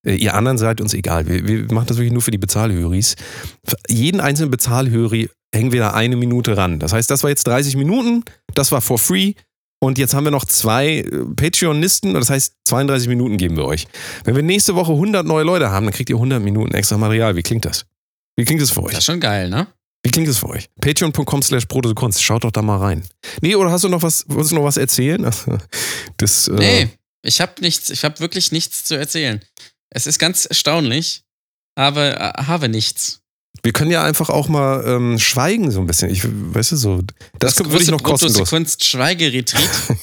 äh, 0.06 0.14
ihr 0.14 0.34
anderen 0.34 0.58
seid 0.58 0.80
uns 0.80 0.94
egal, 0.94 1.26
wir, 1.26 1.46
wir 1.46 1.72
machen 1.72 1.86
das 1.86 1.96
wirklich 1.98 2.12
nur 2.12 2.22
für 2.22 2.30
die 2.30 2.38
Bezahlhöris. 2.38 3.16
Für 3.66 3.76
jeden 3.88 4.20
einzelnen 4.20 4.50
Bezahlhöri 4.50 5.28
hängen 5.54 5.72
wir 5.72 5.80
da 5.80 5.90
eine 5.92 6.16
Minute 6.16 6.56
ran. 6.56 6.78
Das 6.80 6.92
heißt, 6.92 7.10
das 7.10 7.22
war 7.22 7.30
jetzt 7.30 7.46
30 7.46 7.76
Minuten, 7.76 8.24
das 8.54 8.72
war 8.72 8.80
for 8.80 8.98
free. 8.98 9.34
Und 9.80 9.98
jetzt 9.98 10.14
haben 10.14 10.24
wir 10.24 10.30
noch 10.30 10.46
zwei 10.46 11.00
äh, 11.00 11.24
Patreonisten, 11.36 12.14
das 12.14 12.30
heißt 12.30 12.54
32 12.64 13.08
Minuten 13.08 13.36
geben 13.36 13.56
wir 13.56 13.66
euch. 13.66 13.86
Wenn 14.24 14.34
wir 14.34 14.42
nächste 14.42 14.74
Woche 14.74 14.92
100 14.92 15.26
neue 15.26 15.44
Leute 15.44 15.70
haben, 15.70 15.84
dann 15.84 15.92
kriegt 15.94 16.08
ihr 16.08 16.16
100 16.16 16.42
Minuten 16.42 16.72
extra 16.74 16.96
Material. 16.96 17.36
Wie 17.36 17.42
klingt 17.42 17.66
das? 17.66 17.84
Wie 18.36 18.44
klingt 18.44 18.62
das 18.62 18.70
für 18.70 18.80
Das 18.80 18.92
euch? 18.92 18.98
ist 18.98 19.04
schon 19.04 19.20
geil, 19.20 19.50
ne? 19.50 19.66
Wie 20.04 20.10
klingt 20.10 20.28
das 20.28 20.38
für 20.38 20.50
euch? 20.50 20.68
Patreon.com 20.80 21.42
slash 21.42 21.66
Kunst. 21.66 22.22
Schaut 22.22 22.44
doch 22.44 22.50
da 22.52 22.62
mal 22.62 22.76
rein. 22.76 23.02
Nee, 23.40 23.54
oder 23.54 23.70
hast 23.70 23.84
du 23.84 23.88
noch 23.88 24.02
was, 24.02 24.24
willst 24.28 24.50
du 24.52 24.56
noch 24.56 24.64
was 24.64 24.76
erzählen? 24.76 25.28
Das, 26.18 26.46
äh, 26.46 26.52
Nee, 26.52 26.88
ich 27.22 27.40
habe 27.40 27.60
nichts, 27.60 27.90
ich 27.90 28.04
habe 28.04 28.20
wirklich 28.20 28.52
nichts 28.52 28.84
zu 28.84 28.94
erzählen. 28.94 29.42
Es 29.90 30.06
ist 30.06 30.18
ganz 30.18 30.44
erstaunlich, 30.44 31.24
aber 31.74 32.20
äh, 32.20 32.44
habe 32.44 32.68
nichts. 32.68 33.20
Wir 33.62 33.72
können 33.72 33.90
ja 33.90 34.04
einfach 34.04 34.28
auch 34.28 34.48
mal 34.48 34.84
ähm, 34.86 35.18
schweigen 35.18 35.70
so 35.70 35.80
ein 35.80 35.86
bisschen. 35.86 36.10
Ich, 36.10 36.22
weißt 36.24 36.72
du, 36.72 36.76
so. 36.76 37.00
Das, 37.38 37.58
würde 37.58 37.82
ich 37.82 37.90
noch 37.90 38.02
kostenlos. 38.02 38.50
Kunst 38.50 38.84
Schweigeretreat. 38.84 39.70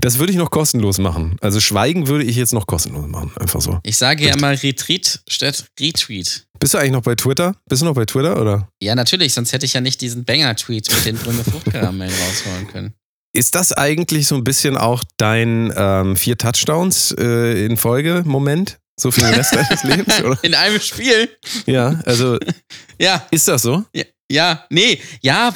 Das 0.00 0.18
würde 0.18 0.32
ich 0.32 0.38
noch 0.38 0.50
kostenlos 0.50 0.98
machen. 0.98 1.36
Also 1.40 1.60
schweigen 1.60 2.08
würde 2.08 2.24
ich 2.24 2.36
jetzt 2.36 2.52
noch 2.52 2.66
kostenlos 2.66 3.06
machen. 3.06 3.32
Einfach 3.36 3.60
so. 3.60 3.80
Ich 3.84 3.96
sage 3.96 4.26
ja 4.26 4.36
mal 4.36 4.54
Retreat 4.54 5.22
statt 5.28 5.64
Retweet. 5.80 6.46
Bist 6.58 6.74
du 6.74 6.78
eigentlich 6.78 6.92
noch 6.92 7.02
bei 7.02 7.14
Twitter? 7.14 7.56
Bist 7.68 7.82
du 7.82 7.86
noch 7.86 7.94
bei 7.94 8.04
Twitter 8.04 8.40
oder? 8.40 8.68
Ja, 8.82 8.94
natürlich, 8.94 9.32
sonst 9.32 9.52
hätte 9.52 9.66
ich 9.66 9.72
ja 9.72 9.80
nicht 9.80 10.00
diesen 10.00 10.24
Banger-Tweet 10.24 10.90
mit 10.94 11.06
den 11.06 11.16
Brümme 11.16 11.42
Fruchtkaramellen 11.44 12.14
rausholen 12.28 12.68
können. 12.68 12.94
Ist 13.32 13.54
das 13.54 13.72
eigentlich 13.72 14.28
so 14.28 14.36
ein 14.36 14.44
bisschen 14.44 14.76
auch 14.76 15.02
dein 15.16 15.72
ähm, 15.76 16.16
vier 16.16 16.38
Touchdowns 16.38 17.14
äh, 17.18 17.64
in 17.64 17.76
Folge 17.76 18.22
Moment? 18.24 18.78
So 18.98 19.10
für 19.10 19.20
den 19.20 19.34
Rest 19.34 19.54
deines 19.54 19.82
Lebens, 19.82 20.20
oder? 20.22 20.38
In 20.42 20.54
einem 20.54 20.80
Spiel? 20.80 21.28
Ja, 21.66 22.00
also 22.04 22.38
Ja, 22.98 23.26
ist 23.30 23.48
das 23.48 23.62
so? 23.62 23.84
ja, 23.92 24.04
ja, 24.30 24.64
nee, 24.70 25.00
ja, 25.20 25.54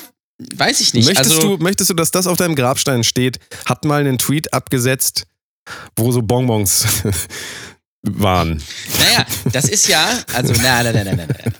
weiß 0.57 0.81
ich 0.81 0.95
nicht. 0.95 1.07
Möchtest, 1.07 1.31
also, 1.37 1.57
du, 1.57 1.63
möchtest 1.63 1.91
du, 1.91 1.95
dass 1.95 2.11
das 2.11 2.27
auf 2.27 2.37
deinem 2.37 2.55
Grabstein 2.55 3.05
steht? 3.05 3.39
Hat 3.65 3.85
mal 3.85 4.01
einen 4.01 4.19
Tweet 4.19 4.53
abgesetzt, 4.53 5.27
wo 5.97 6.13
so 6.13 6.23
Bonbons 6.23 6.87
waren. 8.03 8.63
naja, 8.99 9.27
das 9.53 9.67
ist 9.67 9.89
ja, 9.89 10.07
also, 10.35 10.53
na, 10.63 10.83
na, 10.83 10.93
na, 10.93 11.05
na, 11.05 11.15
na, 11.15 11.27
na. 11.27 11.53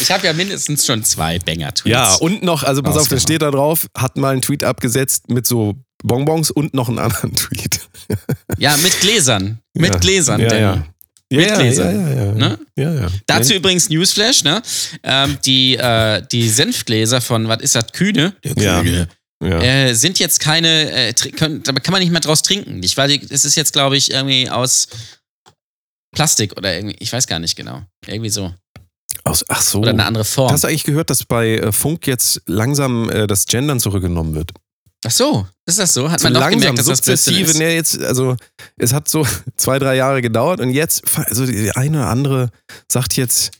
Ich 0.00 0.10
habe 0.10 0.26
ja 0.26 0.32
mindestens 0.32 0.86
schon 0.86 1.04
zwei 1.04 1.38
Banger-Tweets. 1.38 1.90
Ja, 1.90 2.14
und 2.14 2.42
noch, 2.42 2.62
also 2.62 2.82
pass 2.82 2.96
auf, 2.96 3.08
da 3.08 3.18
steht 3.18 3.42
da 3.42 3.50
drauf, 3.50 3.86
hat 3.96 4.16
mal 4.16 4.32
einen 4.32 4.42
Tweet 4.42 4.64
abgesetzt 4.64 5.28
mit 5.28 5.46
so 5.46 5.74
Bonbons 6.02 6.50
und 6.50 6.74
noch 6.74 6.88
einen 6.88 6.98
anderen 6.98 7.34
Tweet. 7.34 7.87
Ja, 8.58 8.76
mit 8.78 8.98
Gläsern. 9.00 9.58
Mit 9.74 9.92
Ja. 9.92 9.98
Gläsern, 9.98 10.40
Ja, 10.40 10.48
Danny. 10.48 10.60
ja. 10.62 10.86
Mit 11.30 11.46
ja, 11.46 11.56
Gläsern, 11.56 12.00
Ja, 12.00 12.08
ja, 12.08 12.24
ja. 12.24 12.32
ne? 12.32 12.58
ja, 12.76 12.94
ja. 12.94 13.08
Dazu 13.26 13.52
übrigens 13.54 13.90
Newsflash, 13.90 14.44
ne? 14.44 14.62
Ähm, 15.02 15.38
die, 15.44 15.76
äh, 15.76 16.22
die 16.32 16.48
Senfgläser 16.48 17.20
von, 17.20 17.48
was 17.48 17.60
ist 17.60 17.74
das, 17.74 17.92
Kühne? 17.92 18.34
Ja. 18.56 18.82
ja. 18.82 19.60
Äh, 19.62 19.94
sind 19.94 20.18
jetzt 20.18 20.40
keine, 20.40 20.90
äh, 20.90 21.12
können, 21.12 21.62
kann 21.62 21.92
man 21.92 22.00
nicht 22.00 22.10
mehr 22.12 22.22
draus 22.22 22.42
trinken. 22.42 22.82
Ich 22.82 22.96
weiß, 22.96 23.12
es 23.30 23.44
ist 23.44 23.56
jetzt, 23.56 23.72
glaube 23.74 23.96
ich, 23.96 24.10
irgendwie 24.10 24.48
aus 24.48 24.88
Plastik 26.14 26.56
oder 26.56 26.74
irgendwie, 26.74 26.96
ich 26.98 27.12
weiß 27.12 27.26
gar 27.26 27.38
nicht 27.38 27.56
genau. 27.56 27.82
Irgendwie 28.06 28.30
so. 28.30 28.54
Aus, 29.24 29.44
ach 29.48 29.60
so. 29.60 29.80
Oder 29.80 29.90
eine 29.90 30.06
andere 30.06 30.24
Form. 30.24 30.50
Hast 30.50 30.64
du 30.64 30.68
eigentlich 30.68 30.84
gehört, 30.84 31.10
dass 31.10 31.24
bei 31.24 31.58
äh, 31.58 31.72
Funk 31.72 32.06
jetzt 32.06 32.40
langsam 32.46 33.10
äh, 33.10 33.26
das 33.26 33.46
Gendern 33.46 33.80
zurückgenommen 33.80 34.34
wird? 34.34 34.52
Ach 35.06 35.10
so, 35.12 35.46
ist 35.66 35.78
das 35.78 35.94
so? 35.94 36.10
Hat 36.10 36.22
man 36.24 36.34
doch 36.34 36.40
langsam, 36.40 36.60
gemerkt, 36.74 36.78
dass 36.78 36.86
das 36.86 36.98
sukzessive. 36.98 37.50
ist. 37.50 37.58
Ne, 37.58 37.74
jetzt, 37.74 38.00
also 38.02 38.36
es 38.78 38.92
hat 38.92 39.08
so 39.08 39.24
zwei, 39.56 39.78
drei 39.78 39.94
Jahre 39.96 40.22
gedauert 40.22 40.60
und 40.60 40.70
jetzt, 40.70 41.02
also 41.16 41.46
die 41.46 41.70
eine 41.72 41.98
oder 41.98 42.08
andere 42.08 42.50
sagt 42.90 43.16
jetzt, 43.16 43.52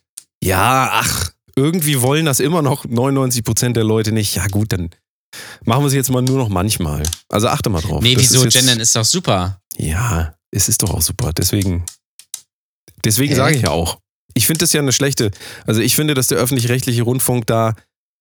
ja, 0.42 0.88
ach, 0.92 1.31
irgendwie 1.55 2.01
wollen 2.01 2.24
das 2.27 2.40
immer 2.40 2.62
noch 2.62 2.85
99 2.85 3.44
Prozent 3.44 3.77
der 3.77 3.85
Leute 3.85 4.11
nicht. 4.12 4.35
Ja 4.35 4.46
gut, 4.48 4.72
dann 4.72 4.90
machen 5.64 5.83
wir 5.83 5.88
es 5.88 5.94
jetzt 5.94 6.11
mal 6.11 6.22
nur 6.22 6.38
noch 6.38 6.48
manchmal. 6.48 7.03
Also 7.29 7.48
achte 7.48 7.68
mal 7.70 7.83
drauf. 7.83 8.03
Nee, 8.03 8.14
Das 8.14 8.24
wieso? 8.24 8.38
ist 8.38 8.44
jetzt- 8.44 8.55
Gendern 8.55 8.81
ist 8.81 8.94
doch 8.96 9.05
super. 9.05 9.61
Ja, 9.77 10.35
es 10.51 10.68
ist 10.68 10.83
doch 10.83 10.90
auch 10.90 11.03
super. 11.03 11.33
Deswegen, 11.33 11.85
deswegen 13.05 13.35
sage 13.35 13.57
ich 13.57 13.62
ja 13.62 13.70
auch. 13.70 13.98
Ich 14.35 14.46
finde 14.46 14.61
das 14.61 14.72
ja 14.72 14.81
eine 14.81 14.92
schlechte. 14.92 15.31
Also 15.66 15.81
ich 15.81 15.94
finde, 15.96 16.14
dass 16.14 16.29
der 16.29 16.38
öffentlich-rechtliche 16.38 17.03
Rundfunk 17.03 17.46
da 17.46 17.74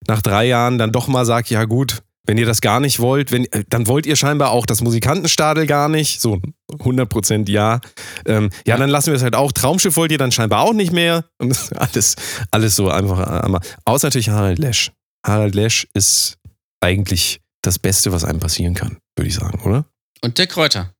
nach 0.06 0.22
drei 0.22 0.46
Jahren 0.46 0.78
dann 0.78 0.92
doch 0.92 1.06
mal 1.08 1.24
sagt, 1.26 1.50
ja 1.50 1.64
gut, 1.64 2.02
wenn 2.28 2.36
ihr 2.36 2.44
das 2.44 2.60
gar 2.60 2.78
nicht 2.78 3.00
wollt, 3.00 3.32
wenn, 3.32 3.46
äh, 3.52 3.64
dann 3.70 3.86
wollt 3.86 4.04
ihr 4.04 4.14
scheinbar 4.14 4.50
auch 4.50 4.66
das 4.66 4.82
Musikantenstadel 4.82 5.66
gar 5.66 5.88
nicht. 5.88 6.20
So 6.20 6.42
100% 6.70 7.48
ja. 7.48 7.80
Ähm, 8.26 8.50
ja, 8.66 8.76
dann 8.76 8.90
lassen 8.90 9.06
wir 9.06 9.14
es 9.14 9.22
halt 9.22 9.34
auch. 9.34 9.50
Traumschiff 9.50 9.96
wollt 9.96 10.12
ihr 10.12 10.18
dann 10.18 10.30
scheinbar 10.30 10.60
auch 10.60 10.74
nicht 10.74 10.92
mehr. 10.92 11.24
Und 11.38 11.48
das 11.48 11.62
ist 11.62 11.72
alles, 11.72 12.16
alles 12.50 12.76
so 12.76 12.90
einfach. 12.90 13.42
einmal. 13.42 13.62
Außer 13.86 14.08
natürlich 14.08 14.28
Harald 14.28 14.58
Lesch. 14.58 14.92
Harald 15.26 15.54
Lesch 15.54 15.88
ist 15.94 16.36
eigentlich 16.80 17.40
das 17.62 17.78
Beste, 17.78 18.12
was 18.12 18.24
einem 18.24 18.40
passieren 18.40 18.74
kann, 18.74 18.98
würde 19.16 19.28
ich 19.28 19.34
sagen, 19.34 19.60
oder? 19.62 19.86
Und 20.22 20.36
Dirk 20.36 20.50
Kräuter. 20.50 20.92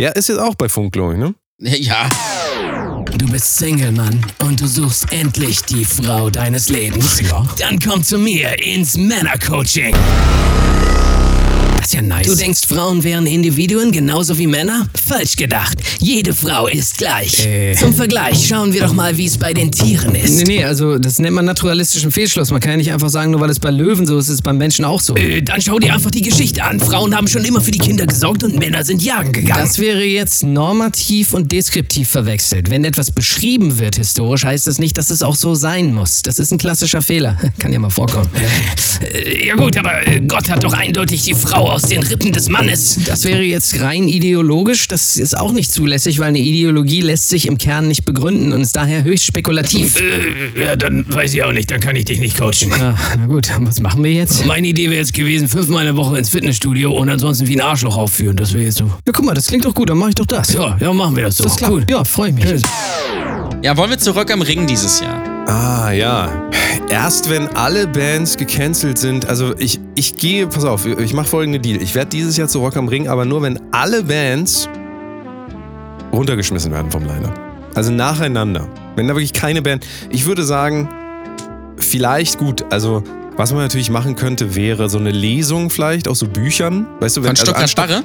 Der 0.00 0.16
ist 0.16 0.28
jetzt 0.28 0.40
auch 0.40 0.56
bei 0.56 0.68
Funk, 0.68 0.92
glaube 0.92 1.12
ich, 1.12 1.18
ne? 1.20 1.34
Ja. 1.60 2.08
Du 3.16 3.28
bist 3.28 3.58
Single, 3.58 3.92
Mann, 3.92 4.26
und 4.40 4.60
du 4.60 4.66
suchst 4.66 5.12
endlich 5.12 5.62
die 5.62 5.84
Frau 5.84 6.30
deines 6.30 6.68
Lebens. 6.68 7.20
Ja. 7.20 7.46
Dann 7.58 7.78
komm 7.78 8.02
zu 8.02 8.18
mir 8.18 8.58
ins 8.60 8.96
Männercoaching. 8.96 9.94
Das 11.84 11.92
ist 11.92 11.96
ja 11.96 12.02
nice. 12.02 12.26
Du 12.26 12.34
denkst, 12.34 12.62
Frauen 12.66 13.04
wären 13.04 13.26
Individuen 13.26 13.92
genauso 13.92 14.38
wie 14.38 14.46
Männer? 14.46 14.88
Falsch 15.06 15.36
gedacht. 15.36 15.76
Jede 16.00 16.32
Frau 16.32 16.66
ist 16.66 16.96
gleich. 16.96 17.44
Äh. 17.44 17.74
Zum 17.74 17.92
Vergleich 17.92 18.48
schauen 18.48 18.72
wir 18.72 18.80
doch 18.80 18.94
mal, 18.94 19.18
wie 19.18 19.26
es 19.26 19.36
bei 19.36 19.52
den 19.52 19.70
Tieren 19.70 20.14
ist. 20.14 20.38
Nee, 20.38 20.44
nee, 20.44 20.64
also 20.64 20.96
das 20.96 21.18
nennt 21.18 21.34
man 21.34 21.44
naturalistischen 21.44 22.10
Fehlschluss. 22.10 22.50
Man 22.50 22.62
kann 22.62 22.70
ja 22.70 22.76
nicht 22.78 22.90
einfach 22.90 23.10
sagen, 23.10 23.32
nur 23.32 23.40
weil 23.42 23.50
es 23.50 23.60
bei 23.60 23.70
Löwen 23.70 24.06
so 24.06 24.16
ist, 24.16 24.28
ist 24.28 24.36
es 24.36 24.40
beim 24.40 24.56
Menschen 24.56 24.86
auch 24.86 24.98
so. 24.98 25.14
Äh, 25.16 25.42
dann 25.42 25.60
schau 25.60 25.78
dir 25.78 25.92
einfach 25.92 26.10
die 26.10 26.22
Geschichte 26.22 26.64
an. 26.64 26.80
Frauen 26.80 27.14
haben 27.14 27.28
schon 27.28 27.44
immer 27.44 27.60
für 27.60 27.70
die 27.70 27.80
Kinder 27.80 28.06
gesorgt 28.06 28.42
und 28.44 28.58
Männer 28.58 28.82
sind 28.82 29.02
jagen 29.02 29.32
gegangen. 29.32 29.60
Das 29.62 29.78
wäre 29.78 30.04
jetzt 30.04 30.42
normativ 30.42 31.34
und 31.34 31.52
deskriptiv 31.52 32.08
verwechselt. 32.08 32.70
Wenn 32.70 32.86
etwas 32.86 33.10
beschrieben 33.10 33.78
wird 33.78 33.96
historisch, 33.96 34.46
heißt 34.46 34.66
das 34.66 34.78
nicht, 34.78 34.96
dass 34.96 35.10
es 35.10 35.22
auch 35.22 35.36
so 35.36 35.54
sein 35.54 35.92
muss. 35.92 36.22
Das 36.22 36.38
ist 36.38 36.50
ein 36.50 36.56
klassischer 36.56 37.02
Fehler. 37.02 37.36
Kann 37.58 37.74
ja 37.74 37.78
mal 37.78 37.90
vorkommen. 37.90 38.30
Äh, 39.02 39.48
ja 39.48 39.54
gut, 39.54 39.76
aber 39.76 40.06
äh, 40.08 40.22
Gott 40.22 40.48
hat 40.48 40.64
doch 40.64 40.72
eindeutig 40.72 41.24
die 41.24 41.34
Frau 41.34 41.73
aus 41.74 41.82
den 41.82 42.04
Rippen 42.04 42.32
des 42.32 42.48
Mannes. 42.48 43.00
Das 43.04 43.24
wäre 43.24 43.42
jetzt 43.42 43.80
rein 43.80 44.06
ideologisch. 44.06 44.86
Das 44.86 45.16
ist 45.16 45.36
auch 45.36 45.50
nicht 45.50 45.72
zulässig, 45.72 46.20
weil 46.20 46.28
eine 46.28 46.38
Ideologie 46.38 47.00
lässt 47.00 47.28
sich 47.28 47.48
im 47.48 47.58
Kern 47.58 47.88
nicht 47.88 48.04
begründen 48.04 48.52
und 48.52 48.60
ist 48.60 48.76
daher 48.76 49.02
höchst 49.02 49.26
spekulativ. 49.26 50.00
Äh, 50.00 50.62
ja, 50.62 50.76
dann 50.76 51.04
weiß 51.12 51.34
ich 51.34 51.42
auch 51.42 51.52
nicht, 51.52 51.72
dann 51.72 51.80
kann 51.80 51.96
ich 51.96 52.04
dich 52.04 52.20
nicht 52.20 52.38
coachen. 52.38 52.72
Ah, 52.78 52.96
na 53.18 53.26
gut, 53.26 53.50
was 53.58 53.80
machen 53.80 54.04
wir 54.04 54.12
jetzt? 54.12 54.46
Meine 54.46 54.68
Idee 54.68 54.84
wäre 54.84 55.00
jetzt 55.00 55.14
gewesen, 55.14 55.48
fünfmal 55.48 55.80
in 55.80 55.86
der 55.86 55.96
Woche 55.96 56.16
ins 56.16 56.28
Fitnessstudio 56.28 56.92
und 56.92 57.08
ansonsten 57.08 57.48
wie 57.48 57.56
ein 57.56 57.60
Arschloch 57.60 57.96
aufführen. 57.96 58.36
Das 58.36 58.52
wäre 58.52 58.64
jetzt 58.64 58.78
so. 58.78 58.84
Ja, 58.84 59.12
guck 59.12 59.24
mal, 59.24 59.34
das 59.34 59.48
klingt 59.48 59.64
doch 59.64 59.74
gut, 59.74 59.90
dann 59.90 59.98
mache 59.98 60.10
ich 60.10 60.14
doch 60.14 60.26
das. 60.26 60.52
Ja, 60.52 60.76
ja, 60.80 60.92
machen 60.92 61.16
wir 61.16 61.24
das 61.24 61.38
so. 61.38 61.44
das 61.44 61.54
ist 61.54 61.58
klar. 61.58 61.72
Cool. 61.72 61.84
Ja, 61.90 62.04
freue 62.04 62.28
ich 62.28 62.36
mich. 62.36 62.62
Ja, 63.62 63.76
wollen 63.76 63.90
wir 63.90 63.98
zurück 63.98 64.30
am 64.30 64.42
Ring 64.42 64.66
dieses 64.68 65.00
Jahr? 65.00 65.33
Ah, 65.46 65.90
ja. 65.92 66.30
Erst 66.88 67.30
wenn 67.30 67.48
alle 67.56 67.86
Bands 67.86 68.36
gecancelt 68.36 68.98
sind, 68.98 69.28
also 69.28 69.54
ich, 69.58 69.80
ich 69.94 70.16
gehe, 70.16 70.46
pass 70.46 70.64
auf, 70.64 70.86
ich 70.86 71.12
mache 71.14 71.26
folgende 71.26 71.60
Deal. 71.60 71.80
Ich 71.82 71.94
werde 71.94 72.10
dieses 72.10 72.36
Jahr 72.36 72.48
zu 72.48 72.60
Rock 72.60 72.76
am 72.76 72.88
Ring, 72.88 73.08
aber 73.08 73.24
nur 73.24 73.42
wenn 73.42 73.58
alle 73.72 74.02
Bands 74.04 74.68
runtergeschmissen 76.12 76.72
werden 76.72 76.90
vom 76.90 77.04
Line-Up. 77.04 77.38
Also 77.74 77.90
nacheinander. 77.90 78.68
Wenn 78.96 79.08
da 79.08 79.14
wirklich 79.14 79.32
keine 79.32 79.62
Band. 79.62 79.84
Ich 80.10 80.26
würde 80.26 80.44
sagen, 80.44 80.88
vielleicht 81.76 82.38
gut, 82.38 82.64
also. 82.70 83.02
Was 83.36 83.50
man 83.52 83.62
natürlich 83.62 83.90
machen 83.90 84.14
könnte, 84.14 84.54
wäre 84.54 84.88
so 84.88 84.96
eine 84.96 85.10
Lesung 85.10 85.68
vielleicht 85.68 86.06
aus 86.06 86.20
so 86.20 86.28
Büchern. 86.28 86.86
Weißt 87.00 87.16
du, 87.16 87.22
wenn 87.22 87.30
Von 87.30 87.36
Stuttgart 87.36 87.62
anstatt- 87.64 87.88
Barre? 87.88 88.04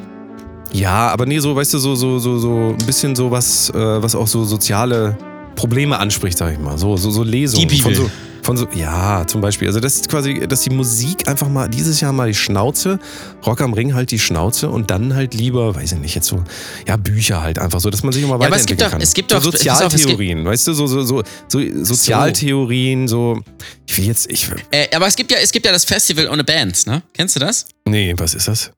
Ja, 0.71 1.09
aber 1.09 1.27
nee, 1.27 1.37
so, 1.37 1.55
weißt 1.55 1.75
du, 1.75 1.77
so, 1.77 1.93
so, 1.93 2.17
so, 2.17 2.39
so 2.39 2.75
ein 2.79 2.85
bisschen 2.87 3.15
so 3.15 3.29
was, 3.29 3.69
äh, 3.69 4.01
was 4.01 4.15
auch 4.15 4.25
so 4.25 4.43
soziale 4.43 5.15
Probleme 5.55 5.97
anspricht, 5.99 6.37
sag 6.37 6.53
ich 6.53 6.59
mal. 6.59 6.77
So, 6.77 6.97
so, 6.97 7.11
so 7.11 7.23
Lesungen. 7.23 7.67
Die 7.67 7.79
Von 7.81 7.91
Bibel. 7.91 8.05
so, 8.05 8.11
von 8.41 8.55
so, 8.57 8.67
ja, 8.73 9.27
zum 9.27 9.41
Beispiel. 9.41 9.67
Also 9.67 9.79
das 9.81 9.95
ist 9.95 10.09
quasi, 10.09 10.47
dass 10.47 10.61
die 10.61 10.69
Musik 10.69 11.27
einfach 11.27 11.49
mal 11.49 11.67
dieses 11.67 11.99
Jahr 11.99 12.13
mal 12.13 12.29
die 12.29 12.33
Schnauze, 12.33 12.97
Rock 13.45 13.59
am 13.61 13.73
Ring 13.73 13.93
halt 13.93 14.11
die 14.11 14.17
Schnauze 14.19 14.69
und 14.69 14.89
dann 14.89 15.13
halt 15.13 15.33
lieber, 15.33 15.75
weiß 15.75 15.91
ich 15.91 15.99
nicht, 15.99 16.15
jetzt 16.15 16.27
so, 16.27 16.43
ja, 16.87 16.95
Bücher 16.95 17.41
halt 17.41 17.59
einfach 17.59 17.79
so, 17.81 17.89
dass 17.89 18.01
man 18.01 18.13
sich 18.13 18.23
immer 18.23 18.39
Ja, 18.39 18.47
aber 18.47 18.55
es 18.55 18.65
gibt 18.65 18.81
doch- 18.81 18.91
kann. 18.91 19.01
es 19.01 19.13
gibt 19.13 19.29
so 19.31 19.37
doch- 19.37 19.43
gibt- 19.43 19.57
Sozialtheorien, 19.57 20.45
weißt 20.45 20.67
du, 20.67 20.73
so, 20.73 20.87
so, 20.87 21.03
so, 21.03 21.21
so 21.49 21.59
Sozialtheorien, 21.83 23.07
so, 23.07 23.41
ich 23.87 23.97
will 23.97 24.05
jetzt, 24.05 24.31
ich, 24.31 24.47
Äh, 24.71 24.87
aber 24.95 25.07
es 25.07 25.15
gibt 25.15 25.31
ja, 25.31 25.37
es 25.41 25.51
gibt 25.51 25.65
ja 25.65 25.71
das 25.71 25.85
Festival 25.85 26.29
ohne 26.29 26.43
Bands, 26.43 26.85
ne? 26.85 27.03
Kennst 27.13 27.35
du 27.35 27.39
das? 27.39 27.65
nee, 27.85 28.13
was 28.17 28.33
ist 28.33 28.47
das? 28.47 28.71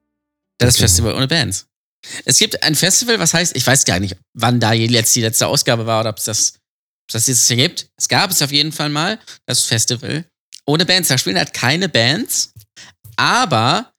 Das 0.58 0.76
Okay. 0.76 0.84
Festival 0.84 1.14
ohne 1.16 1.28
Bands. 1.28 1.66
Es 2.26 2.40
gibt 2.40 2.62
ein 2.64 2.76
Festival, 2.76 3.20
was 3.20 3.34
heißt, 3.34 3.56
ich 3.56 3.66
weiß 3.66 3.86
gar 3.86 4.00
nicht, 4.00 4.16
wann 4.34 4.60
da 4.60 4.72
letzte, 4.74 5.20
die 5.20 5.22
letzte 5.26 5.48
Ausgabe 5.48 5.86
war 5.86 6.02
oder 6.02 6.10
ob 6.10 6.18
es 6.18 6.24
das, 6.26 6.54
ob 7.10 7.16
es 7.16 7.26
dieses 7.26 7.48
Jahr 7.50 7.58
gibt. 7.58 7.88
Es 7.98 8.08
gab 8.08 8.32
es 8.32 8.42
auf 8.42 8.52
jeden 8.52 8.72
Fall 8.72 8.90
mal, 8.90 9.20
das 9.46 9.64
Festival 9.66 10.26
ohne 10.66 10.86
Bands. 10.86 11.10
Da 11.10 11.18
spielen 11.18 11.38
halt 11.38 11.54
keine 11.54 11.90
Bands, 11.90 12.54
aber 13.18 13.92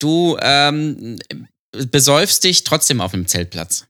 du 0.00 0.36
ähm, 0.40 1.18
besäufst 1.90 2.44
dich 2.44 2.64
trotzdem 2.64 3.00
auf 3.00 3.12
dem 3.12 3.26
Zeltplatz. 3.26 3.86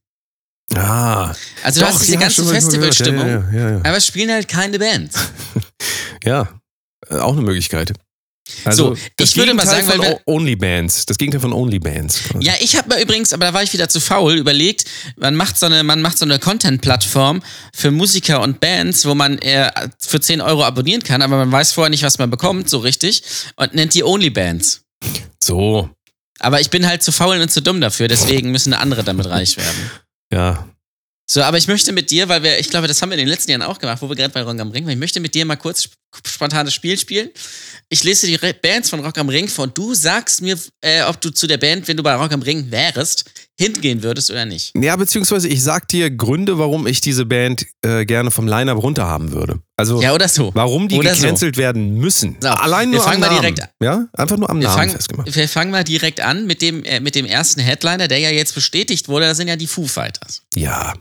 Ah, 0.74 1.32
Also 1.62 1.80
du 1.80 1.86
hast 1.86 2.00
diese 2.02 2.14
ja, 2.14 2.20
ganze. 2.20 2.44
Festivalstimmung, 2.44 3.26
Ja, 3.28 3.50
ja, 3.52 3.52
ja, 3.52 3.70
ja. 3.70 3.76
aber 3.78 3.96
es 3.96 4.06
spielen 4.06 4.30
halt 4.30 4.48
keine 4.48 4.78
Bands. 4.78 5.16
Ja, 6.24 6.60
äh, 7.08 7.18
auch 7.18 7.34
eine 7.34 7.42
Möglichkeit. 7.42 7.92
So, 8.70 8.96
das 9.16 9.30
ich 9.30 9.36
würde 9.36 9.54
mal 9.54 9.66
sagen, 9.66 9.88
weil 9.88 9.96
von 9.96 10.06
O- 10.06 10.20
Only 10.36 10.54
Bands. 10.56 11.04
Das 11.06 11.18
Gegenteil 11.18 11.40
von 11.40 11.52
Only 11.52 11.78
Bands. 11.80 12.20
Ja, 12.40 12.52
ich 12.60 12.76
habe 12.76 12.94
mir 12.94 13.02
übrigens, 13.02 13.32
aber 13.32 13.46
da 13.46 13.54
war 13.54 13.62
ich 13.62 13.72
wieder 13.72 13.88
zu 13.88 14.00
faul, 14.00 14.34
überlegt, 14.34 14.84
man 15.16 15.34
macht 15.34 15.58
so 15.58 15.66
eine, 15.66 15.82
man 15.82 16.00
macht 16.00 16.16
so 16.18 16.24
eine 16.24 16.38
Content-Plattform 16.38 17.42
für 17.74 17.90
Musiker 17.90 18.40
und 18.42 18.60
Bands, 18.60 19.04
wo 19.04 19.14
man 19.16 19.38
äh, 19.38 19.70
für 19.98 20.20
10 20.20 20.40
Euro 20.40 20.64
abonnieren 20.64 21.02
kann, 21.02 21.22
aber 21.22 21.36
man 21.38 21.50
weiß 21.50 21.72
vorher 21.72 21.90
nicht, 21.90 22.04
was 22.04 22.18
man 22.18 22.30
bekommt, 22.30 22.70
so 22.70 22.78
richtig, 22.78 23.22
und 23.56 23.74
nennt 23.74 23.94
die 23.94 24.04
Only 24.04 24.30
Bands. 24.30 24.82
So, 25.42 25.90
Aber 26.38 26.60
ich 26.60 26.70
bin 26.70 26.86
halt 26.86 27.02
zu 27.02 27.12
faul 27.12 27.40
und 27.40 27.50
zu 27.50 27.62
dumm 27.62 27.80
dafür, 27.80 28.06
deswegen 28.08 28.50
müssen 28.52 28.72
andere 28.74 29.02
damit 29.04 29.26
reich 29.26 29.56
werden. 29.56 29.90
ja. 30.32 30.68
So, 31.28 31.42
aber 31.42 31.58
ich 31.58 31.66
möchte 31.66 31.92
mit 31.92 32.10
dir, 32.12 32.28
weil 32.28 32.42
wir, 32.44 32.58
ich 32.60 32.70
glaube, 32.70 32.86
das 32.86 33.02
haben 33.02 33.10
wir 33.10 33.14
in 33.18 33.24
den 33.24 33.28
letzten 33.28 33.50
Jahren 33.50 33.62
auch 33.62 33.78
gemacht, 33.80 34.00
wo 34.00 34.08
wir 34.08 34.14
gerade 34.14 34.32
bei 34.32 34.42
Rock 34.42 34.60
am 34.60 34.70
Ring 34.70 34.84
waren, 34.84 34.92
ich 34.92 34.98
möchte 34.98 35.18
mit 35.18 35.34
dir 35.34 35.44
mal 35.44 35.56
kurz 35.56 35.80
sp- 35.90 35.98
spontanes 36.24 36.72
Spiel 36.72 36.96
spielen. 36.96 37.30
Ich 37.88 38.04
lese 38.04 38.28
die 38.28 38.36
Re- 38.36 38.54
Bands 38.54 38.90
von 38.90 39.00
Rock 39.00 39.18
am 39.18 39.28
Ring 39.28 39.48
vor 39.48 39.64
und 39.64 39.76
du 39.76 39.92
sagst 39.92 40.40
mir, 40.40 40.56
äh, 40.82 41.02
ob 41.02 41.20
du 41.20 41.30
zu 41.30 41.48
der 41.48 41.58
Band, 41.58 41.88
wenn 41.88 41.96
du 41.96 42.04
bei 42.04 42.14
Rock 42.14 42.30
am 42.32 42.42
Ring 42.42 42.70
wärst, 42.70 43.24
hingehen 43.58 44.04
würdest 44.04 44.30
oder 44.30 44.44
nicht. 44.44 44.70
Ja, 44.76 44.94
beziehungsweise 44.94 45.48
ich 45.48 45.62
sag 45.64 45.88
dir 45.88 46.10
Gründe, 46.10 46.58
warum 46.58 46.86
ich 46.86 47.00
diese 47.00 47.26
Band 47.26 47.66
äh, 47.82 48.04
gerne 48.04 48.30
vom 48.30 48.46
Line-Up 48.46 48.80
runter 48.80 49.06
haben 49.06 49.32
würde. 49.32 49.58
Also, 49.76 50.00
Ja, 50.00 50.14
oder 50.14 50.28
so. 50.28 50.52
warum 50.54 50.86
die 50.88 50.96
oder 50.96 51.14
so. 51.16 51.22
gecancelt 51.22 51.56
werden 51.56 51.94
müssen. 51.98 52.36
So, 52.40 52.48
Allein 52.48 52.90
wir 52.92 52.98
nur 52.98 53.04
fangen 53.04 53.16
am 53.24 53.30
mal 53.30 53.40
Namen. 53.42 53.54
direkt 53.56 53.72
Ja, 53.82 54.06
einfach 54.12 54.36
nur 54.36 54.48
am 54.48 54.60
Wir 54.60 54.68
Namen 54.68 54.78
fangen, 54.78 54.90
festgemacht. 54.92 55.34
wir 55.34 55.48
fangen 55.48 55.72
mal 55.72 55.82
direkt 55.84 56.20
an 56.20 56.46
mit 56.46 56.62
dem, 56.62 56.84
äh, 56.84 57.00
mit 57.00 57.14
dem 57.16 57.26
ersten 57.26 57.60
Headliner, 57.60 58.06
der 58.06 58.18
ja 58.20 58.30
jetzt 58.30 58.54
bestätigt 58.54 59.08
wurde. 59.08 59.26
Das 59.26 59.36
sind 59.38 59.48
ja 59.48 59.56
die 59.56 59.66
Foo 59.66 59.86
Fighters. 59.88 60.42
Ja. 60.54 60.94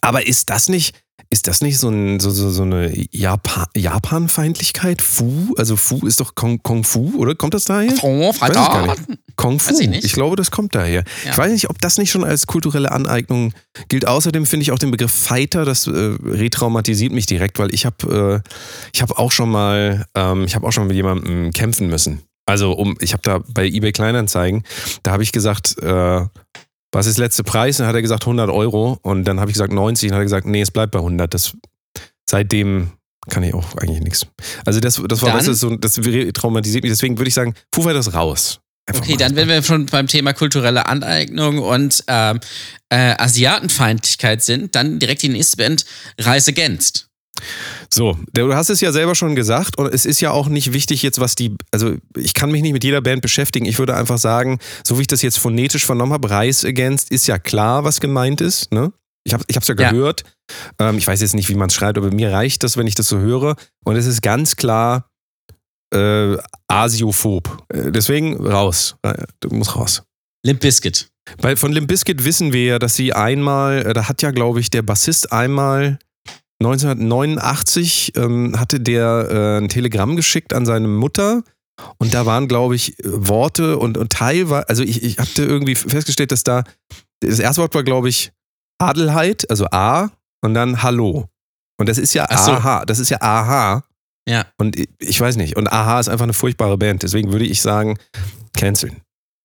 Aber 0.00 0.26
ist 0.26 0.50
das 0.50 0.68
nicht, 0.68 0.94
ist 1.32 1.46
das 1.46 1.60
nicht 1.60 1.78
so, 1.78 1.88
ein, 1.88 2.18
so, 2.18 2.30
so, 2.30 2.50
so 2.50 2.62
eine 2.62 2.92
Japan, 3.12 3.66
Japan-Feindlichkeit? 3.76 5.00
Fu? 5.00 5.54
Also 5.56 5.76
Fu 5.76 6.06
ist 6.06 6.20
doch 6.20 6.34
Kung, 6.34 6.60
Kung 6.62 6.82
Fu, 6.82 7.14
oder? 7.16 7.34
Kommt 7.36 7.54
das 7.54 7.64
daher? 7.64 7.92
Foo 7.92 8.32
Weiß 8.40 8.48
ich 8.48 8.54
gar 8.54 8.86
nicht. 8.86 9.02
Kung 9.36 9.60
Fu. 9.60 9.70
Weiß 9.70 9.80
ich 9.80 9.88
nicht. 9.88 10.12
glaube, 10.12 10.34
das 10.36 10.50
kommt 10.50 10.74
daher. 10.74 11.04
Ja. 11.24 11.30
Ich 11.30 11.38
weiß 11.38 11.52
nicht, 11.52 11.70
ob 11.70 11.78
das 11.80 11.98
nicht 11.98 12.10
schon 12.10 12.24
als 12.24 12.46
kulturelle 12.46 12.90
Aneignung 12.90 13.52
gilt. 13.88 14.08
Außerdem 14.08 14.44
finde 14.44 14.62
ich 14.62 14.72
auch 14.72 14.78
den 14.78 14.90
Begriff 14.90 15.12
Fighter, 15.12 15.64
das 15.64 15.86
äh, 15.86 15.90
retraumatisiert 16.24 17.12
mich 17.12 17.26
direkt, 17.26 17.58
weil 17.58 17.72
ich 17.72 17.86
habe 17.86 18.42
äh, 18.44 18.50
ich 18.92 19.00
habe 19.00 19.16
auch 19.16 19.30
schon 19.30 19.50
mal 19.50 20.06
ähm, 20.16 20.44
ich 20.44 20.56
habe 20.56 20.66
auch 20.66 20.72
schon 20.72 20.88
mit 20.88 20.96
jemandem 20.96 21.52
kämpfen 21.52 21.88
müssen. 21.88 22.22
Also 22.46 22.72
um 22.72 22.96
ich 23.00 23.12
habe 23.12 23.22
da 23.22 23.40
bei 23.48 23.66
eBay 23.66 23.92
Kleinanzeigen, 23.92 24.64
da 25.04 25.12
habe 25.12 25.22
ich 25.22 25.30
gesagt, 25.30 25.76
äh, 25.80 26.26
was 26.92 27.06
ist 27.06 27.18
letzte 27.18 27.44
Preis? 27.44 27.78
Und 27.78 27.84
dann 27.84 27.88
hat 27.88 27.94
er 27.94 28.02
gesagt 28.02 28.24
100 28.24 28.50
Euro 28.50 28.98
und 29.02 29.24
dann 29.24 29.40
habe 29.40 29.50
ich 29.50 29.54
gesagt 29.54 29.72
90 29.72 30.06
und 30.06 30.10
dann 30.10 30.16
hat 30.16 30.22
er 30.22 30.24
gesagt, 30.24 30.46
nee, 30.46 30.60
es 30.60 30.70
bleibt 30.70 30.92
bei 30.92 30.98
100. 30.98 31.32
Das 31.32 31.56
seitdem 32.28 32.92
kann 33.28 33.42
ich 33.42 33.54
auch 33.54 33.76
eigentlich 33.76 34.00
nichts. 34.00 34.26
Also 34.64 34.80
das, 34.80 35.00
das 35.06 35.22
war 35.22 35.30
Dann? 35.30 35.38
was, 35.38 35.46
das, 35.46 35.60
so, 35.60 35.76
das 35.76 35.94
traumatisiert 36.34 36.82
mich. 36.82 36.92
Deswegen 36.92 37.18
würde 37.18 37.28
ich 37.28 37.34
sagen, 37.34 37.54
Foo 37.74 37.82
Fighters 37.82 38.14
raus. 38.14 38.60
Einfach 38.86 39.02
Okay, 39.02 39.16
dann 39.16 39.36
wären 39.36 39.48
wir 39.48 39.62
schon 39.62 39.86
beim 39.86 40.06
Thema 40.06 40.32
kulturelle 40.32 40.86
Aneignung 40.86 41.58
und 41.58 42.02
ähm, 42.08 42.40
äh, 42.88 43.14
Asiatenfeindlichkeit 43.18 44.42
sind, 44.42 44.74
dann 44.74 44.98
direkt 44.98 45.22
die 45.22 45.28
nächste 45.28 45.58
Band, 45.58 45.84
Rise 46.18 46.50
Against. 46.50 47.09
So, 47.88 48.18
du 48.32 48.54
hast 48.54 48.70
es 48.70 48.80
ja 48.80 48.92
selber 48.92 49.14
schon 49.14 49.34
gesagt 49.34 49.78
und 49.78 49.92
es 49.92 50.06
ist 50.06 50.20
ja 50.20 50.30
auch 50.30 50.48
nicht 50.48 50.72
wichtig 50.72 51.02
jetzt, 51.02 51.20
was 51.20 51.34
die, 51.34 51.56
also 51.70 51.94
ich 52.16 52.34
kann 52.34 52.50
mich 52.50 52.62
nicht 52.62 52.72
mit 52.72 52.84
jeder 52.84 53.00
Band 53.00 53.22
beschäftigen. 53.22 53.66
Ich 53.66 53.78
würde 53.78 53.96
einfach 53.96 54.18
sagen, 54.18 54.58
so 54.84 54.98
wie 54.98 55.02
ich 55.02 55.06
das 55.08 55.22
jetzt 55.22 55.38
phonetisch 55.38 55.84
vernommen 55.86 56.12
habe, 56.12 56.30
Rise 56.30 56.68
Against 56.68 57.10
ist 57.10 57.26
ja 57.26 57.38
klar, 57.38 57.84
was 57.84 58.00
gemeint 58.00 58.40
ist, 58.40 58.72
ne? 58.72 58.92
Ich 59.24 59.34
habe 59.34 59.44
es 59.48 59.68
ja 59.68 59.74
Ja. 59.78 59.90
gehört. 59.90 60.22
Ähm, 60.78 60.96
ich 60.96 61.06
weiß 61.06 61.20
jetzt 61.20 61.34
nicht, 61.34 61.48
wie 61.50 61.54
man 61.54 61.68
es 61.68 61.74
schreibt, 61.74 61.98
aber 61.98 62.10
mir 62.10 62.32
reicht 62.32 62.62
das, 62.62 62.76
wenn 62.76 62.86
ich 62.86 62.94
das 62.94 63.06
so 63.08 63.18
höre. 63.18 63.54
Und 63.84 63.96
es 63.96 64.06
ist 64.06 64.22
ganz 64.22 64.56
klar 64.56 65.10
äh, 65.94 66.36
asiophob. 66.68 67.64
Äh, 67.68 67.90
deswegen 67.92 68.36
raus. 68.46 68.96
Äh, 69.02 69.24
Du 69.40 69.50
musst 69.50 69.76
raus. 69.76 70.02
Limp 70.44 70.60
Bizkit. 70.60 71.08
Weil 71.38 71.56
von 71.56 71.70
Limp 71.72 71.88
Bizkit 71.88 72.24
wissen 72.24 72.52
wir 72.52 72.64
ja, 72.64 72.78
dass 72.78 72.94
sie 72.94 73.12
einmal, 73.12 73.84
äh, 73.86 73.92
da 73.92 74.08
hat 74.08 74.22
ja, 74.22 74.30
glaube 74.30 74.60
ich, 74.60 74.70
der 74.70 74.82
Bassist 74.82 75.32
einmal 75.32 75.98
1989 76.60 78.12
ähm, 78.16 78.58
hatte 78.58 78.80
der 78.80 79.28
äh, 79.30 79.58
ein 79.58 79.68
Telegramm 79.68 80.16
geschickt 80.16 80.52
an 80.52 80.66
seine 80.66 80.88
Mutter 80.88 81.42
und 81.98 82.12
da 82.12 82.26
waren, 82.26 82.48
glaube 82.48 82.76
ich, 82.76 82.94
Worte 83.02 83.78
und, 83.78 83.96
und 83.96 84.12
teilweise, 84.12 84.68
also 84.68 84.82
ich, 84.82 85.02
ich 85.02 85.18
hatte 85.18 85.44
irgendwie 85.44 85.74
festgestellt, 85.74 86.32
dass 86.32 86.44
da, 86.44 86.64
das 87.20 87.38
erste 87.38 87.62
Wort 87.62 87.74
war, 87.74 87.82
glaube 87.82 88.08
ich, 88.08 88.32
Adelheid, 88.78 89.48
also 89.50 89.66
A 89.70 90.10
und 90.42 90.54
dann 90.54 90.82
Hallo. 90.82 91.28
Und 91.78 91.88
das 91.88 91.98
ist 91.98 92.12
ja 92.14 92.26
so. 92.36 92.52
Aha, 92.52 92.84
das 92.84 92.98
ist 92.98 93.08
ja 93.10 93.18
Aha. 93.20 93.84
Ja. 94.28 94.44
Und 94.58 94.78
ich, 94.78 94.88
ich 94.98 95.20
weiß 95.20 95.36
nicht. 95.36 95.56
Und 95.56 95.72
Aha 95.72 95.98
ist 95.98 96.08
einfach 96.08 96.24
eine 96.24 96.34
furchtbare 96.34 96.76
Band, 96.76 97.02
deswegen 97.02 97.32
würde 97.32 97.46
ich 97.46 97.62
sagen, 97.62 97.98
canceln. 98.54 99.00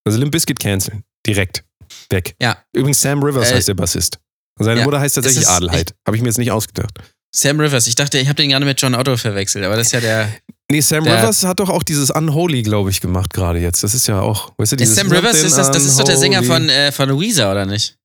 Also 0.06 0.20
Limp 0.20 0.32
Bizkit 0.32 0.60
canceln. 0.60 1.04
Direkt. 1.26 1.64
Weg. 2.10 2.36
Ja. 2.42 2.58
Übrigens, 2.74 3.02
Sam 3.02 3.24
Rivers 3.24 3.52
Äh, 3.52 3.56
heißt 3.56 3.68
der 3.70 3.74
Bassist. 3.74 4.20
Seine 4.60 4.80
ja, 4.80 4.86
Mutter 4.86 5.00
heißt 5.00 5.16
tatsächlich 5.16 5.44
ist 5.44 5.50
Adelheid. 5.50 5.94
Habe 6.08 6.16
ich 6.16 6.24
mir 6.24 6.30
jetzt 6.30 6.38
nicht 6.38 6.52
ausgedacht. 6.52 7.00
Sam 7.36 7.60
Rivers. 7.60 7.88
Ich 7.88 7.96
dachte, 7.96 8.18
ich 8.18 8.30
habe 8.30 8.36
den 8.36 8.50
gerade 8.50 8.66
mit 8.66 8.82
John 8.82 8.96
Otto 8.96 9.18
verwechselt, 9.18 9.66
aber 9.66 9.76
das 9.76 9.88
ist 9.88 9.94
ja 9.94 10.00
der. 10.00 10.30
Nee, 10.72 10.80
Sam 10.80 11.04
Der- 11.04 11.18
Rivers 11.18 11.44
hat 11.44 11.60
doch 11.60 11.70
auch 11.70 11.84
dieses 11.84 12.10
Unholy, 12.10 12.64
glaube 12.64 12.90
ich, 12.90 13.02
gemacht 13.02 13.34
gerade 13.34 13.60
jetzt. 13.60 13.84
Das 13.84 13.94
ist 13.94 14.08
ja 14.08 14.22
auch, 14.22 14.54
weißt 14.58 14.72
du, 14.72 14.76
dieses 14.78 14.96
Sam 14.96 15.12
Rivers, 15.12 15.44
ist 15.44 15.58
das, 15.58 15.70
das 15.70 15.84
ist 15.84 16.00
doch 16.00 16.06
der 16.06 16.18
Sänger 16.18 16.44
von, 16.44 16.70
äh, 16.70 16.92
von 16.92 17.20
Weezer, 17.20 17.52
oder 17.52 17.66
nicht? 17.66 17.98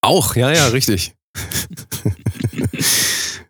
Auch, 0.00 0.34
ja, 0.36 0.52
ja, 0.52 0.68
richtig. 0.68 1.12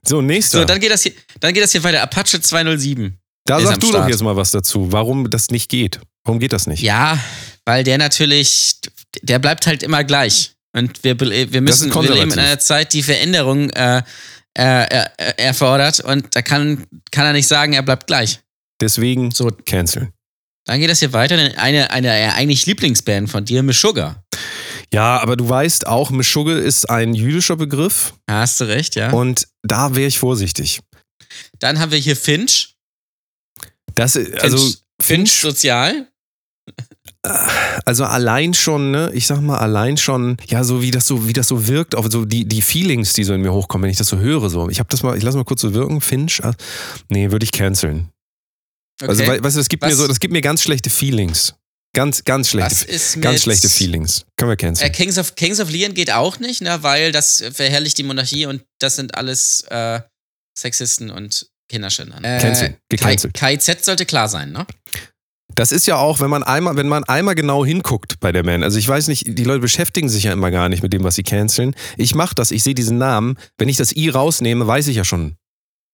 so, 0.02 0.20
nächster. 0.20 0.58
So, 0.58 0.64
dann 0.64 0.80
geht 0.80 0.90
das 0.90 1.04
hier, 1.04 1.12
dann 1.38 1.54
geht 1.54 1.62
das 1.62 1.72
hier 1.72 1.84
weiter. 1.84 2.02
Apache 2.02 2.40
207. 2.40 3.16
da 3.44 3.60
sag 3.60 3.78
du 3.78 3.86
doch 3.86 3.94
Start. 3.94 4.10
jetzt 4.10 4.22
mal 4.22 4.36
was 4.36 4.50
dazu, 4.50 4.90
warum 4.90 5.30
das 5.30 5.50
nicht 5.50 5.70
geht. 5.70 6.00
Warum 6.24 6.40
geht 6.40 6.52
das 6.52 6.66
nicht? 6.66 6.82
Ja, 6.82 7.18
weil 7.64 7.84
der 7.84 7.98
natürlich, 7.98 8.80
der 9.22 9.38
bleibt 9.38 9.68
halt 9.68 9.84
immer 9.84 10.02
gleich. 10.02 10.55
Und 10.76 11.02
wir, 11.04 11.16
be- 11.16 11.52
wir 11.52 11.60
müssen, 11.60 11.92
wir 11.92 12.02
leben 12.14 12.32
in 12.32 12.38
einer 12.38 12.58
Zeit, 12.58 12.92
die 12.92 13.02
Veränderung 13.02 13.70
äh, 13.70 14.02
äh, 14.58 14.84
äh, 14.84 15.08
erfordert 15.38 16.00
und 16.00 16.34
da 16.36 16.42
kann, 16.42 16.86
kann 17.10 17.26
er 17.26 17.32
nicht 17.32 17.48
sagen, 17.48 17.72
er 17.72 17.82
bleibt 17.82 18.06
gleich. 18.06 18.40
Deswegen 18.80 19.30
So. 19.30 19.50
canceln. 19.64 20.12
Dann 20.66 20.80
geht 20.80 20.90
das 20.90 20.98
hier 20.98 21.12
weiter. 21.12 21.36
Eine, 21.56 21.90
eine 21.90 22.08
äh, 22.08 22.28
eigentlich 22.28 22.66
Lieblingsband 22.66 23.30
von 23.30 23.44
dir, 23.44 23.64
Sugar. 23.72 24.22
Ja, 24.92 25.18
aber 25.20 25.36
du 25.36 25.48
weißt 25.48 25.86
auch, 25.86 26.10
Mischugge 26.10 26.54
ist 26.58 26.90
ein 26.90 27.14
jüdischer 27.14 27.56
Begriff 27.56 28.14
Hast 28.28 28.60
du 28.60 28.64
recht, 28.64 28.96
ja. 28.96 29.10
und 29.10 29.48
da 29.62 29.94
wäre 29.94 30.08
ich 30.08 30.18
vorsichtig. 30.18 30.80
Dann 31.58 31.78
haben 31.78 31.90
wir 31.90 31.98
hier 31.98 32.16
Finch. 32.16 32.74
Das, 33.94 34.16
also, 34.16 34.58
Finch, 34.58 34.78
Finch 35.00 35.40
Sozial. 35.40 36.08
Also 37.84 38.04
allein 38.04 38.54
schon, 38.54 38.90
ne, 38.90 39.10
ich 39.14 39.26
sag 39.26 39.40
mal, 39.40 39.58
allein 39.58 39.96
schon, 39.96 40.36
ja, 40.48 40.64
so 40.64 40.82
wie 40.82 40.90
das 40.90 41.06
so, 41.06 41.28
wie 41.28 41.32
das 41.32 41.48
so 41.48 41.66
wirkt, 41.66 41.94
auch 41.94 42.06
so 42.10 42.24
die, 42.24 42.44
die 42.46 42.62
Feelings, 42.62 43.12
die 43.12 43.24
so 43.24 43.34
in 43.34 43.42
mir 43.42 43.52
hochkommen, 43.52 43.84
wenn 43.84 43.90
ich 43.90 43.98
das 43.98 44.08
so 44.08 44.18
höre, 44.18 44.48
so. 44.50 44.68
Ich 44.70 44.78
habe 44.78 44.88
das 44.90 45.02
mal, 45.02 45.16
ich 45.16 45.22
lass 45.22 45.34
mal 45.34 45.44
kurz 45.44 45.60
so 45.60 45.74
wirken, 45.74 46.00
Finch. 46.00 46.42
ah, 46.44 46.54
Nee, 47.08 47.30
würde 47.30 47.44
ich 47.44 47.52
canceln. 47.52 48.08
Okay. 49.00 49.10
Also, 49.10 49.26
wei- 49.26 49.42
weißt 49.42 49.56
du, 49.56 49.60
das 49.60 49.68
gibt 49.68 49.82
mir 49.82 49.90
Was- 49.90 49.98
so, 49.98 50.08
das 50.08 50.20
gibt 50.20 50.32
mir 50.32 50.40
ganz 50.40 50.62
schlechte 50.62 50.88
Feelings. 50.90 51.54
Ganz, 51.94 52.24
ganz 52.24 52.50
schlechte, 52.50 52.86
ganz 53.20 53.42
schlechte 53.42 53.68
Feelings. 53.70 54.26
Können 54.36 54.50
wir 54.50 54.54
Äh, 54.54 54.56
canceln. 54.56 54.92
Kings, 54.92 55.16
of, 55.18 55.34
Kings 55.34 55.60
of 55.60 55.70
Leon 55.70 55.94
geht 55.94 56.10
auch 56.12 56.38
nicht, 56.40 56.60
ne, 56.60 56.82
weil 56.82 57.10
das 57.12 57.42
verherrlicht 57.52 57.96
die 57.96 58.02
Monarchie 58.02 58.44
und 58.46 58.62
das 58.80 58.96
sind 58.96 59.14
alles 59.16 59.62
äh, 59.70 60.00
Sexisten 60.58 61.10
und 61.10 61.46
Kinderschänder. 61.70 62.20
ne? 62.20 62.38
Cancel. 62.40 62.68
Äh, 62.68 62.74
Gecancelt. 62.90 63.34
K- 63.34 63.56
KZ 63.56 63.84
sollte 63.84 64.04
klar 64.06 64.28
sein, 64.28 64.52
ne? 64.52 64.66
Das 65.56 65.72
ist 65.72 65.86
ja 65.86 65.96
auch, 65.96 66.20
wenn 66.20 66.30
man 66.30 66.42
einmal, 66.42 66.76
wenn 66.76 66.86
man 66.86 67.02
einmal 67.04 67.34
genau 67.34 67.64
hinguckt 67.64 68.20
bei 68.20 68.30
der 68.30 68.42
Band. 68.42 68.62
Also 68.62 68.78
ich 68.78 68.86
weiß 68.86 69.08
nicht, 69.08 69.24
die 69.26 69.44
Leute 69.44 69.60
beschäftigen 69.60 70.08
sich 70.08 70.24
ja 70.24 70.32
immer 70.32 70.50
gar 70.50 70.68
nicht 70.68 70.82
mit 70.82 70.92
dem, 70.92 71.02
was 71.02 71.14
sie 71.16 71.22
canceln. 71.22 71.74
Ich 71.96 72.14
mache 72.14 72.34
das, 72.34 72.50
ich 72.50 72.62
sehe 72.62 72.74
diesen 72.74 72.98
Namen. 72.98 73.36
Wenn 73.58 73.68
ich 73.68 73.76
das 73.78 73.96
I 73.96 74.10
rausnehme, 74.10 74.66
weiß 74.66 74.86
ich 74.88 74.96
ja 74.96 75.04
schon, 75.04 75.36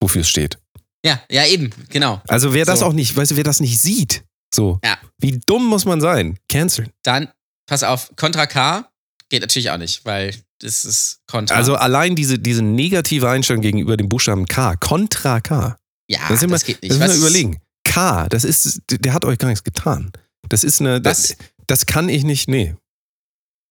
wofür 0.00 0.22
es 0.22 0.28
steht. 0.28 0.58
Ja, 1.06 1.20
ja, 1.30 1.46
eben, 1.46 1.70
genau. 1.88 2.20
Also 2.28 2.54
wer 2.54 2.64
das 2.64 2.80
So. 2.80 2.86
auch 2.86 2.92
nicht, 2.92 3.16
weißt 3.16 3.30
du, 3.32 3.36
wer 3.36 3.44
das 3.44 3.60
nicht 3.60 3.78
sieht, 3.80 4.24
so, 4.54 4.78
Ja. 4.84 4.98
wie 5.18 5.40
dumm 5.46 5.66
muss 5.66 5.84
man 5.84 6.00
sein? 6.00 6.38
Canceln. 6.48 6.90
Dann, 7.02 7.28
pass 7.66 7.82
auf, 7.84 8.12
Contra 8.16 8.46
K 8.46 8.86
geht 9.28 9.40
natürlich 9.42 9.70
auch 9.70 9.78
nicht, 9.78 10.04
weil 10.04 10.34
das 10.60 10.84
ist 10.84 11.20
Contra. 11.26 11.54
Also 11.56 11.74
allein 11.76 12.14
diese, 12.14 12.38
diese 12.38 12.62
negative 12.62 13.28
Einstellung 13.30 13.62
gegenüber 13.62 13.96
dem 13.96 14.08
Buchstaben 14.08 14.46
K, 14.46 14.76
Contra 14.76 15.40
K, 15.40 15.76
ja, 16.08 16.18
das 16.28 16.40
das 16.40 16.64
geht 16.64 16.82
nicht. 16.82 16.92
das 16.92 16.98
müssen 16.98 17.12
wir 17.14 17.28
überlegen. 17.28 17.60
K, 17.84 18.28
das 18.28 18.44
ist, 18.44 18.80
der 18.90 19.12
hat 19.12 19.24
euch 19.24 19.38
gar 19.38 19.48
nichts 19.48 19.64
getan. 19.64 20.12
Das 20.48 20.64
ist 20.64 20.80
eine, 20.80 21.00
das, 21.00 21.36
das 21.66 21.86
kann 21.86 22.08
ich 22.08 22.24
nicht, 22.24 22.48
nee. 22.48 22.74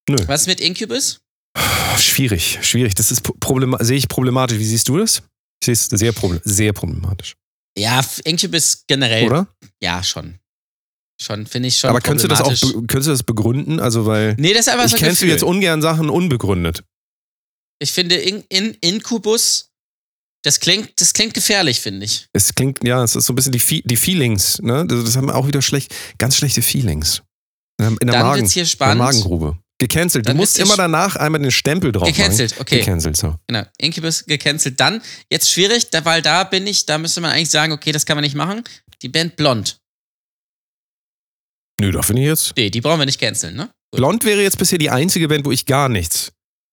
Nö. 0.10 0.18
was 0.28 0.48
mit 0.48 0.60
Incubus? 0.60 1.22
Schwierig, 1.98 2.60
schwierig. 2.62 2.96
Das 2.96 3.12
ist 3.12 3.22
problema 3.40 3.84
sehe 3.84 3.98
ich 3.98 4.08
problematisch. 4.08 4.58
Wie 4.58 4.66
siehst 4.66 4.88
du 4.88 4.98
das? 4.98 5.22
Ich 5.62 5.66
sehe 5.66 5.74
es 5.74 5.86
sehr, 5.86 6.12
problem 6.12 6.42
sehr 6.44 6.74
problematisch. 6.74 7.36
Ja, 7.78 8.02
Incubus 8.24 8.84
generell. 8.88 9.26
Oder? 9.26 9.48
Ja, 9.82 10.04
schon. 10.04 10.40
Schon, 11.22 11.46
finde 11.46 11.68
ich 11.68 11.78
schon. 11.78 11.92
Aber 11.92 12.02
könntest 12.02 12.24
du 12.24 12.28
das 12.28 12.42
auch 12.42 12.72
könntest 12.88 13.08
du 13.08 13.12
das 13.12 13.24
begründen? 13.24 13.80
Also, 13.80 14.06
weil 14.06 14.36
Nee, 14.40 14.54
das 14.54 14.62
ist 14.62 14.70
einfach 14.70 14.86
ich 14.86 14.92
so 14.92 14.98
ein 14.98 15.04
kennst 15.04 15.22
du 15.22 15.28
jetzt 15.28 15.44
ungern 15.44 15.82
Sachen 15.82 16.10
unbegründet. 16.10 16.84
Ich 17.80 17.92
finde 17.92 18.16
in, 18.16 18.44
in, 18.50 18.74
Incubus, 18.82 19.71
das 20.44 20.60
klingt, 20.60 21.00
das 21.00 21.14
klingt 21.14 21.34
gefährlich, 21.34 21.80
finde 21.80 22.06
ich. 22.06 22.28
Es 22.34 22.54
klingt, 22.56 22.84
ja, 22.84 23.04
es 23.04 23.16
ist 23.16 23.26
so 23.26 23.34
ein 23.34 23.36
bisschen 23.36 23.52
die, 23.52 23.84
die 23.84 23.98
Feelings, 23.98 24.60
ne? 24.62 24.86
Das, 24.88 25.16
haben 25.16 25.30
auch 25.30 25.48
wieder 25.48 25.62
schlecht, 25.62 25.94
ganz 26.18 26.36
schlechte 26.36 26.62
Feelings. 26.62 27.22
In 27.80 27.98
der, 28.02 28.12
Dann 28.12 28.22
Magen, 28.28 28.42
wird's 28.42 28.54
hier 28.54 28.62
in 28.64 28.66
der 28.66 28.72
spannend. 28.72 28.98
Magengrube. 29.00 29.58
Gecancelt. 29.80 30.26
Du 30.26 30.30
Dann 30.30 30.38
musst 30.38 30.58
wird's 30.58 30.68
hier 30.70 30.76
immer 30.76 30.78
danach 30.78 31.16
einmal 31.16 31.42
den 31.42 31.50
Stempel 31.50 31.92
drauf 31.92 32.08
Gecancelt, 32.08 32.52
machen. 32.52 32.62
okay. 32.62 32.80
Gecancelt, 32.80 33.18
so. 33.18 33.36
Genau. 33.48 33.64
Incubus 33.80 34.26
gecancelt. 34.26 34.80
Dann, 34.80 35.02
jetzt 35.32 35.50
schwierig, 35.52 35.88
weil 36.04 36.22
da 36.22 36.44
bin 36.44 36.68
ich, 36.68 36.86
da 36.86 37.00
müsste 37.00 37.22
man 37.22 37.32
eigentlich 37.32 37.50
sagen, 37.50 37.74
okay, 37.74 37.92
das 37.92 38.06
kann 38.06 38.16
man 38.16 38.24
nicht 38.24 38.36
machen. 38.36 38.64
Die 39.02 39.10
Band 39.10 39.36
Blond. 39.36 39.80
Nö, 41.80 41.92
da 41.92 42.04
finde 42.04 42.22
ich 42.22 42.28
jetzt. 42.28 42.54
Nee, 42.56 42.70
die 42.70 42.82
brauchen 42.82 43.00
wir 43.00 43.08
nicht 43.08 43.20
canceln, 43.20 43.56
ne? 43.56 43.72
Gut. 43.92 43.98
Blond 43.98 44.24
wäre 44.24 44.44
jetzt 44.44 44.60
bisher 44.60 44.78
die 44.78 44.92
einzige 44.92 45.28
Band, 45.28 45.46
wo 45.46 45.52
ich 45.52 45.66
gar 45.66 45.90
nichts 45.90 46.32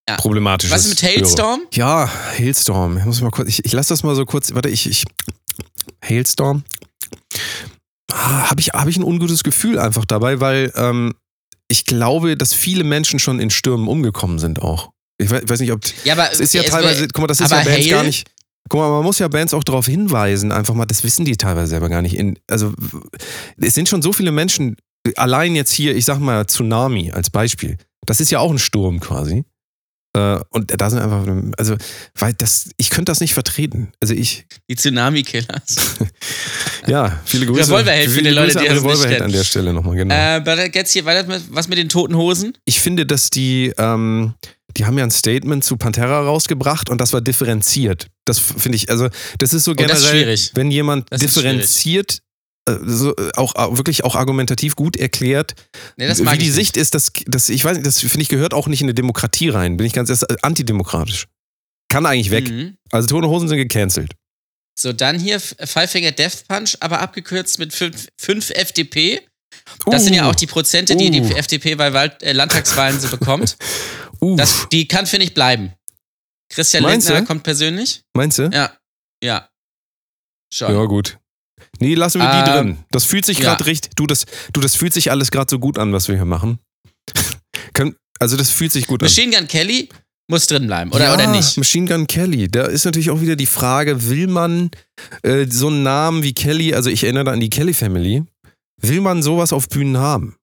Ja. 0.09 0.16
Problematisches 0.16 0.74
Was 0.74 0.86
ist 0.86 1.02
mit 1.02 1.02
höre. 1.02 1.18
Hailstorm? 1.20 1.61
Ja, 1.74 2.11
Hailstorm. 2.38 2.96
Ich 2.96 3.04
muss 3.04 3.20
mal 3.20 3.30
kurz, 3.30 3.48
ich, 3.48 3.64
ich 3.64 3.72
lasse 3.72 3.90
das 3.90 4.02
mal 4.02 4.14
so 4.14 4.24
kurz, 4.24 4.54
warte, 4.54 4.70
ich, 4.70 4.88
ich 4.88 5.04
Hailstorm. 6.02 6.64
Ah, 8.11 8.48
Habe 8.50 8.61
ich, 8.61 8.68
hab 8.70 8.88
ich 8.88 8.96
ein 8.96 9.04
ungutes 9.04 9.44
Gefühl 9.44 9.78
einfach 9.78 10.06
dabei, 10.06 10.40
weil 10.40 10.72
ähm, 10.76 11.14
ich 11.68 11.84
glaube, 11.84 12.36
dass 12.36 12.54
viele 12.54 12.84
Menschen 12.84 13.18
schon 13.18 13.38
in 13.38 13.50
Stürmen 13.50 13.86
umgekommen 13.86 14.38
sind 14.38 14.62
auch. 14.62 14.90
Ich 15.18 15.30
weiß, 15.30 15.61
nicht, 15.61 15.72
ob. 15.72 15.80
Ja, 16.04 16.14
aber 16.14 16.32
Es 16.32 16.40
ist 16.40 16.54
ja 16.54 16.62
es 16.62 16.70
teilweise, 16.70 17.09
guck 17.09 17.18
mal, 17.22 17.26
das 17.26 17.40
ist 17.40 17.50
ja 17.50 17.56
Bands 17.56 17.70
Hail? 17.70 17.90
gar 17.90 18.02
nicht. 18.04 18.26
Guck 18.70 18.80
mal, 18.80 18.90
man 18.90 19.02
muss 19.02 19.18
ja 19.18 19.28
Bands 19.28 19.52
auch 19.52 19.64
darauf 19.64 19.86
hinweisen, 19.86 20.52
einfach 20.52 20.74
mal, 20.74 20.86
das 20.86 21.02
wissen 21.04 21.24
die 21.24 21.36
teilweise 21.36 21.68
selber 21.68 21.88
gar 21.88 22.02
nicht. 22.02 22.16
In, 22.16 22.38
also, 22.48 22.72
es 23.59 23.74
sind 23.74 23.88
schon 23.88 24.00
so 24.00 24.12
viele 24.12 24.30
Menschen, 24.30 24.76
allein 25.16 25.54
jetzt 25.54 25.72
hier, 25.72 25.94
ich 25.96 26.04
sag 26.04 26.18
mal, 26.18 26.46
Tsunami 26.46 27.12
als 27.12 27.30
Beispiel. 27.30 27.76
Das 28.06 28.20
ist 28.20 28.30
ja 28.30 28.38
auch 28.38 28.50
ein 28.50 28.59
Sturm 28.59 29.00
quasi. 29.00 29.44
Äh, 30.14 30.38
Und 30.50 30.72
da 30.80 30.90
sind 30.90 31.00
einfach, 31.00 31.26
also, 31.59 31.76
weil 32.14 32.32
das, 32.34 32.70
ich 32.76 32.90
könnte 32.90 33.11
das 33.11 33.20
nicht 33.20 33.34
vertreten. 33.34 33.92
Also 34.00 34.14
ich, 34.14 34.46
die 34.70 34.76
Tsunami-Killers. 34.76 35.76
ja, 36.86 37.20
viele 37.24 37.46
Grüße. 37.46 37.61
Revolverheld 37.68 38.11
für 38.11 38.22
die 38.22 38.30
Leute, 38.30 38.54
Grüße 38.54 38.59
die 38.61 38.64
das 38.66 38.74
nicht 38.74 38.84
Revolverheld 38.84 39.18
kennen. 39.18 39.30
an 39.30 39.32
der 39.32 39.44
Stelle 39.44 39.72
nochmal, 39.72 39.96
genau. 39.96 40.14
äh, 40.14 40.68
geht's 40.70 40.92
hier 40.92 41.04
weiter 41.04 41.26
mit, 41.28 41.42
was 41.50 41.68
mit 41.68 41.78
den 41.78 41.88
toten 41.88 42.16
Hosen? 42.16 42.56
ich 42.64 42.80
finde, 42.80 43.04
dass 43.06 43.30
die, 43.30 43.72
ähm, 43.76 44.34
die 44.76 44.86
haben 44.86 44.96
ja 44.98 45.04
ein 45.04 45.11
Statement 45.11 45.64
zu 45.64 45.76
Pantera 45.76 46.20
rausgebracht 46.20 46.88
und 46.90 47.00
das 47.00 47.12
war 47.12 47.20
differenziert. 47.20 48.06
Das 48.24 48.38
finde 48.38 48.76
ich, 48.76 48.90
also 48.90 49.09
das 49.38 49.52
ist 49.54 49.64
so 49.64 49.72
Oh, 49.72 49.74
das 49.74 49.86
generell, 49.86 50.02
ist 50.02 50.11
schwierig. 50.11 50.50
wenn 50.54 50.70
jemand 50.70 51.06
Das 51.11 51.22
ist 51.22 51.36
differenziert, 51.36 52.20
so, 52.84 53.14
äh, 53.16 53.30
auch 53.36 53.54
äh, 53.54 53.76
wirklich 53.76 54.04
auch 54.04 54.14
argumentativ 54.16 54.76
gut 54.76 54.96
erklärt, 54.96 55.54
Nee, 55.96 56.08
wie 56.08 56.38
die 56.38 56.46
ich 56.48 56.52
Sicht 56.52 56.76
ist, 56.76 56.94
das, 56.94 57.12
das, 57.26 57.48
ich 57.48 57.64
weiß 57.64 57.76
nicht, 57.76 57.86
das 57.86 58.00
finde 58.00 58.20
ich 58.20 58.28
gehört 58.28 58.54
auch 58.54 58.66
nicht 58.66 58.80
in 58.80 58.86
eine 58.86 58.94
Demokratie 58.94 59.48
rein. 59.48 59.76
Bin 59.76 59.86
ich 59.86 59.92
ganz, 59.92 60.10
ist 60.10 60.24
antidemokratisch. 60.44 61.26
Kann 61.88 62.04
eigentlich 62.06 62.30
weg. 62.30 62.44
nicht. 62.44 62.52
Mhm. 62.52 62.76
Also 62.90 63.08
Tote 63.08 63.28
Hosen 63.28 63.48
sind 63.48 63.58
gecancelt. 63.58 64.12
So, 64.78 64.92
dann 64.92 65.18
hier 65.18 65.40
Five 65.40 65.90
Finger 65.90 66.12
Death 66.12 66.46
Punch, 66.46 66.76
aber 66.80 67.00
abgekürzt 67.00 67.58
mit 67.58 67.74
5 67.74 68.50
FDP. 68.50 69.20
Das 69.86 70.04
sind 70.04 70.14
ja 70.14 70.26
Uh, 70.26 70.30
auch 70.30 70.34
die 70.34 70.46
Prozente, 70.46 70.94
die 70.94 71.10
die 71.10 71.20
Uh. 71.20 71.34
FDP 71.34 71.74
bei 71.74 71.92
Wald, 71.92 72.22
äh, 72.22 72.32
Landtagswahlen 72.32 73.00
so 73.00 73.08
bekommt. 73.08 73.56
uh, 74.20 74.36
Das, 74.36 74.68
die 74.70 74.86
kann, 74.86 75.06
finde 75.06 75.24
ich, 75.26 75.34
bleiben. 75.34 75.72
Christian 76.50 76.82
Meinst 76.82 77.08
Lindner 77.08 77.22
du? 77.22 77.26
kommt 77.26 77.42
persönlich. 77.42 78.02
meinst 78.14 78.38
du? 78.38 78.50
Ja. 78.52 78.72
Ja. 79.22 79.48
Schon. 80.52 80.72
Ja, 80.72 80.84
gut. 80.84 81.18
Nee, 81.80 81.94
lassen 81.94 82.20
wir 82.20 82.30
die 82.30 82.50
Ähm, 82.50 82.66
drin. 82.66 82.78
Das 82.90 83.04
fühlt 83.04 83.24
sich 83.24 83.38
ja. 83.38 83.44
gerade 83.44 83.66
richtig. 83.66 83.92
Du, 83.96 84.06
das, 84.06 84.26
du, 84.52 84.61
das 84.61 84.74
fühlt 84.76 84.92
sich 84.92 85.11
alles 85.11 85.30
gerade 85.30 85.48
so 85.50 85.59
gut 85.59 85.78
an, 85.78 85.92
was 85.92 86.09
wir 86.09 86.14
hier 86.16 86.24
machen. 86.24 86.59
Also, 88.20 88.36
das 88.36 88.50
fühlt 88.50 88.72
sich 88.72 88.88
gut 88.88 89.00
an. 89.00 89.06
Machine 89.06 89.36
Gun 89.36 89.46
Kelly, 89.46 89.88
muss 90.28 90.48
drin 90.48 90.66
bleiben, 90.66 90.90
oder, 90.92 91.04
ja, 91.04 91.14
oder 91.14 91.28
nicht? 91.28 91.56
Machine 91.56 91.86
Gun 91.86 92.09
Kelly. 92.09 92.48
Da 92.48 92.64
ist 92.64 92.84
natürlich 92.84 93.11
auch 93.11 93.20
wieder 93.20 93.36
die 93.36 93.46
Frage, 93.46 94.09
will 94.09 94.26
man 94.26 94.70
äh, 95.22 95.46
so 95.48 95.68
einen 95.68 95.84
Namen 95.84 96.24
wie 96.24 96.32
Kelly, 96.34 96.74
also 96.74 96.90
ich 96.90 97.04
erinnere 97.04 97.30
an 97.30 97.38
die 97.38 97.48
Kelly 97.48 97.74
Family, 97.74 98.24
will 98.82 99.00
man 99.02 99.22
sowas 99.22 99.52
auf 99.52 99.68
Bühnen 99.68 99.98
haben? 99.98 100.34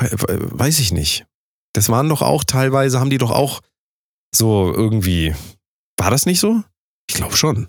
We- 0.00 0.10
we- 0.12 0.58
Weiß 0.58 0.78
ich 0.78 0.90
nicht. 0.92 1.26
Das 1.74 1.90
waren 1.90 2.08
doch 2.08 2.22
auch 2.22 2.44
teilweise, 2.44 2.98
haben 2.98 3.10
die 3.10 3.18
doch 3.18 3.30
auch 3.30 3.60
so 4.34 4.72
irgendwie. 4.74 5.34
War 5.98 6.10
das 6.10 6.24
nicht 6.24 6.40
so? 6.40 6.64
Ich 7.10 7.16
glaube 7.16 7.36
schon. 7.36 7.68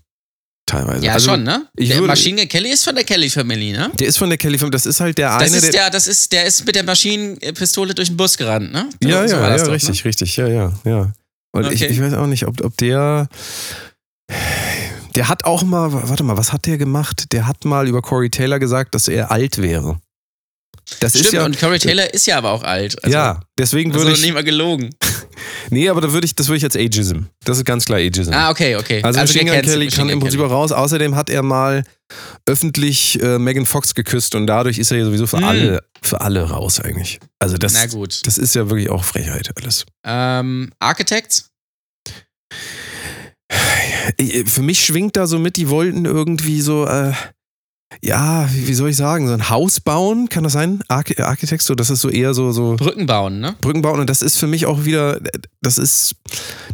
Teilweise. 0.71 1.05
Ja, 1.05 1.13
Also, 1.13 1.31
schon, 1.31 1.43
ne? 1.43 1.67
ich 1.75 1.89
Der 1.89 1.97
würde- 1.97 2.07
Machine 2.07 2.47
Kelly 2.47 2.69
ist 2.71 2.83
von 2.83 2.95
der 2.95 3.03
Kelly 3.03 3.29
Family, 3.29 3.71
ne? 3.73 3.91
Der 3.99 4.07
ist 4.07 4.17
von 4.17 4.29
der 4.29 4.37
Kelly 4.37 4.57
Family, 4.57 4.71
das 4.71 4.85
ist 4.85 4.99
halt 4.99 5.17
der 5.17 5.37
Das 5.37 5.47
eine, 5.49 5.57
ist 5.57 5.63
der. 5.65 5.71
der, 5.71 5.89
das 5.89 6.07
ist, 6.07 6.31
der 6.31 6.45
ist 6.45 6.65
mit 6.65 6.75
der 6.75 6.83
Maschinenpistole 6.83 7.93
durch 7.93 8.07
den 8.07 8.17
Bus 8.17 8.37
gerannt, 8.37 8.71
ne? 8.71 8.89
ja, 9.03 9.27
So 9.27 9.35
ja, 9.35 9.41
ja, 9.41 9.49
das 9.49 9.61
doch, 9.63 9.67
ne? 9.67 9.73
richtig, 9.75 10.05
richtig, 10.05 10.37
ja, 10.37 10.47
ja, 10.47 10.73
ja. 10.85 11.11
Und 11.53 11.65
ich, 11.71 11.83
Okay. 11.83 11.87
ich 11.91 12.01
weiß 12.01 12.13
auch 12.13 12.27
nicht, 12.27 12.47
ob, 12.47 12.63
ob 12.63 12.77
der. 12.77 13.27
Der 15.15 15.27
hat 15.27 15.43
auch 15.43 15.63
mal, 15.63 15.91
warte 15.91 16.23
mal, 16.23 16.37
was 16.37 16.53
hat 16.53 16.65
der 16.65 16.77
gemacht? 16.77 17.33
Der 17.33 17.45
hat 17.47 17.65
mal 17.65 17.87
über 17.87 18.01
Corey 18.01 18.29
Taylor 18.29 18.59
gesagt, 18.59 18.95
dass 18.95 19.09
er 19.09 19.29
alt 19.31 19.61
wäre. 19.61 19.99
Das 21.01 21.11
Stimmt, 21.11 21.25
ist 21.25 21.33
ja. 21.33 21.45
und 21.45 21.59
Corey 21.59 21.79
Taylor 21.79 22.13
ist 22.13 22.25
ja 22.27 22.37
aber 22.37 22.51
auch 22.51 22.63
alt. 22.63 23.01
Also, 23.03 23.15
ja, 23.17 23.41
deswegen 23.57 23.91
Also 23.91 24.05
würde 24.05 24.15
ich. 24.17 24.21
nicht 24.23 24.33
mal 24.33 24.43
gelogen. 24.43 24.89
Nee, 25.69 25.89
aber 25.89 26.01
da 26.01 26.11
würde 26.13 26.25
ich, 26.25 26.35
das 26.35 26.47
würde 26.47 26.57
ich 26.57 26.63
als 26.63 26.75
Ageism. 26.75 27.23
Das 27.45 27.57
ist 27.57 27.65
ganz 27.65 27.85
klar 27.85 27.99
Ageism. 27.99 28.33
Ah, 28.33 28.49
okay, 28.49 28.75
okay. 28.75 29.01
Also, 29.03 29.19
Machine 29.19 29.51
Gun 29.51 29.61
Kelly 29.61 29.87
kann 29.87 30.09
im 30.09 30.19
Prinzip 30.19 30.39
auch 30.41 30.49
raus. 30.51 30.71
Außerdem 30.71 31.15
hat 31.15 31.29
er 31.29 31.43
mal 31.43 31.83
öffentlich 32.45 33.21
äh, 33.21 33.39
Megan 33.39 33.65
Fox 33.65 33.93
geküsst 33.95 34.35
und 34.35 34.47
dadurch 34.47 34.77
ist 34.79 34.91
er 34.91 34.97
ja 34.97 35.05
sowieso 35.05 35.27
für 35.27 35.37
Hm. 35.37 35.43
alle, 35.45 35.83
für 36.01 36.21
alle 36.21 36.43
raus 36.49 36.79
eigentlich. 36.79 37.19
Also 37.39 37.57
das, 37.57 37.73
Na 37.73 37.85
gut. 37.85 38.25
das 38.25 38.37
ist 38.37 38.53
ja 38.55 38.69
wirklich 38.69 38.89
auch 38.89 39.03
Frechheit 39.03 39.49
alles. 39.61 39.85
Ähm, 40.05 40.71
Architects? 40.79 41.49
Für 44.45 44.61
mich 44.61 44.83
schwingt 44.85 45.15
da 45.15 45.27
so 45.27 45.39
mit, 45.39 45.57
die 45.57 45.69
wollten 45.69 46.05
irgendwie 46.05 46.61
so, 46.61 46.85
äh, 46.87 47.13
ja, 48.01 48.47
wie, 48.53 48.73
soll 48.73 48.89
ich 48.89 48.95
sagen, 48.95 49.27
so 49.27 49.33
ein 49.33 49.49
Haus 49.49 49.79
bauen, 49.79 50.29
kann 50.29 50.43
das 50.43 50.53
sein? 50.53 50.81
Arch 50.87 51.19
Architects, 51.19 51.65
so, 51.65 51.75
das 51.75 51.89
ist 51.89 52.01
so 52.01 52.09
eher 52.09 52.33
so, 52.33 52.51
so 52.51 52.75
Brücken 52.77 53.05
bauen, 53.05 53.39
ne? 53.39 53.55
Brücken 53.61 53.81
bauen 53.81 53.99
und 53.99 54.09
das 54.09 54.21
ist 54.21 54.37
für 54.37 54.47
mich 54.47 54.65
auch 54.65 54.85
wieder, 54.85 55.19
das 55.61 55.77
ist, 55.77 56.15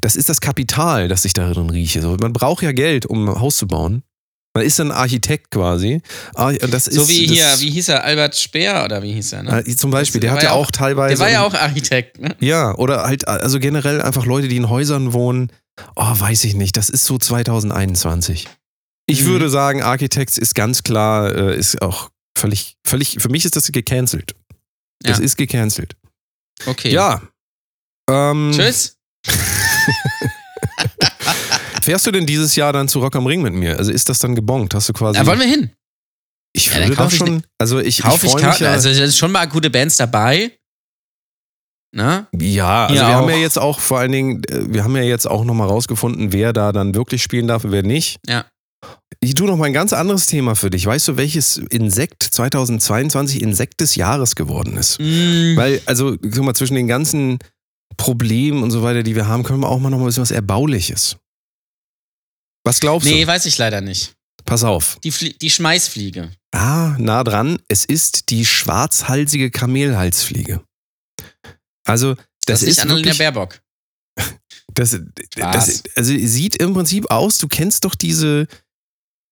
das 0.01 0.15
ist 0.15 0.30
das 0.30 0.41
Kapital, 0.41 1.07
das 1.07 1.26
ich 1.26 1.34
darin 1.34 1.70
rieche. 1.70 2.01
So, 2.01 2.18
man 2.20 2.34
braucht 2.34 2.63
ja 2.63 2.72
Geld, 2.72 3.05
um 3.05 3.28
ein 3.28 3.39
Haus 3.39 3.57
zu 3.57 3.68
bauen. 3.68 4.03
Man 4.53 4.65
ist 4.65 4.80
ein 4.80 4.91
Architekt 4.91 5.51
quasi. 5.51 6.01
Ah, 6.34 6.51
Das 6.51 6.86
So 6.86 7.03
ist, 7.03 7.09
wie 7.09 7.28
hier, 7.28 7.45
wie 7.59 7.70
hieß 7.70 7.89
er? 7.89 8.03
Albert 8.03 8.36
Speer 8.36 8.84
oder 8.86 9.03
wie 9.03 9.13
hieß 9.13 9.34
er, 9.34 9.43
ne? 9.43 9.63
äh, 9.65 9.76
Zum 9.76 9.91
Beispiel, 9.91 10.20
der, 10.20 10.32
Der 10.32 10.38
hat 10.38 10.43
ja 10.43 10.51
auch 10.53 10.72
teilweise. 10.72 11.15
Der 11.15 11.20
war 11.20 11.32
ja 11.32 11.43
auch 11.45 11.53
Architekt, 11.53 12.20
ne? 12.20 12.36
Ja, 12.39 12.74
oder 12.76 13.03
halt, 13.03 13.28
also 13.28 13.59
generell 13.59 14.01
einfach 14.01 14.26
Leute, 14.26 14.47
die 14.47 14.57
in 14.57 14.70
Häusern 14.70 15.13
wohnen. 15.13 15.51
Oh, 15.95 16.11
weiß 16.11 16.43
ich 16.45 16.55
nicht, 16.55 16.76
das 16.76 16.89
ist 16.89 17.05
so 17.05 17.20
2021. 17.20 18.47
Ich 19.10 19.22
Mhm. 19.24 19.28
würde 19.28 19.49
sagen, 19.49 19.82
Architects 19.82 20.38
ist 20.38 20.53
ganz 20.53 20.84
klar, 20.84 21.34
äh, 21.34 21.58
ist 21.58 21.82
auch 21.82 22.10
völlig, 22.38 22.76
völlig, 22.86 23.18
für 23.20 23.30
mich 23.30 23.45
ist 23.45 23.55
das 23.55 23.72
gecancelt. 23.72 24.36
Das 24.99 25.18
Ja. 25.20 25.24
ist 25.24 25.38
gecancelt. 25.38 25.95
Okay. 26.66 26.91
Ja. 26.91 27.22
Ähm, 28.10 28.51
Tschüss. 28.53 28.97
Fährst 31.82 32.05
du 32.05 32.12
denn 32.12 32.26
dieses 32.26 32.55
Jahr 32.55 32.74
dann 32.74 32.88
zu 32.89 32.99
Rock 32.99 33.16
am 33.16 33.26
Ring 33.26 33.41
mit 33.41 33.53
mir? 33.53 33.78
Also 33.78 33.91
ist 33.91 34.10
das 34.10 34.20
dann 34.20 34.36
gebongt? 34.36 34.74
Hast 34.74 34.89
du 34.89 34.93
quasi. 34.93 35.18
Da 35.20 35.26
wollen 35.26 35.39
wir 35.39 35.47
hin. 35.47 35.72
ich 36.53 36.68
Ja, 36.68 36.76
würde 36.76 36.89
da 36.89 36.95
kauf 36.95 37.14
ich 37.14 37.18
schon. 37.20 37.43
Also 37.58 37.80
ich, 37.80 37.99
ich 37.99 38.01
Kaufe 38.01 38.26
ich 38.26 38.34
mich 38.34 38.43
Karten. 38.43 38.64
ja. 38.64 38.72
Also, 38.72 38.89
es 38.89 38.97
sind 38.97 39.14
schon 39.16 39.32
mal 39.32 39.45
gute 39.47 39.70
Bands 39.70 39.95
dabei. 39.97 40.51
Ne? 41.95 42.28
ja, 42.38 42.88
also 42.88 42.95
Ihr 43.01 43.08
wir 43.08 43.16
haben 43.16 43.24
auch. 43.26 43.30
ja 43.30 43.38
jetzt 43.38 43.58
auch 43.58 43.80
vor 43.80 43.99
allen 43.99 44.12
Dingen, 44.12 44.43
äh, 44.43 44.74
wir 44.74 44.84
haben 44.84 44.95
ja 44.97 45.03
jetzt 45.03 45.26
auch 45.26 45.45
nochmal 45.45 45.70
rausgefunden, 45.70 46.34
wer 46.34 46.51
da 46.51 46.74
dann 46.74 46.93
wirklich 46.93 47.24
spielen 47.24 47.47
darf 47.47 47.64
und 47.64 47.72
wer 47.72 47.82
nicht. 47.84 48.20
Ja. 48.28 48.45
Ich 49.20 49.34
tue 49.34 49.47
noch 49.47 49.58
mal 49.58 49.66
ein 49.66 49.74
ganz 49.74 49.93
anderes 49.93 50.26
Thema 50.28 50.55
für 50.55 50.70
dich. 50.70 50.86
Weißt 50.86 51.08
du, 51.08 51.18
welches 51.18 51.58
Insekt 51.58 52.24
2022 52.24 53.41
Insekt 53.41 53.80
des 53.80 53.95
Jahres 53.95 54.36
geworden 54.36 54.78
ist? 54.78 54.99
Mm, 54.99 55.55
Weil, 55.55 55.82
also, 55.86 56.18
guck 56.18 56.38
mal, 56.43 56.53
zwischen 56.53 56.76
den 56.76 56.88
ganzen 56.88 57.39
Problemen 57.95 58.64
und 58.64 58.72
so 58.72 58.84
weiter, 58.84 59.03
die 59.03 59.16
wir 59.16 59.28
haben, 59.28 59.43
können 59.43 59.62
wir 59.62 59.70
auch 59.70 59.80
mal 59.80 59.89
noch 59.89 59.97
mal 59.97 60.03
ein 60.03 60.08
bisschen 60.08 60.22
was 60.22 60.32
Erbauliches. 60.32 61.18
Was 62.64 62.80
glaubst 62.80 63.08
nee, 63.08 63.22
du? 63.22 63.28
weiß 63.28 63.45
ich 63.45 63.58
leider 63.58 63.82
nicht. 63.82 64.14
Pass 64.45 64.64
auf. 64.64 64.97
Die, 65.03 65.12
Flie 65.12 65.34
die 65.34 65.49
Schmeißfliege. 65.49 66.32
Ah, 66.51 66.95
nah 66.99 67.24
dran. 67.24 67.60
Es 67.68 67.86
ist 67.86 68.30
die 68.30 68.45
schwarzhalsige 68.45 69.51
Kamelhalsfliege. 69.51 70.64
Also, 71.86 72.16
das, 72.16 72.26
Das, 72.45 72.64
ist 72.64 72.70
ist 72.70 72.80
Annalena 72.80 73.14
Baerbock. 73.14 73.60
das, 74.74 74.99
das, 75.36 75.84
also 75.95 76.14
sieht 76.18 76.58
im 76.58 76.74
Prinzip 76.74 77.10
aus, 77.10 77.38
du 77.38 77.47
kennst 77.47 77.86
doch 77.86 77.95
diese, 77.95 78.47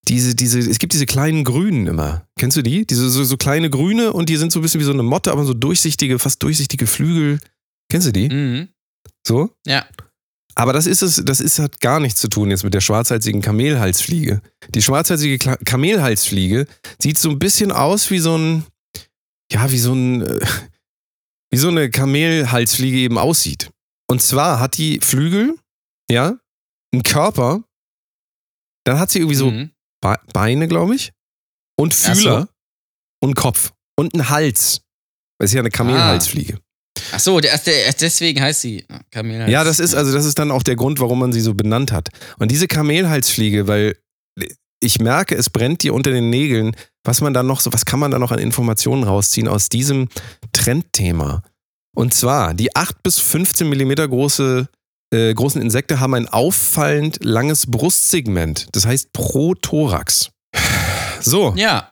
diese, 0.07 0.35
diese, 0.35 0.59
es 0.59 0.79
gibt 0.79 0.93
diese 0.93 1.05
kleinen 1.05 1.43
Grünen 1.43 1.87
immer. 1.87 2.27
Kennst 2.37 2.57
du 2.57 2.61
die? 2.61 2.85
Diese 2.85 3.09
so, 3.09 3.23
so 3.23 3.37
kleine 3.37 3.69
Grüne 3.69 4.13
und 4.13 4.29
die 4.29 4.37
sind 4.37 4.51
so 4.51 4.59
ein 4.59 4.61
bisschen 4.61 4.79
wie 4.79 4.85
so 4.85 4.93
eine 4.93 5.03
Motte, 5.03 5.31
aber 5.31 5.45
so 5.45 5.53
durchsichtige, 5.53 6.19
fast 6.19 6.41
durchsichtige 6.43 6.87
Flügel. 6.87 7.39
Kennst 7.89 8.07
du 8.07 8.11
die? 8.11 8.29
Mhm. 8.29 8.69
So? 9.25 9.51
Ja. 9.65 9.85
Aber 10.55 10.71
das 10.71 10.85
ist 10.85 11.01
es, 11.01 11.21
das 11.25 11.41
ist, 11.41 11.59
hat 11.59 11.81
gar 11.81 11.99
nichts 11.99 12.21
zu 12.21 12.29
tun 12.29 12.49
jetzt 12.49 12.63
mit 12.63 12.73
der 12.73 12.81
schwarzhalsigen 12.81 13.41
Kamelhalsfliege. 13.41 14.41
Die 14.69 14.81
schwarzhalsige 14.81 15.37
Kla 15.37 15.57
Kamelhalsfliege 15.57 16.65
sieht 17.01 17.17
so 17.17 17.29
ein 17.29 17.39
bisschen 17.39 17.71
aus 17.71 18.09
wie 18.09 18.19
so 18.19 18.37
ein, 18.37 18.63
ja, 19.51 19.69
wie 19.71 19.77
so 19.77 19.93
ein, 19.93 20.21
äh, 20.21 20.39
wie 21.51 21.57
so 21.57 21.67
eine 21.67 21.89
Kamelhalsfliege 21.89 22.97
eben 22.97 23.17
aussieht. 23.17 23.69
Und 24.07 24.21
zwar 24.21 24.59
hat 24.59 24.77
die 24.77 24.99
Flügel, 25.01 25.57
ja, 26.09 26.37
einen 26.93 27.03
Körper, 27.03 27.63
dann 28.85 28.99
hat 28.99 29.11
sie 29.11 29.19
irgendwie 29.19 29.35
so 29.35 29.51
Mhm. 29.51 29.71
Be 30.05 30.19
Beine, 30.33 30.67
glaube 30.67 30.95
ich, 30.95 31.11
und 31.79 31.93
Ach 31.93 31.97
so. 31.97 32.13
Fühler 32.13 32.49
und 33.21 33.35
Kopf 33.35 33.73
und 33.97 34.13
einen 34.13 34.29
Hals. 34.29 34.81
Das 35.39 35.49
ist 35.49 35.53
ja 35.53 35.61
eine 35.61 35.71
Kamelhalsfliege. 35.71 36.59
Ach 37.11 37.19
so, 37.19 37.39
der, 37.39 37.57
der, 37.57 37.91
deswegen 37.93 38.41
heißt 38.41 38.61
sie 38.61 38.85
Kamelhals. 39.11 39.51
Ja, 39.51 39.63
das 39.63 39.79
ist 39.79 39.95
also 39.95 40.13
das 40.13 40.25
ist 40.25 40.39
dann 40.39 40.51
auch 40.51 40.63
der 40.63 40.75
Grund, 40.75 40.99
warum 40.99 41.19
man 41.19 41.33
sie 41.33 41.41
so 41.41 41.53
benannt 41.53 41.91
hat. 41.91 42.09
Und 42.39 42.51
diese 42.51 42.67
Kamelhalsfliege, 42.67 43.67
weil 43.67 43.97
ich 44.79 44.99
merke, 44.99 45.35
es 45.35 45.49
brennt 45.49 45.83
dir 45.83 45.93
unter 45.93 46.11
den 46.11 46.29
Nägeln, 46.29 46.75
was 47.03 47.21
man 47.21 47.33
dann 47.33 47.47
noch 47.47 47.59
so, 47.59 47.73
was 47.73 47.85
kann 47.85 47.99
man 47.99 48.11
da 48.11 48.19
noch 48.19 48.31
an 48.31 48.39
Informationen 48.39 49.03
rausziehen 49.03 49.47
aus 49.47 49.69
diesem 49.69 50.09
Trendthema? 50.51 51.41
Und 51.95 52.13
zwar 52.13 52.53
die 52.53 52.75
8 52.75 53.01
bis 53.01 53.19
15 53.19 53.67
Millimeter 53.67 54.07
große 54.07 54.67
äh, 55.15 55.33
großen 55.33 55.61
Insekten 55.61 55.99
haben 55.99 56.13
ein 56.13 56.27
auffallend 56.27 57.19
langes 57.23 57.67
Brustsegment, 57.67 58.67
das 58.73 58.85
heißt 58.85 59.13
Prothorax. 59.13 60.31
So. 61.21 61.53
Ja. 61.55 61.89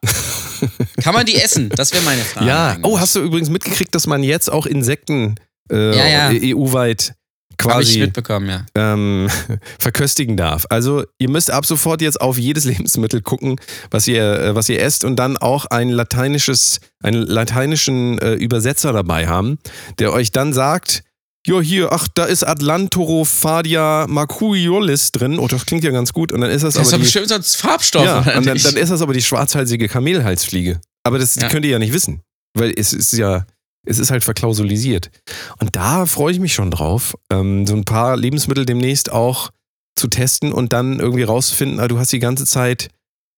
Kann 1.02 1.14
man 1.14 1.26
die 1.26 1.36
essen? 1.36 1.70
Das 1.70 1.94
wäre 1.94 2.04
meine 2.04 2.22
Frage. 2.22 2.48
Ja, 2.48 2.72
eigentlich. 2.72 2.86
oh, 2.86 3.00
hast 3.00 3.16
du 3.16 3.20
übrigens 3.22 3.50
mitgekriegt, 3.50 3.94
dass 3.96 4.08
man 4.08 4.24
jetzt 4.24 4.52
auch 4.52 4.66
Insekten 4.66 5.36
äh, 5.72 5.96
Ja, 5.96 6.32
ja. 6.32 6.56
EU-weit 6.56 7.16
Habe 7.62 7.82
ich 7.82 7.88
quasi 7.88 8.00
mitbekommen, 8.00 8.50
ja. 8.50 8.66
ähm, 8.76 9.30
verköstigen 9.80 10.38
darf. 10.38 10.66
Also 10.70 11.04
ihr 11.18 11.30
müsst 11.30 11.52
ab 11.52 11.66
sofort 11.66 12.02
jetzt 12.02 12.20
auf 12.22 12.38
jedes 12.38 12.66
Lebensmittel 12.66 13.22
gucken, 13.22 13.58
was 13.92 14.08
ihr, 14.08 14.24
äh, 14.24 14.56
was 14.56 14.70
ihr 14.70 14.82
esst 14.82 15.04
und 15.04 15.18
dann 15.18 15.38
auch 15.38 15.66
ein 15.66 15.90
lateinisches, 15.90 16.80
einen 17.02 17.24
lateinischen 17.24 18.20
äh, 18.20 18.34
Übersetzer 18.34 18.94
dabei 18.94 19.28
haben, 19.28 19.58
der 20.00 20.14
euch 20.14 20.32
dann 20.32 20.54
sagt, 20.54 21.04
ja 21.46 21.60
hier, 21.62 21.92
ach, 21.92 22.08
da 22.16 22.26
ist 22.26 22.44
Atlantorophadia 22.44 24.06
macuiolis 24.08 25.12
drin. 25.12 25.40
Oh, 25.40 25.48
das 25.48 25.66
klingt 25.66 25.84
ja 25.84 25.92
ganz 25.92 26.14
gut. 26.14 26.32
Und 26.32 26.42
dann 26.42 26.50
ist 26.52 26.64
das, 26.64 26.76
Das 26.76 26.88
ist 26.88 26.94
aber 26.94 26.98
doch 26.98 26.98
die, 27.00 27.04
bestimmt 27.04 27.30
sonst 27.30 27.56
Farbstoff. 27.58 28.06
ja, 28.06 28.18
und 28.20 28.46
dann, 28.46 28.58
dann 28.58 28.76
ist 28.78 28.90
das 28.90 29.02
aber 29.02 29.14
die 29.14 29.22
schwarzhalsige 29.22 29.88
Kamelhalsfliege. 29.88 30.80
Aber 31.04 31.20
das 31.20 31.36
Ja. 31.36 31.50
könnt 31.50 31.66
ihr 31.66 31.72
ja 31.72 31.80
nicht 31.80 31.94
wissen, 31.94 32.22
weil 32.58 32.74
es 32.76 32.94
ist 32.94 33.12
ja, 33.14 33.46
es 33.86 34.00
ist 34.00 34.12
halt 34.12 34.24
verklausulisiert. 34.24 35.10
Und 35.60 35.76
da 35.76 36.06
freue 36.06 36.32
ich 36.34 36.40
mich 36.40 36.54
schon 36.54 36.72
drauf, 36.72 37.16
ähm, 37.32 37.68
so 37.68 37.76
ein 37.76 37.84
paar 37.84 38.16
Lebensmittel 38.16 38.66
demnächst 38.66 39.12
auch 39.12 39.50
zu 39.98 40.08
testen 40.08 40.54
und 40.54 40.72
dann 40.74 41.00
irgendwie 41.00 41.24
rauszufinden, 41.24 41.80
ah, 41.82 41.88
du 41.90 42.00
hast 42.00 42.12
die 42.14 42.20
ganze 42.20 42.46
Zeit 42.46 42.88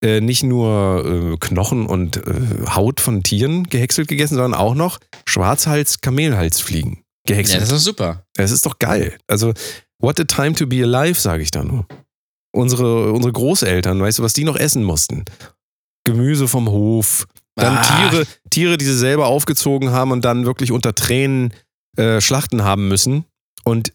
äh, 0.03 0.21
nicht 0.21 0.43
nur 0.43 1.33
äh, 1.33 1.37
Knochen 1.39 1.87
und 1.87 2.17
äh, 2.17 2.21
Haut 2.69 2.99
von 3.01 3.23
Tieren 3.23 3.63
gehäckselt 3.63 4.07
gegessen, 4.07 4.35
sondern 4.35 4.53
auch 4.53 4.75
noch 4.75 4.99
Schwarzhals-Kamelhalsfliegen 5.27 6.99
ja, 7.27 7.33
gehäckselt. 7.35 7.61
das 7.61 7.69
ist 7.69 7.73
doch 7.75 7.79
super. 7.83 8.25
Es 8.37 8.51
ist 8.51 8.65
doch 8.65 8.79
geil. 8.79 9.17
Also, 9.27 9.53
what 9.99 10.19
a 10.19 10.23
time 10.23 10.53
to 10.53 10.67
be 10.67 10.83
alive, 10.83 11.19
sage 11.19 11.43
ich 11.43 11.51
da 11.51 11.63
nur. 11.63 11.85
Unsere, 12.53 13.11
unsere 13.11 13.33
Großeltern, 13.33 13.99
weißt 13.99 14.19
du, 14.19 14.23
was 14.23 14.33
die 14.33 14.43
noch 14.45 14.55
essen 14.55 14.83
mussten? 14.83 15.25
Gemüse 16.05 16.47
vom 16.47 16.69
Hof, 16.69 17.27
dann 17.55 17.77
Ah. 17.77 18.09
Tiere, 18.09 18.27
Tiere, 18.49 18.77
die 18.77 18.85
sie 18.85 18.97
selber 18.97 19.27
aufgezogen 19.27 19.91
haben 19.91 20.11
und 20.11 20.23
dann 20.23 20.45
wirklich 20.45 20.71
unter 20.71 20.93
Tränen 20.93 21.53
äh, 21.97 22.21
schlachten 22.21 22.63
haben 22.63 22.87
müssen. 22.87 23.25
Und 23.63 23.91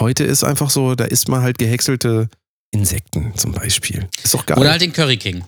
heute 0.00 0.24
ist 0.24 0.44
einfach 0.44 0.70
so, 0.70 0.94
da 0.94 1.04
isst 1.04 1.28
man 1.28 1.42
halt 1.42 1.58
gehäckselte 1.58 2.28
Insekten 2.70 3.34
zum 3.36 3.52
Beispiel. 3.52 4.08
Ist 4.22 4.34
doch 4.34 4.44
geil. 4.46 4.58
Oder 4.58 4.70
halt 4.72 4.82
den 4.82 4.92
Curry 4.92 5.16
King. 5.16 5.44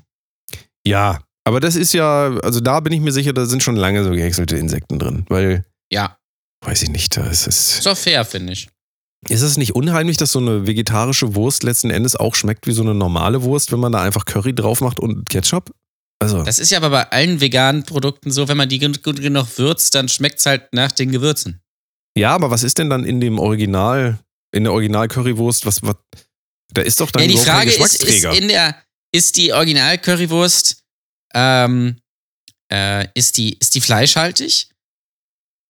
ja, 0.86 1.18
aber 1.44 1.60
das 1.60 1.74
ist 1.76 1.92
ja, 1.94 2.28
also 2.42 2.60
da 2.60 2.80
bin 2.80 2.92
ich 2.92 3.00
mir 3.00 3.12
sicher, 3.12 3.32
da 3.32 3.44
sind 3.46 3.62
schon 3.62 3.76
lange 3.76 4.04
so 4.04 4.10
gehäckselte 4.10 4.56
Insekten 4.56 4.98
drin, 4.98 5.24
weil, 5.28 5.64
Ja, 5.92 6.16
weiß 6.64 6.82
ich 6.82 6.90
nicht, 6.90 7.16
da 7.16 7.26
ist 7.26 7.46
es. 7.46 7.78
ist 7.78 7.86
doch 7.86 7.96
fair, 7.96 8.24
finde 8.24 8.52
ich. 8.52 8.68
Ist 9.28 9.42
es 9.42 9.58
nicht 9.58 9.74
unheimlich, 9.74 10.16
dass 10.16 10.32
so 10.32 10.38
eine 10.38 10.66
vegetarische 10.66 11.34
Wurst 11.34 11.62
letzten 11.62 11.90
Endes 11.90 12.16
auch 12.16 12.34
schmeckt 12.34 12.66
wie 12.66 12.72
so 12.72 12.82
eine 12.82 12.94
normale 12.94 13.42
Wurst, 13.42 13.70
wenn 13.70 13.80
man 13.80 13.92
da 13.92 14.02
einfach 14.02 14.24
Curry 14.24 14.54
drauf 14.54 14.80
macht 14.80 14.98
und 14.98 15.28
Ketchup? 15.28 15.70
Also, 16.22 16.42
Das 16.42 16.58
ist 16.58 16.70
ja 16.70 16.78
aber 16.78 16.90
bei 16.90 17.10
allen 17.10 17.40
veganen 17.40 17.84
Produkten 17.84 18.30
so, 18.30 18.48
wenn 18.48 18.56
man 18.56 18.68
die 18.68 18.78
gut 18.78 19.02
genug 19.02 19.58
würzt, 19.58 19.94
dann 19.94 20.08
schmeckt 20.08 20.38
es 20.38 20.46
halt 20.46 20.72
nach 20.72 20.92
den 20.92 21.12
Gewürzen. 21.12 21.60
ja, 22.16 22.34
aber 22.34 22.50
was 22.50 22.62
ist 22.62 22.78
denn 22.78 22.90
dann 22.90 23.04
in 23.04 23.20
dem 23.20 23.38
Original, 23.38 24.18
in 24.52 24.64
der 24.64 24.72
Original-Currywurst, 24.72 25.64
was, 25.66 25.82
was, 25.82 25.96
da 26.72 26.82
ist 26.82 27.00
doch 27.00 27.10
dann 27.10 27.22
Ja, 27.22 27.28
die 27.28 27.38
Frage 27.38 27.70
ist, 27.70 28.02
ist 28.02 28.24
in 28.24 28.48
der, 28.48 28.76
ist 29.12 29.36
die 29.36 29.52
Original-Currywurst, 29.52 30.82
ähm, 31.34 32.00
äh, 32.72 33.06
ist 33.14 33.36
die, 33.36 33.56
ist 33.58 33.74
die 33.74 33.80
fleischhaltig? 33.80 34.69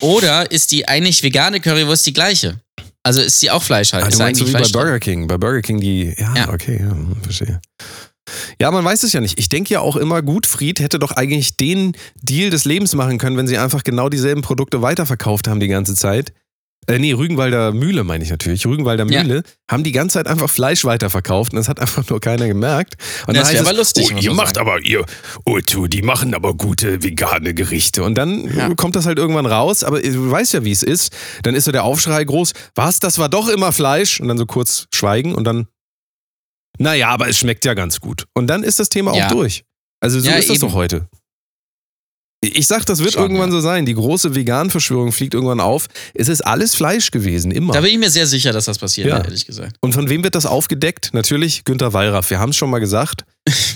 Oder 0.01 0.51
ist 0.51 0.71
die 0.73 0.89
eigentlich 0.89 1.23
vegane 1.23 1.61
Currywurst 1.61 2.07
die 2.07 2.13
gleiche? 2.13 2.61
Also 3.03 3.21
ist 3.23 3.41
die 3.41 3.51
auch 3.51 3.63
fleischhaltig? 3.63 4.07
Ah, 4.07 4.11
du 4.11 4.15
Ist 4.15 4.19
meinst 4.19 4.41
so 4.41 4.47
wie 4.47 4.53
bei 4.53 4.59
Fleisch 4.59 4.73
drin? 4.73 4.83
Burger 4.83 4.99
King. 5.01 5.27
Bei 5.27 5.39
Burger 5.39 5.63
King 5.63 5.81
die, 5.81 6.15
ja, 6.19 6.35
Ja. 6.37 6.49
okay, 6.53 6.81
ja, 6.81 6.95
verstehe. 7.23 7.61
Ja, 8.61 8.71
man 8.71 8.85
weiß 8.85 9.03
es 9.03 9.13
ja 9.13 9.21
nicht. 9.21 9.39
Ich 9.39 9.49
denke 9.49 9.75
ja 9.75 9.81
auch 9.81 9.97
immer, 9.97 10.23
Gutfried 10.23 10.81
hätte 10.81 10.99
doch 10.99 11.13
eigentlich 11.13 11.57
den 11.57 11.93
Deal 12.23 12.51
des 12.51 12.65
Lebens 12.65 12.95
machen 12.95 13.19
können, 13.19 13.37
wenn 13.37 13.49
sie 13.49 13.59
einfach 13.59 13.83
genau 13.83 14.09
dieselben 14.09 14.43
Produkte 14.43 14.83
weiterverkauft 14.83 15.49
haben 15.49 15.61
die 15.61 15.69
ganze 15.69 15.95
Zeit. 15.95 16.33
Äh, 16.87 16.99
nee, 16.99 17.13
Rügenwalder 17.13 17.73
Mühle 17.73 18.05
meine 18.05 18.25
ich 18.25 18.31
natürlich. 18.31 18.67
Rügenwalder 18.67 19.07
Ja. 19.07 19.23
Mühle 19.23 19.43
haben 19.71 19.85
die 19.85 19.93
ganze 19.93 20.15
Zeit 20.15 20.27
einfach 20.27 20.49
Fleisch 20.49 20.85
weiterverkauft 20.85 21.53
und 21.53 21.57
das 21.57 21.69
hat 21.69 21.79
einfach 21.79 22.09
nur 22.09 22.21
keiner 22.21 22.49
gemerkt. 22.49 22.95
Und 23.27 23.37
Das 23.37 23.49
heißt 23.51 23.61
aber 23.61 23.73
es, 23.73 23.77
lustig, 23.77 24.13
Oh, 24.15 24.19
ihr 24.19 24.33
macht 24.33 24.55
sagen. 24.57 24.67
aber, 24.69 24.81
ihr, 24.81 25.05
Otu, 25.45 25.87
die 25.89 26.03
machen 26.03 26.35
aber 26.35 26.55
gute 26.55 27.03
vegane 27.03 27.55
Gerichte. 27.55 28.03
Und 28.03 28.15
dann 28.17 28.53
Ja. 28.57 28.75
kommt 28.75 28.97
das 28.97 29.07
halt 29.07 29.19
irgendwann 29.19 29.47
raus, 29.47 29.85
aber 29.85 30.01
du 30.01 30.31
weißt 30.31 30.55
ja, 30.55 30.65
wie 30.65 30.73
es 30.73 30.83
ist. 30.83 31.13
Dann 31.43 31.55
ist 31.55 31.67
so 31.67 31.73
der 31.73 31.85
Aufschrei 31.85 32.25
groß, 32.25 32.55
was, 32.75 32.99
das 32.99 33.19
war 33.19 33.29
doch 33.29 33.49
immer 33.49 33.73
Fleisch? 33.73 34.19
Und 34.21 34.29
dann 34.29 34.39
so 34.39 34.47
kurz 34.47 34.87
schweigen 34.93 35.35
und 35.35 35.45
dann, 35.45 35.69
naja, 36.79 37.09
aber 37.11 37.29
es 37.29 37.39
schmeckt 37.39 37.65
ja 37.67 37.75
ganz 37.75 38.01
gut. 38.01 38.25
Und 38.35 38.47
dann 38.47 38.63
ist 38.63 38.81
das 38.81 38.89
Thema 38.89 39.15
Ja. 39.15 39.27
auch 39.27 39.33
durch. 39.33 39.65
Also 40.01 40.19
so 40.19 40.31
Ja, 40.31 40.37
ist 40.37 40.49
das 40.49 40.57
eben. 40.57 40.69
doch 40.69 40.75
heute. 40.75 41.09
Ich 42.43 42.67
sag, 42.67 42.87
das 42.87 43.01
wird 43.01 43.13
Schon, 43.13 43.23
irgendwann 43.23 43.51
ja. 43.51 43.57
so 43.57 43.61
sein. 43.61 43.85
Die 43.85 43.93
große 43.95 44.35
Vegan-Verschwörung 44.35 45.13
fliegt 45.13 45.35
irgendwann 45.35 45.61
auf. 45.61 45.89
Es 46.15 46.29
ist 46.29 46.41
alles 46.41 46.75
Fleisch 46.75 47.11
gewesen, 47.11 47.51
immer. 47.51 47.75
Da 47.75 47.83
bin 47.83 47.91
ich 47.91 47.99
mir 47.99 48.09
sehr 48.09 48.27
sicher, 48.27 48.53
dass 48.53 48.65
das 48.65 48.79
passiert, 48.79 49.09
Ja. 49.09 49.19
ehrlich 49.23 49.45
gesagt. 49.47 49.77
Und 49.81 49.93
von 49.93 50.09
wem 50.09 50.25
wird 50.25 50.35
das 50.35 50.47
aufgedeckt? 50.47 51.11
Natürlich 51.13 51.65
Günter 51.65 51.93
Wallraff. 51.93 52.31
Wir 52.31 52.39
haben 52.41 52.51
es 52.51 52.57
schon 52.57 52.71
mal 52.71 52.79
gesagt. 52.79 53.25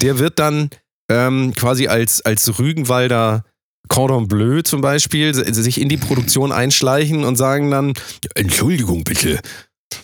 Der 0.00 0.18
wird 0.18 0.38
dann 0.38 0.70
ähm, 1.10 1.52
quasi 1.54 1.88
als, 1.88 2.22
als 2.22 2.58
Rügenwalder 2.58 3.44
Cordon 3.88 4.28
Bleu 4.28 4.62
zum 4.62 4.80
Beispiel 4.80 5.34
sich 5.34 5.78
in 5.78 5.90
die 5.90 5.98
Produktion 5.98 6.50
einschleichen 6.52 7.22
und 7.24 7.36
sagen 7.36 7.70
dann, 7.70 7.92
Entschuldigung 8.34 9.04
bitte, 9.04 9.40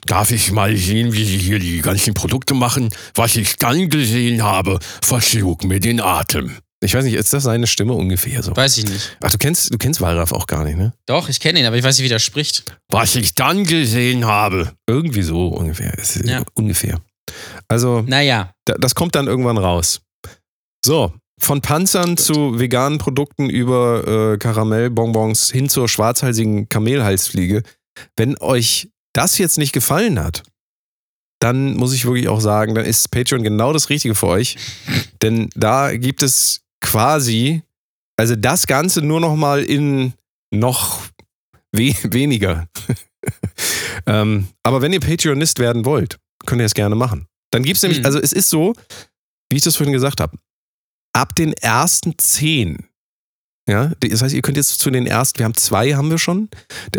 darf 0.04 0.30
ich 0.32 0.52
mal 0.52 0.76
sehen, 0.76 1.14
wie 1.14 1.24
Sie 1.24 1.38
hier 1.38 1.58
die 1.58 1.80
ganzen 1.80 2.12
Produkte 2.12 2.52
machen? 2.52 2.90
Was 3.14 3.36
ich 3.36 3.56
dann 3.56 3.88
gesehen 3.88 4.42
habe, 4.42 4.78
verschlug 5.02 5.64
mir 5.64 5.80
den 5.80 6.00
Atem. 6.00 6.56
Ich 6.82 6.94
weiß 6.94 7.04
nicht, 7.04 7.14
ist 7.14 7.32
das 7.34 7.42
seine 7.42 7.66
Stimme 7.66 7.92
ungefähr 7.92 8.42
so? 8.42 8.56
Weiß 8.56 8.78
ich 8.78 8.86
nicht. 8.86 9.16
Ach, 9.22 9.30
du 9.30 9.36
kennst, 9.36 9.72
du 9.72 9.76
kennst 9.76 10.00
Wallraff 10.00 10.32
auch 10.32 10.46
gar 10.46 10.64
nicht, 10.64 10.78
ne? 10.78 10.94
Doch, 11.06 11.28
ich 11.28 11.38
kenne 11.38 11.60
ihn, 11.60 11.66
aber 11.66 11.76
ich 11.76 11.84
weiß 11.84 11.98
nicht, 11.98 12.04
wie 12.06 12.08
der 12.08 12.18
spricht. 12.18 12.64
Was 12.90 13.14
ich 13.16 13.34
dann 13.34 13.64
gesehen 13.64 14.24
habe. 14.24 14.72
Irgendwie 14.86 15.22
so 15.22 15.48
ungefähr. 15.48 15.92
Ja. 16.24 16.42
Ungefähr. 16.54 16.98
Also, 17.68 18.02
Naja, 18.06 18.52
da- 18.64 18.76
das 18.78 18.94
kommt 18.94 19.14
dann 19.14 19.26
irgendwann 19.26 19.58
raus. 19.58 20.00
So, 20.84 21.12
von 21.38 21.60
Panzern 21.60 22.16
zu 22.16 22.58
veganen 22.58 22.98
Produkten 22.98 23.50
über 23.50 24.32
äh, 24.32 24.38
Karamellbonbons 24.38 25.50
hin 25.50 25.68
zur 25.68 25.86
schwarzhalsigen 25.88 26.68
Kamelhalsfliege. 26.70 27.62
Wenn 28.16 28.38
euch 28.38 28.88
das 29.12 29.36
jetzt 29.36 29.58
nicht 29.58 29.72
gefallen 29.72 30.18
hat, 30.18 30.42
dann 31.42 31.74
muss 31.76 31.92
ich 31.94 32.04
wirklich 32.06 32.28
auch 32.28 32.40
sagen, 32.40 32.74
dann 32.74 32.84
ist 32.86 33.10
Patreon 33.10 33.42
genau 33.42 33.72
das 33.74 33.90
Richtige 33.90 34.14
für 34.14 34.28
euch. 34.28 34.56
Denn 35.22 35.50
da 35.54 35.94
gibt 35.96 36.22
es 36.22 36.62
quasi, 36.80 37.62
also 38.16 38.36
das 38.36 38.66
Ganze 38.66 39.02
nur 39.02 39.20
noch 39.20 39.36
mal 39.36 39.62
in 39.62 40.14
noch 40.52 41.00
we 41.72 41.94
weniger. 42.12 42.68
ähm, 44.06 44.48
aber 44.62 44.82
wenn 44.82 44.92
ihr 44.92 45.00
Patreonist 45.00 45.58
werden 45.58 45.84
wollt, 45.84 46.18
könnt 46.46 46.60
ihr 46.60 46.66
es 46.66 46.74
gerne 46.74 46.94
machen. 46.94 47.26
Dann 47.52 47.62
gibt 47.62 47.76
es 47.76 47.82
nämlich, 47.82 48.00
Mhm. 48.00 48.06
also 48.06 48.18
es 48.18 48.32
ist 48.32 48.48
so, 48.48 48.74
wie 49.50 49.56
ich 49.56 49.62
das 49.62 49.76
vorhin 49.76 49.92
gesagt 49.92 50.20
habe, 50.20 50.36
ab 51.12 51.34
den 51.34 51.52
ersten 51.52 52.16
zehn, 52.18 52.86
ja, 53.68 53.92
das 54.00 54.22
heißt, 54.22 54.34
ihr 54.34 54.42
könnt 54.42 54.56
jetzt 54.56 54.78
zu 54.78 54.90
den 54.90 55.06
ersten, 55.06 55.38
wir 55.38 55.44
haben 55.44 55.54
zwei, 55.56 55.94
haben 55.94 56.10
wir 56.10 56.18
schon, 56.18 56.48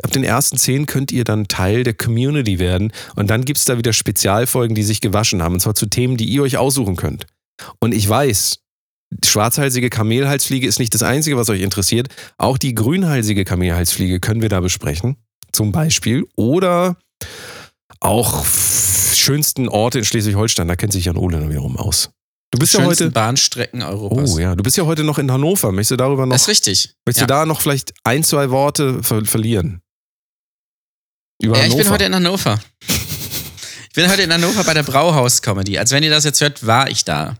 ab 0.04 0.12
den 0.12 0.24
ersten 0.24 0.58
zehn 0.58 0.86
könnt 0.86 1.12
ihr 1.12 1.24
dann 1.24 1.48
Teil 1.48 1.84
der 1.84 1.94
Community 1.94 2.60
werden 2.60 2.94
und 3.16 3.30
dann 3.30 3.46
gibt 3.46 3.60
es 3.60 3.66
da 3.66 3.78
wieder 3.78 3.94
Spezialfolgen, 3.94 4.76
die 4.76 4.84
sich 4.84 5.02
gewaschen 5.02 5.42
haben 5.42 5.54
und 5.56 5.60
zwar 5.62 5.76
zu 5.76 5.86
Themen, 5.88 6.18
die 6.18 6.26
ihr 6.26 6.44
euch 6.44 6.58
aussuchen 6.58 6.96
könnt. 6.96 7.26
Und 7.80 7.94
ich 7.94 8.08
weiß, 8.08 8.61
schwarzhalsige 9.24 9.90
Kamelhalsfliege 9.90 10.68
ist 10.68 10.80
nicht 10.80 10.94
das 10.94 11.04
Einzige, 11.04 11.38
was 11.38 11.50
euch 11.50 11.62
interessiert. 11.62 12.08
Auch 12.38 12.58
die 12.58 12.74
grünhalsige 12.76 13.44
Kamelhalsfliege 13.46 14.20
können 14.20 14.42
wir 14.42 14.50
da 14.50 14.60
besprechen, 14.62 15.18
zum 15.52 15.72
Beispiel. 15.72 16.26
Oder 16.36 16.98
auch 18.00 18.46
schönsten 18.46 19.68
Orte 19.70 20.00
in 20.00 20.06
Schleswig-Holstein, 20.06 20.68
da 20.68 20.76
kennt 20.76 20.94
sich 20.94 21.06
Jan 21.06 21.18
Ole 21.18 21.40
dann 21.40 21.50
wiederum 21.50 21.78
aus. 21.78 22.10
Du 22.54 22.60
bist 22.60 22.74
ja 22.74 22.84
heute. 22.84 23.12
Bahnstrecken 23.12 23.82
Europas. 23.82 24.34
Oh 24.34 24.40
ja, 24.40 24.56
du 24.56 24.64
bist 24.64 24.76
ja 24.76 24.86
heute 24.86 25.04
noch 25.06 25.18
in 25.20 25.32
Hannover. 25.32 25.72
Möchtest 25.72 25.92
du 25.92 25.96
darüber 25.98 26.26
noch, 26.26 26.34
Das 26.34 26.42
ist 26.44 26.48
richtig. 26.50 26.96
möchtest 27.06 27.22
ja. 27.22 27.28
du 27.28 27.34
da 27.34 27.46
noch 27.46 27.62
vielleicht 27.62 27.94
ein, 28.04 28.24
zwei 28.24 28.50
Worte 28.50 29.04
ver 29.04 29.24
verlieren? 29.24 29.82
Über 31.42 31.58
Ja, 31.58 31.64
ich 31.66 31.72
Hannover. 31.72 31.84
bin 31.84 31.92
heute 31.94 32.04
in 32.06 32.16
Hannover. 32.16 32.60
Ich 32.88 33.96
bin 33.96 34.10
heute 34.10 34.22
in 34.22 34.34
Hannover 34.34 34.64
bei 34.64 34.74
der 34.74 34.84
Brauhaus-Comedy. 34.84 35.78
Also 35.78 35.96
wenn 35.96 36.04
ihr 36.04 36.10
das 36.10 36.24
jetzt 36.24 36.42
hört, 36.42 36.66
war 36.66 36.90
ich 36.90 37.04
da. 37.06 37.38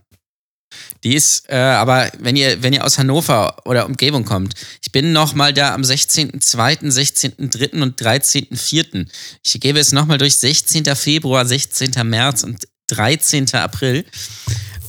Die 1.04 1.14
ist, 1.14 1.48
äh, 1.48 1.56
aber 1.56 2.10
wenn 2.18 2.36
ihr, 2.36 2.62
wenn 2.62 2.72
ihr 2.72 2.84
aus 2.84 2.98
Hannover 2.98 3.56
oder 3.64 3.86
Umgebung 3.86 4.24
kommt, 4.24 4.54
ich 4.82 4.92
bin 4.92 5.12
noch 5.12 5.34
mal 5.34 5.52
da 5.52 5.74
am 5.74 5.82
16.02., 5.82 6.92
16.03. 6.92 7.82
und 7.82 8.00
13.04. 8.00 9.06
Ich 9.44 9.60
gebe 9.60 9.78
es 9.80 9.92
noch 9.92 10.06
mal 10.06 10.18
durch 10.18 10.36
16. 10.38 10.84
Februar, 10.96 11.44
16. 11.46 11.90
März 12.04 12.42
und 12.44 12.66
13. 12.88 13.52
April. 13.54 14.04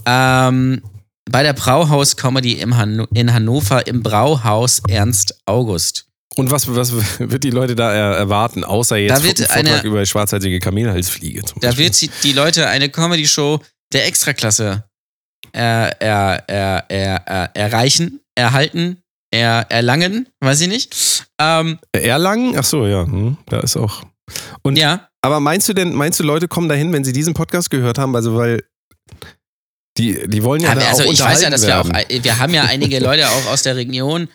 Ähm, 0.05 0.81
bei 1.29 1.41
der 1.43 1.53
Brauhaus-Comedy 1.53 2.53
im 2.53 2.75
Han 2.77 3.07
in 3.13 3.33
Hannover 3.33 3.87
im 3.87 4.03
Brauhaus 4.03 4.81
Ernst 4.89 5.35
August. 5.45 6.05
Und 6.35 6.51
was, 6.51 6.67
was 6.75 6.91
wird 7.19 7.43
die 7.43 7.51
Leute 7.51 7.75
da 7.75 7.93
er 7.93 8.15
erwarten, 8.17 8.63
außer 8.63 8.97
jetzt 8.97 9.11
Da 9.19 9.23
wird 9.23 9.39
einen 9.39 9.65
Vortrag 9.67 9.79
eine- 9.79 9.87
über 9.87 10.05
schwarzhalsige 10.05 10.59
Kamelhalsfliege 10.59 11.41
Da 11.61 11.67
Beispiel? 11.69 11.85
wird 11.85 12.23
die- 12.23 12.33
Leute 12.33 12.67
eine 12.67 12.89
Comedy-Show 12.89 13.61
der 13.93 14.07
Extraklasse 14.07 14.83
er, 15.53 16.01
er, 16.01 16.43
er, 16.49 16.85
er, 16.89 17.51
erreichen, 17.55 18.19
erhalten, 18.35 18.97
er, 19.31 19.65
erlangen, 19.69 20.27
weiß 20.41 20.61
ich 20.61 20.67
nicht. 20.67 21.25
Ähm, 21.39 21.79
Erlangen? 21.91 22.57
Ach 22.57 22.63
so, 22.63 22.85
ja, 22.85 23.05
hm, 23.05 23.37
da 23.47 23.59
ist 23.61 23.77
auch. 23.77 24.03
Und 24.63 24.77
ja, 24.77 25.09
Aber 25.21 25.39
meinst 25.39 25.69
du 25.69 25.73
denn, 25.73 25.93
meinst 25.93 26.19
du, 26.19 26.23
Leute 26.23 26.47
kommen 26.47 26.69
dahin, 26.69 26.91
wenn 26.93 27.03
sie 27.03 27.13
diesen 27.13 27.33
Podcast 27.33 27.69
gehört 27.69 27.97
haben? 27.97 28.15
Also, 28.15 28.35
weil 28.35 28.63
die, 29.97 30.27
die 30.27 30.43
wollen 30.43 30.61
ja 30.61 30.71
aber 30.71 30.81
da 30.81 30.87
also 30.87 31.03
auch 31.03 31.11
ich 31.13 31.19
weiß 31.19 31.41
ja, 31.41 31.49
dass 31.49 31.65
wir 31.67 31.79
auch, 31.79 31.87
werden. 31.87 32.23
wir 32.23 32.39
haben 32.39 32.53
ja 32.53 32.63
einige 32.69 32.99
Leute 32.99 33.29
auch 33.29 33.45
aus 33.47 33.63
der 33.63 33.75
Region, 33.75 34.27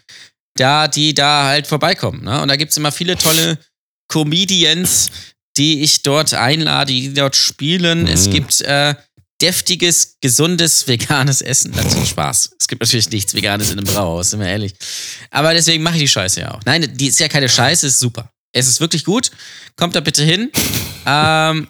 da, 0.56 0.86
die 0.88 1.14
da 1.14 1.46
halt 1.46 1.66
vorbeikommen. 1.66 2.22
Ne? 2.24 2.40
Und 2.42 2.48
da 2.48 2.56
gibt 2.56 2.70
es 2.70 2.76
immer 2.76 2.92
viele 2.92 3.16
tolle 3.16 3.58
Comedians, 4.08 5.10
die 5.56 5.82
ich 5.82 6.02
dort 6.02 6.32
einlade, 6.34 6.92
die 6.92 7.12
dort 7.12 7.34
spielen. 7.36 8.06
Es 8.06 8.26
Mhm. 8.28 8.30
gibt 8.32 8.60
äh, 8.62 8.94
deftiges, 9.41 10.16
gesundes, 10.20 10.86
veganes 10.86 11.43
Essen. 11.43 11.72
Dazu 11.72 12.05
Spaß. 12.05 12.57
Es 12.59 12.68
gibt 12.68 12.82
natürlich 12.82 13.11
nichts 13.11 13.34
Veganes 13.34 13.70
in 13.70 13.78
einem 13.78 13.86
Brauhaus, 13.86 14.30
sind 14.30 14.41
wir 14.41 14.49
ehrlich. 14.49 14.74
Aber 15.30 15.55
deswegen 15.55 15.82
mache 15.82 15.97
ich 15.97 16.03
die 16.03 16.09
Scheiße 16.09 16.41
ja 16.41 16.55
auch. 16.55 16.61
Nein, 16.64 16.91
die 16.97 17.07
ist 17.07 17.20
ja 17.20 17.28
keine 17.28 17.49
Scheiße, 17.49 17.86
ist 17.86 17.99
super. 17.99 18.32
Es 18.53 18.66
ist 18.66 18.80
wirklich 18.80 19.05
gut. 19.05 19.30
Kommt 19.76 19.95
da 19.95 20.01
bitte 20.01 20.24
hin. 20.24 20.51
Ähm, 21.07 21.68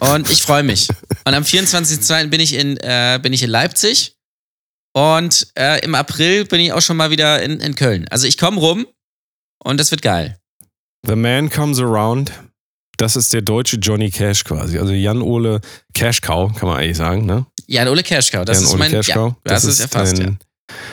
und 0.00 0.30
ich 0.30 0.42
freue 0.42 0.62
mich. 0.62 0.88
Und 1.24 1.34
am 1.34 1.42
24.02. 1.42 2.28
bin 2.28 2.40
ich 2.40 2.54
in, 2.54 2.76
äh, 2.78 3.18
bin 3.22 3.32
ich 3.32 3.42
in 3.42 3.50
Leipzig. 3.50 4.16
Und 4.92 5.48
äh, 5.58 5.84
im 5.84 5.94
April 5.94 6.46
bin 6.46 6.60
ich 6.60 6.72
auch 6.72 6.80
schon 6.80 6.96
mal 6.96 7.10
wieder 7.10 7.42
in, 7.42 7.60
in 7.60 7.74
Köln. 7.74 8.06
Also 8.08 8.26
ich 8.26 8.38
komme 8.38 8.58
rum 8.58 8.86
und 9.62 9.78
das 9.78 9.90
wird 9.90 10.00
geil. 10.00 10.38
The 11.06 11.16
Man 11.16 11.50
Comes 11.50 11.78
Around. 11.78 12.32
Das 12.96 13.16
ist 13.16 13.32
der 13.32 13.42
deutsche 13.42 13.76
Johnny 13.76 14.10
Cash 14.10 14.44
quasi. 14.44 14.78
Also 14.78 14.92
Jan 14.92 15.22
Ole 15.22 15.60
Cash 15.92 16.20
Cow, 16.20 16.54
kann 16.54 16.68
man 16.68 16.78
eigentlich 16.78 16.96
sagen, 16.96 17.26
ne? 17.26 17.46
Jan 17.66 17.88
Ole 17.88 18.02
Cashcow, 18.02 18.44
das 18.44 18.58
Jan 18.58 18.66
ist 18.66 18.78
mein. 18.78 18.90
Cash 18.90 19.08
Ja, 19.08 19.14
Cow. 19.14 19.34
das, 19.44 19.64
ist 19.64 19.80
erfasst, 19.80 20.18
ja. 20.18 20.26
dein, 20.26 20.38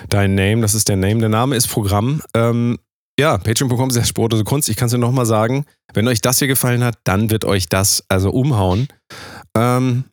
dein 0.10 0.36
Name, 0.36 0.62
das 0.62 0.74
ist 0.74 0.90
der 0.90 0.96
Name. 0.96 1.20
Der 1.20 1.30
Name 1.30 1.56
ist 1.56 1.68
Programm. 1.68 2.22
Ähm, 2.34 2.80
ja, 3.20 3.38
patreon.com 3.38 3.90
ist 3.90 4.08
Sportlose 4.08 4.44
Kunst. 4.44 4.70
Ich 4.70 4.76
kann 4.76 4.88
es 4.88 4.92
dir 4.92 4.98
nochmal 4.98 5.28
sagen. 5.28 5.66
Wenn 5.94 6.08
euch 6.08 6.22
das 6.22 6.40
hier 6.40 6.48
gefallen 6.48 6.84
hat, 6.84 6.98
dann 7.04 7.30
wird 7.30 7.46
euch 7.46 7.70
das 7.70 8.04
also 8.10 8.32
umhauen. 8.32 8.88
Ähm, 9.56 10.06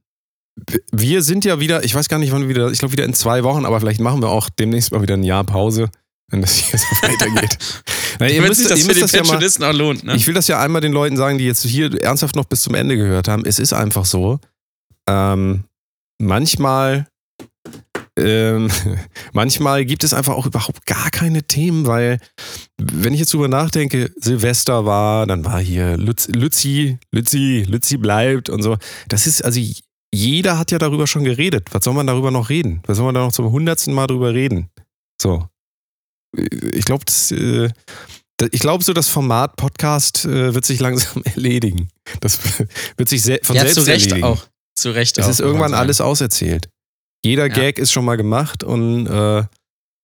wir 0.92 1.22
sind 1.22 1.46
ja 1.46 1.60
wieder, 1.60 1.82
ich 1.84 1.94
weiß 1.94 2.10
gar 2.10 2.18
nicht, 2.18 2.32
wann 2.32 2.42
wir 2.42 2.48
wieder, 2.50 2.70
ich 2.70 2.78
glaube 2.78 2.92
wieder 2.92 3.06
in 3.06 3.14
zwei 3.14 3.42
Wochen, 3.42 3.64
aber 3.64 3.80
vielleicht 3.80 4.00
machen 4.00 4.20
wir 4.20 4.28
auch 4.28 4.50
demnächst 4.50 4.92
mal 4.92 5.00
wieder 5.00 5.14
ein 5.14 5.22
Jahr 5.22 5.44
Pause, 5.44 5.88
wenn 6.28 6.42
das 6.42 6.56
hier 6.56 6.78
so 6.78 6.84
weitergeht. 7.02 7.56
Na, 8.20 8.28
ihr 8.28 8.42
müsst, 8.42 8.60
sich 8.60 8.68
das 8.68 8.78
ihr 8.80 8.84
für 8.84 8.94
die 8.94 9.00
das 9.00 9.12
ja 9.12 9.18
mal, 9.20 9.30
Pensionisten 9.30 9.64
auch 9.64 9.72
lohnt, 9.72 10.04
ne? 10.04 10.14
Ich 10.14 10.26
will 10.26 10.34
das 10.34 10.46
ja 10.46 10.60
einmal 10.60 10.80
den 10.80 10.92
Leuten 10.92 11.16
sagen, 11.16 11.38
die 11.38 11.44
jetzt 11.44 11.64
hier 11.64 11.90
ernsthaft 12.02 12.36
noch 12.36 12.44
bis 12.44 12.60
zum 12.60 12.74
Ende 12.74 12.96
gehört 12.96 13.28
haben. 13.28 13.44
Es 13.46 13.58
ist 13.58 13.72
einfach 13.72 14.04
so. 14.04 14.38
Ähm, 15.08 15.64
manchmal, 16.20 17.06
ähm, 18.18 18.70
manchmal 19.32 19.86
gibt 19.86 20.04
es 20.04 20.12
einfach 20.12 20.34
auch 20.34 20.46
überhaupt 20.46 20.84
gar 20.84 21.10
keine 21.10 21.44
Themen, 21.44 21.86
weil, 21.86 22.18
wenn 22.76 23.14
ich 23.14 23.20
jetzt 23.20 23.32
drüber 23.32 23.48
nachdenke, 23.48 24.12
Silvester 24.20 24.84
war, 24.84 25.26
dann 25.26 25.44
war 25.44 25.58
hier 25.58 25.96
Lütz, 25.96 26.28
Lützi, 26.28 26.98
Lützi, 27.10 27.64
Lützi 27.66 27.96
bleibt 27.96 28.50
und 28.50 28.62
so. 28.62 28.76
Das 29.08 29.26
ist, 29.26 29.42
also 29.42 29.60
jeder 30.12 30.58
hat 30.58 30.72
ja 30.72 30.78
darüber 30.78 31.06
schon 31.06 31.24
geredet. 31.24 31.68
Was 31.72 31.84
soll 31.84 31.94
man 31.94 32.06
darüber 32.06 32.30
noch 32.30 32.50
reden? 32.50 32.82
Was 32.86 32.96
soll 32.96 33.06
man 33.06 33.14
da 33.14 33.20
noch 33.22 33.32
zum 33.32 33.50
hundertsten 33.50 33.94
Mal 33.94 34.06
drüber 34.06 34.34
reden? 34.34 34.68
So. 35.20 35.48
Ich 36.36 36.84
glaube, 36.84 37.04
das. 37.04 37.30
Äh, 37.32 37.70
ich 38.52 38.60
glaube, 38.60 38.82
so 38.82 38.94
das 38.94 39.08
Format 39.08 39.56
Podcast 39.56 40.24
äh, 40.24 40.54
wird 40.54 40.64
sich 40.64 40.80
langsam 40.80 41.22
erledigen. 41.34 41.88
Das 42.20 42.38
wird 42.96 43.08
sich 43.08 43.22
se 43.22 43.38
von 43.42 43.54
ja, 43.54 43.62
selbst 43.62 43.74
zu 43.84 43.90
Recht 43.90 44.06
erledigen. 44.06 44.24
auch. 44.26 44.46
Zu 44.74 44.92
Recht 44.92 45.18
Es 45.18 45.26
auch. 45.26 45.28
ist 45.30 45.38
muss 45.38 45.40
man 45.40 45.48
irgendwann 45.48 45.74
alles 45.74 46.00
auserzählt. 46.00 46.68
Jeder 47.24 47.48
Ja. 47.48 47.54
Gag 47.54 47.78
ist 47.78 47.92
schon 47.92 48.04
mal 48.06 48.16
gemacht 48.16 48.64
und 48.64 49.06
äh, 49.06 49.42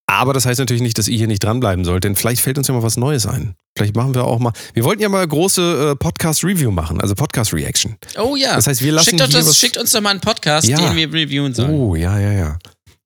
aber 0.09 0.35
das 0.35 0.45
heißt 0.47 0.61
natürlich 0.61 0.83
nicht, 0.83 0.99
dass 0.99 1.09
ihr 1.09 1.17
hier 1.17 1.27
nicht 1.27 1.43
dranbleiben 1.43 1.85
sollt, 1.85 2.05
denn 2.05 2.15
vielleicht 2.15 2.41
fällt 2.43 2.59
uns 2.59 2.69
ja 2.69 2.75
mal 2.75 2.83
was 2.83 2.97
Neues 2.99 3.27
ein. 3.27 3.55
Vielleicht 3.77 3.97
machen 3.97 4.15
wir 4.15 4.25
auch 4.25 4.39
mal. 4.39 4.53
Wir 4.75 4.85
wollten 4.85 5.03
ja 5.03 5.09
mal 5.09 5.27
große 5.27 5.93
äh, 5.93 5.97
Podcast-Review 5.97 6.71
machen, 6.71 7.01
also 7.01 7.15
Podcast-Reaction. 7.15 7.97
Oh 8.19 8.37
ja. 8.37 8.55
Das 8.55 8.67
heißt, 8.67 8.83
wir 8.83 8.93
lassen 8.93 9.19
schickt, 9.19 9.35
das, 9.35 9.57
schickt 9.59 9.77
uns 9.79 9.91
doch 9.93 10.01
mal 10.03 10.11
einen 10.11 10.21
Podcast, 10.21 10.69
Ja. 10.69 10.77
den 10.79 10.95
wir 10.97 11.13
reviewen 11.13 11.55
sollen. 11.55 11.71
Oh, 11.71 11.97
ja, 11.97 12.19
ja, 12.21 12.33
ja. 12.33 12.59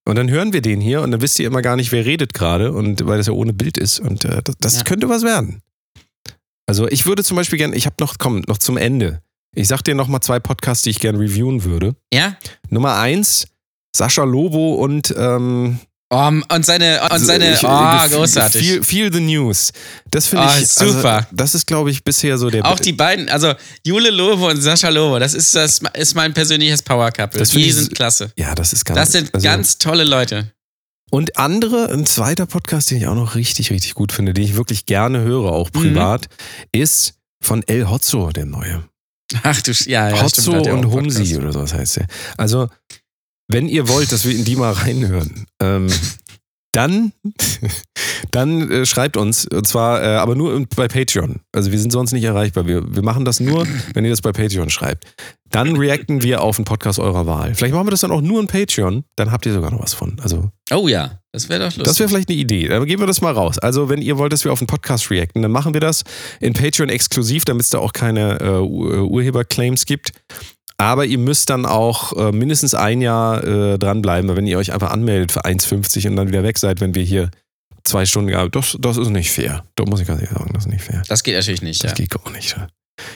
Und 0.06 0.16
dann 0.16 0.30
hören 0.30 0.52
wir 0.52 0.62
den 0.62 0.80
hier 0.80 1.02
und 1.02 1.10
dann 1.10 1.20
wisst 1.20 1.38
ihr 1.38 1.46
immer 1.46 1.62
gar 1.62 1.76
nicht, 1.76 1.92
wer 1.92 2.04
redet 2.06 2.32
gerade 2.34 2.72
und 2.72 3.06
weil 3.06 3.18
das 3.18 3.26
ja 3.26 3.32
ohne 3.32 3.52
Bild 3.52 3.76
ist 3.78 4.00
und 4.00 4.24
äh, 4.24 4.40
das, 4.42 4.56
das 4.60 4.76
Ja. 4.78 4.84
könnte 4.84 5.08
was 5.08 5.22
werden. 5.22 5.60
Also 6.66 6.88
ich 6.88 7.06
würde 7.06 7.22
zum 7.24 7.36
Beispiel 7.36 7.58
gerne, 7.58 7.74
ich 7.76 7.86
habe 7.86 7.96
noch, 8.00 8.16
komm, 8.18 8.42
noch 8.46 8.58
zum 8.58 8.76
Ende. 8.76 9.22
Ich 9.54 9.68
sag 9.68 9.82
dir 9.82 9.94
noch 9.94 10.06
mal 10.08 10.20
zwei 10.20 10.38
Podcasts, 10.38 10.84
die 10.84 10.90
ich 10.90 11.00
gerne 11.00 11.18
reviewen 11.18 11.64
würde. 11.64 11.96
Ja? 12.14 12.36
Nummer 12.68 12.96
eins, 12.96 13.48
Sascha 13.94 14.22
Lobo 14.24 14.74
und 14.74 15.12
ähm, 15.18 15.80
Oh, 16.12 16.16
und 16.52 16.66
seine, 16.66 17.00
und 17.08 17.20
seine, 17.20 17.54
ich- 17.54 17.62
oh, 17.62 17.68
äh, 17.68 18.08
großartig. 18.08 18.60
Feel, 18.66 18.82
feel 18.82 19.12
the 19.12 19.20
News. 19.20 19.72
Das 20.10 20.26
finde 20.26 20.46
Oh, 20.48 20.60
ich 20.60 20.66
super. 20.68 21.14
Also, 21.18 21.26
das 21.30 21.54
ist, 21.54 21.66
glaube 21.68 21.92
ich, 21.92 22.02
bisher 22.02 22.36
so 22.36 22.50
der. 22.50 22.66
Auch 22.66 22.80
die 22.80 22.92
beiden, 22.92 23.28
also 23.28 23.54
Jule 23.84 24.10
Lobo 24.10 24.48
und 24.50 24.60
Sascha 24.60 24.88
Lobo, 24.88 25.20
das 25.20 25.34
ist, 25.34 25.54
das 25.54 25.80
ist 25.94 26.14
mein 26.16 26.34
persönliches 26.34 26.82
Power 26.82 27.12
Couple. 27.12 27.40
Die 27.44 27.64
ich- 27.68 27.74
sind 27.76 27.94
klasse. 27.94 28.32
Ja, 28.36 28.56
das 28.56 28.72
ist 28.72 28.84
ganz. 28.84 28.98
Das 28.98 29.12
sind 29.12 29.32
also- 29.32 29.44
ganz 29.44 29.78
tolle 29.78 30.02
Leute. 30.02 30.52
Und 31.12 31.36
andere, 31.38 31.92
ein 31.92 32.06
zweiter 32.06 32.46
Podcast, 32.46 32.90
den 32.90 32.98
ich 32.98 33.06
auch 33.06 33.14
noch 33.14 33.36
richtig, 33.36 33.70
richtig 33.70 33.94
gut 33.94 34.10
finde, 34.12 34.32
den 34.34 34.42
ich 34.44 34.56
wirklich 34.56 34.86
gerne 34.86 35.20
höre, 35.20 35.52
auch 35.52 35.68
Mhm. 35.68 35.80
privat, 35.80 36.26
ist 36.72 37.14
von 37.40 37.62
El 37.68 37.88
Hotzo, 37.88 38.30
der 38.30 38.46
neue. 38.46 38.82
Ach 39.44 39.60
du, 39.62 39.70
ja, 39.86 40.08
ja. 40.08 40.22
Hotzo 40.22 40.40
stimmt, 40.42 40.66
und 40.66 40.90
Humsi 40.90 41.36
oder 41.36 41.52
sowas 41.52 41.72
heißt 41.72 41.98
der. 41.98 42.06
Also, 42.36 42.68
wenn 43.50 43.68
ihr 43.68 43.88
wollt, 43.88 44.12
dass 44.12 44.24
wir 44.24 44.34
in 44.34 44.44
die 44.44 44.56
mal 44.56 44.72
reinhören, 44.72 45.46
ähm, 45.62 45.88
dann, 46.72 47.12
dann 48.30 48.70
äh, 48.70 48.86
schreibt 48.86 49.16
uns, 49.16 49.44
und 49.46 49.66
zwar 49.66 50.02
äh, 50.02 50.06
aber 50.16 50.36
nur 50.36 50.64
bei 50.76 50.86
Patreon. 50.86 51.40
Also 51.52 51.72
wir 51.72 51.78
sind 51.80 51.90
sonst 51.90 52.12
nicht 52.12 52.22
erreichbar. 52.24 52.66
Wir, 52.66 52.94
wir 52.94 53.02
machen 53.02 53.24
das 53.24 53.40
nur, 53.40 53.66
wenn 53.94 54.04
ihr 54.04 54.10
das 54.10 54.20
bei 54.22 54.30
Patreon 54.32 54.70
schreibt. 54.70 55.04
Dann 55.50 55.74
reacten 55.76 56.22
wir 56.22 56.42
auf 56.42 56.58
einen 56.58 56.64
Podcast 56.64 57.00
eurer 57.00 57.26
Wahl. 57.26 57.56
Vielleicht 57.56 57.74
machen 57.74 57.88
wir 57.88 57.90
das 57.90 58.02
dann 58.02 58.12
auch 58.12 58.20
nur 58.20 58.40
in 58.40 58.46
Patreon, 58.46 59.02
dann 59.16 59.32
habt 59.32 59.46
ihr 59.46 59.52
sogar 59.52 59.72
noch 59.72 59.82
was 59.82 59.94
von. 59.94 60.16
Also 60.22 60.48
Oh 60.72 60.86
ja, 60.86 61.18
das 61.32 61.48
wäre 61.48 61.58
doch 61.58 61.66
lustig. 61.66 61.82
das 61.82 61.98
wäre 61.98 62.08
vielleicht 62.08 62.28
eine 62.28 62.38
Idee. 62.38 62.68
Dann 62.68 62.86
geben 62.86 63.02
wir 63.02 63.08
das 63.08 63.20
mal 63.20 63.32
raus. 63.32 63.58
Also, 63.58 63.88
wenn 63.88 64.00
ihr 64.00 64.16
wollt, 64.18 64.32
dass 64.32 64.44
wir 64.44 64.52
auf 64.52 64.60
einen 64.60 64.68
Podcast 64.68 65.10
reacten, 65.10 65.42
dann 65.42 65.50
machen 65.50 65.74
wir 65.74 65.80
das 65.80 66.04
in 66.38 66.52
Patreon 66.52 66.88
exklusiv, 66.88 67.44
damit 67.44 67.64
es 67.64 67.70
da 67.70 67.78
auch 67.78 67.92
keine 67.92 68.38
äh, 68.40 68.44
Ur- 68.60 69.10
Urheberclaims 69.10 69.86
gibt. 69.86 70.12
Aber 70.80 71.04
ihr 71.04 71.18
müsst 71.18 71.50
dann 71.50 71.66
auch 71.66 72.14
äh, 72.16 72.32
mindestens 72.32 72.74
ein 72.74 73.02
Jahr 73.02 73.44
äh, 73.44 73.78
dranbleiben, 73.78 74.28
weil 74.30 74.36
wenn 74.36 74.46
ihr 74.46 74.56
euch 74.56 74.72
einfach 74.72 74.90
anmeldet 74.90 75.30
für 75.30 75.44
1,50 75.44 76.08
und 76.08 76.16
dann 76.16 76.28
wieder 76.28 76.42
weg 76.42 76.56
seid, 76.56 76.80
wenn 76.80 76.94
wir 76.94 77.02
hier 77.02 77.30
zwei 77.84 78.06
Stunden, 78.06 78.30
ja, 78.30 78.48
das, 78.48 78.78
das 78.80 78.96
ist 78.96 79.10
nicht 79.10 79.30
fair. 79.30 79.62
Da 79.76 79.84
muss 79.84 80.00
ich 80.00 80.06
ganz 80.06 80.22
ehrlich 80.22 80.36
sagen, 80.36 80.50
das 80.54 80.64
ist 80.64 80.72
nicht 80.72 80.82
fair. 80.82 81.02
das 81.06 81.22
geht 81.22 81.34
natürlich 81.34 81.60
nicht, 81.60 81.84
Das 81.84 81.90
ja. 81.92 81.96
geht 81.96 82.10
gar 82.10 82.30
nicht. 82.32 82.56
Ja. 82.56 82.66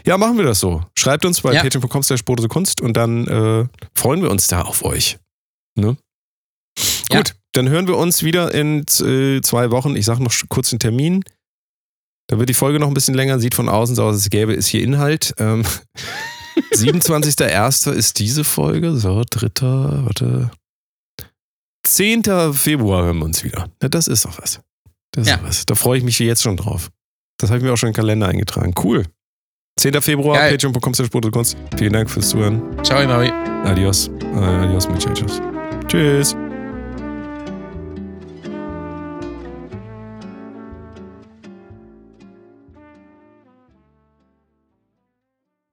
ja, 0.07 0.19
machen 0.19 0.37
wir 0.37 0.45
das 0.45 0.61
so. 0.61 0.83
Schreibt 0.95 1.25
uns 1.25 1.41
bei 1.41 1.55
Ja. 1.55 1.63
patreon.com 1.63 2.03
slash 2.03 2.25
Kunst 2.49 2.83
und 2.83 2.97
dann 2.99 3.27
äh, 3.27 3.67
freuen 3.95 4.21
wir 4.21 4.31
uns 4.31 4.47
da 4.47 4.61
auf 4.63 4.85
euch. 4.85 5.17
Ne? 5.79 5.97
Ja. 7.11 7.17
Gut, 7.19 7.35
dann 7.53 7.71
hören 7.71 7.87
wir 7.87 7.97
uns 7.97 8.23
wieder 8.23 8.53
in 8.53 8.85
äh, 9.01 9.41
zwei 9.41 9.71
Wochen. 9.71 9.97
Ich 9.97 10.05
sage 10.05 10.23
noch 10.23 10.35
kurz 10.51 10.69
den 10.69 10.81
Termin. 10.81 11.25
Da 12.29 12.39
wird 12.39 12.51
die 12.51 12.55
Folge 12.55 12.79
noch 12.79 12.89
ein 12.89 12.95
bisschen 12.95 13.15
länger, 13.15 13.39
sieht 13.39 13.55
von 13.55 13.71
außen 13.71 13.97
so 13.97 14.05
aus, 14.05 14.15
als 14.17 14.29
gäbe 14.29 14.55
es 14.55 14.67
hier 14.67 14.83
Inhalt. 14.83 15.35
Ähm, 15.39 15.65
27.01. 16.73 17.93
ist 17.93 18.19
diese 18.19 18.45
Folge. 18.45 18.97
So, 18.97 19.23
dritter, 19.29 20.05
warte. 20.05 20.51
10. 21.85 22.23
Februar 22.55 23.05
hören 23.05 23.19
wir 23.19 23.25
uns 23.27 23.45
wieder. 23.45 23.69
Na, 23.81 23.89
das 23.89 24.09
ist 24.09 24.25
doch 24.25 24.39
was. 24.41 24.61
Das 25.13 25.23
ist 25.27 25.31
Ja. 25.31 25.37
doch 25.37 25.45
was. 25.45 25.67
Da 25.67 25.75
freue 25.75 25.99
ich 25.99 26.05
mich 26.05 26.19
jetzt 26.19 26.43
schon 26.43 26.57
drauf. 26.57 26.91
Das 27.39 27.51
habe 27.51 27.59
ich 27.59 27.65
mir 27.65 27.73
auch 27.73 27.77
schon 27.77 27.89
in 27.89 27.93
den 27.93 27.97
Kalender 27.97 28.29
eingetragen. 28.29 28.75
Cool. 28.83 29.05
10. 29.79 30.01
Februar, 30.01 30.39
patreon.com 30.39 30.95
slash. 30.95 31.09
Vielen 31.77 31.93
Dank 31.93 32.09
fürs 32.11 32.29
Zuhören. 32.31 32.63
Ciao, 32.85 33.05
Maui. 33.07 33.31
Adios. 33.65 34.09
Äh, 34.09 34.37
adios, 34.37 34.89
muchachos. 34.89 35.41
Tschüss. 35.89 36.37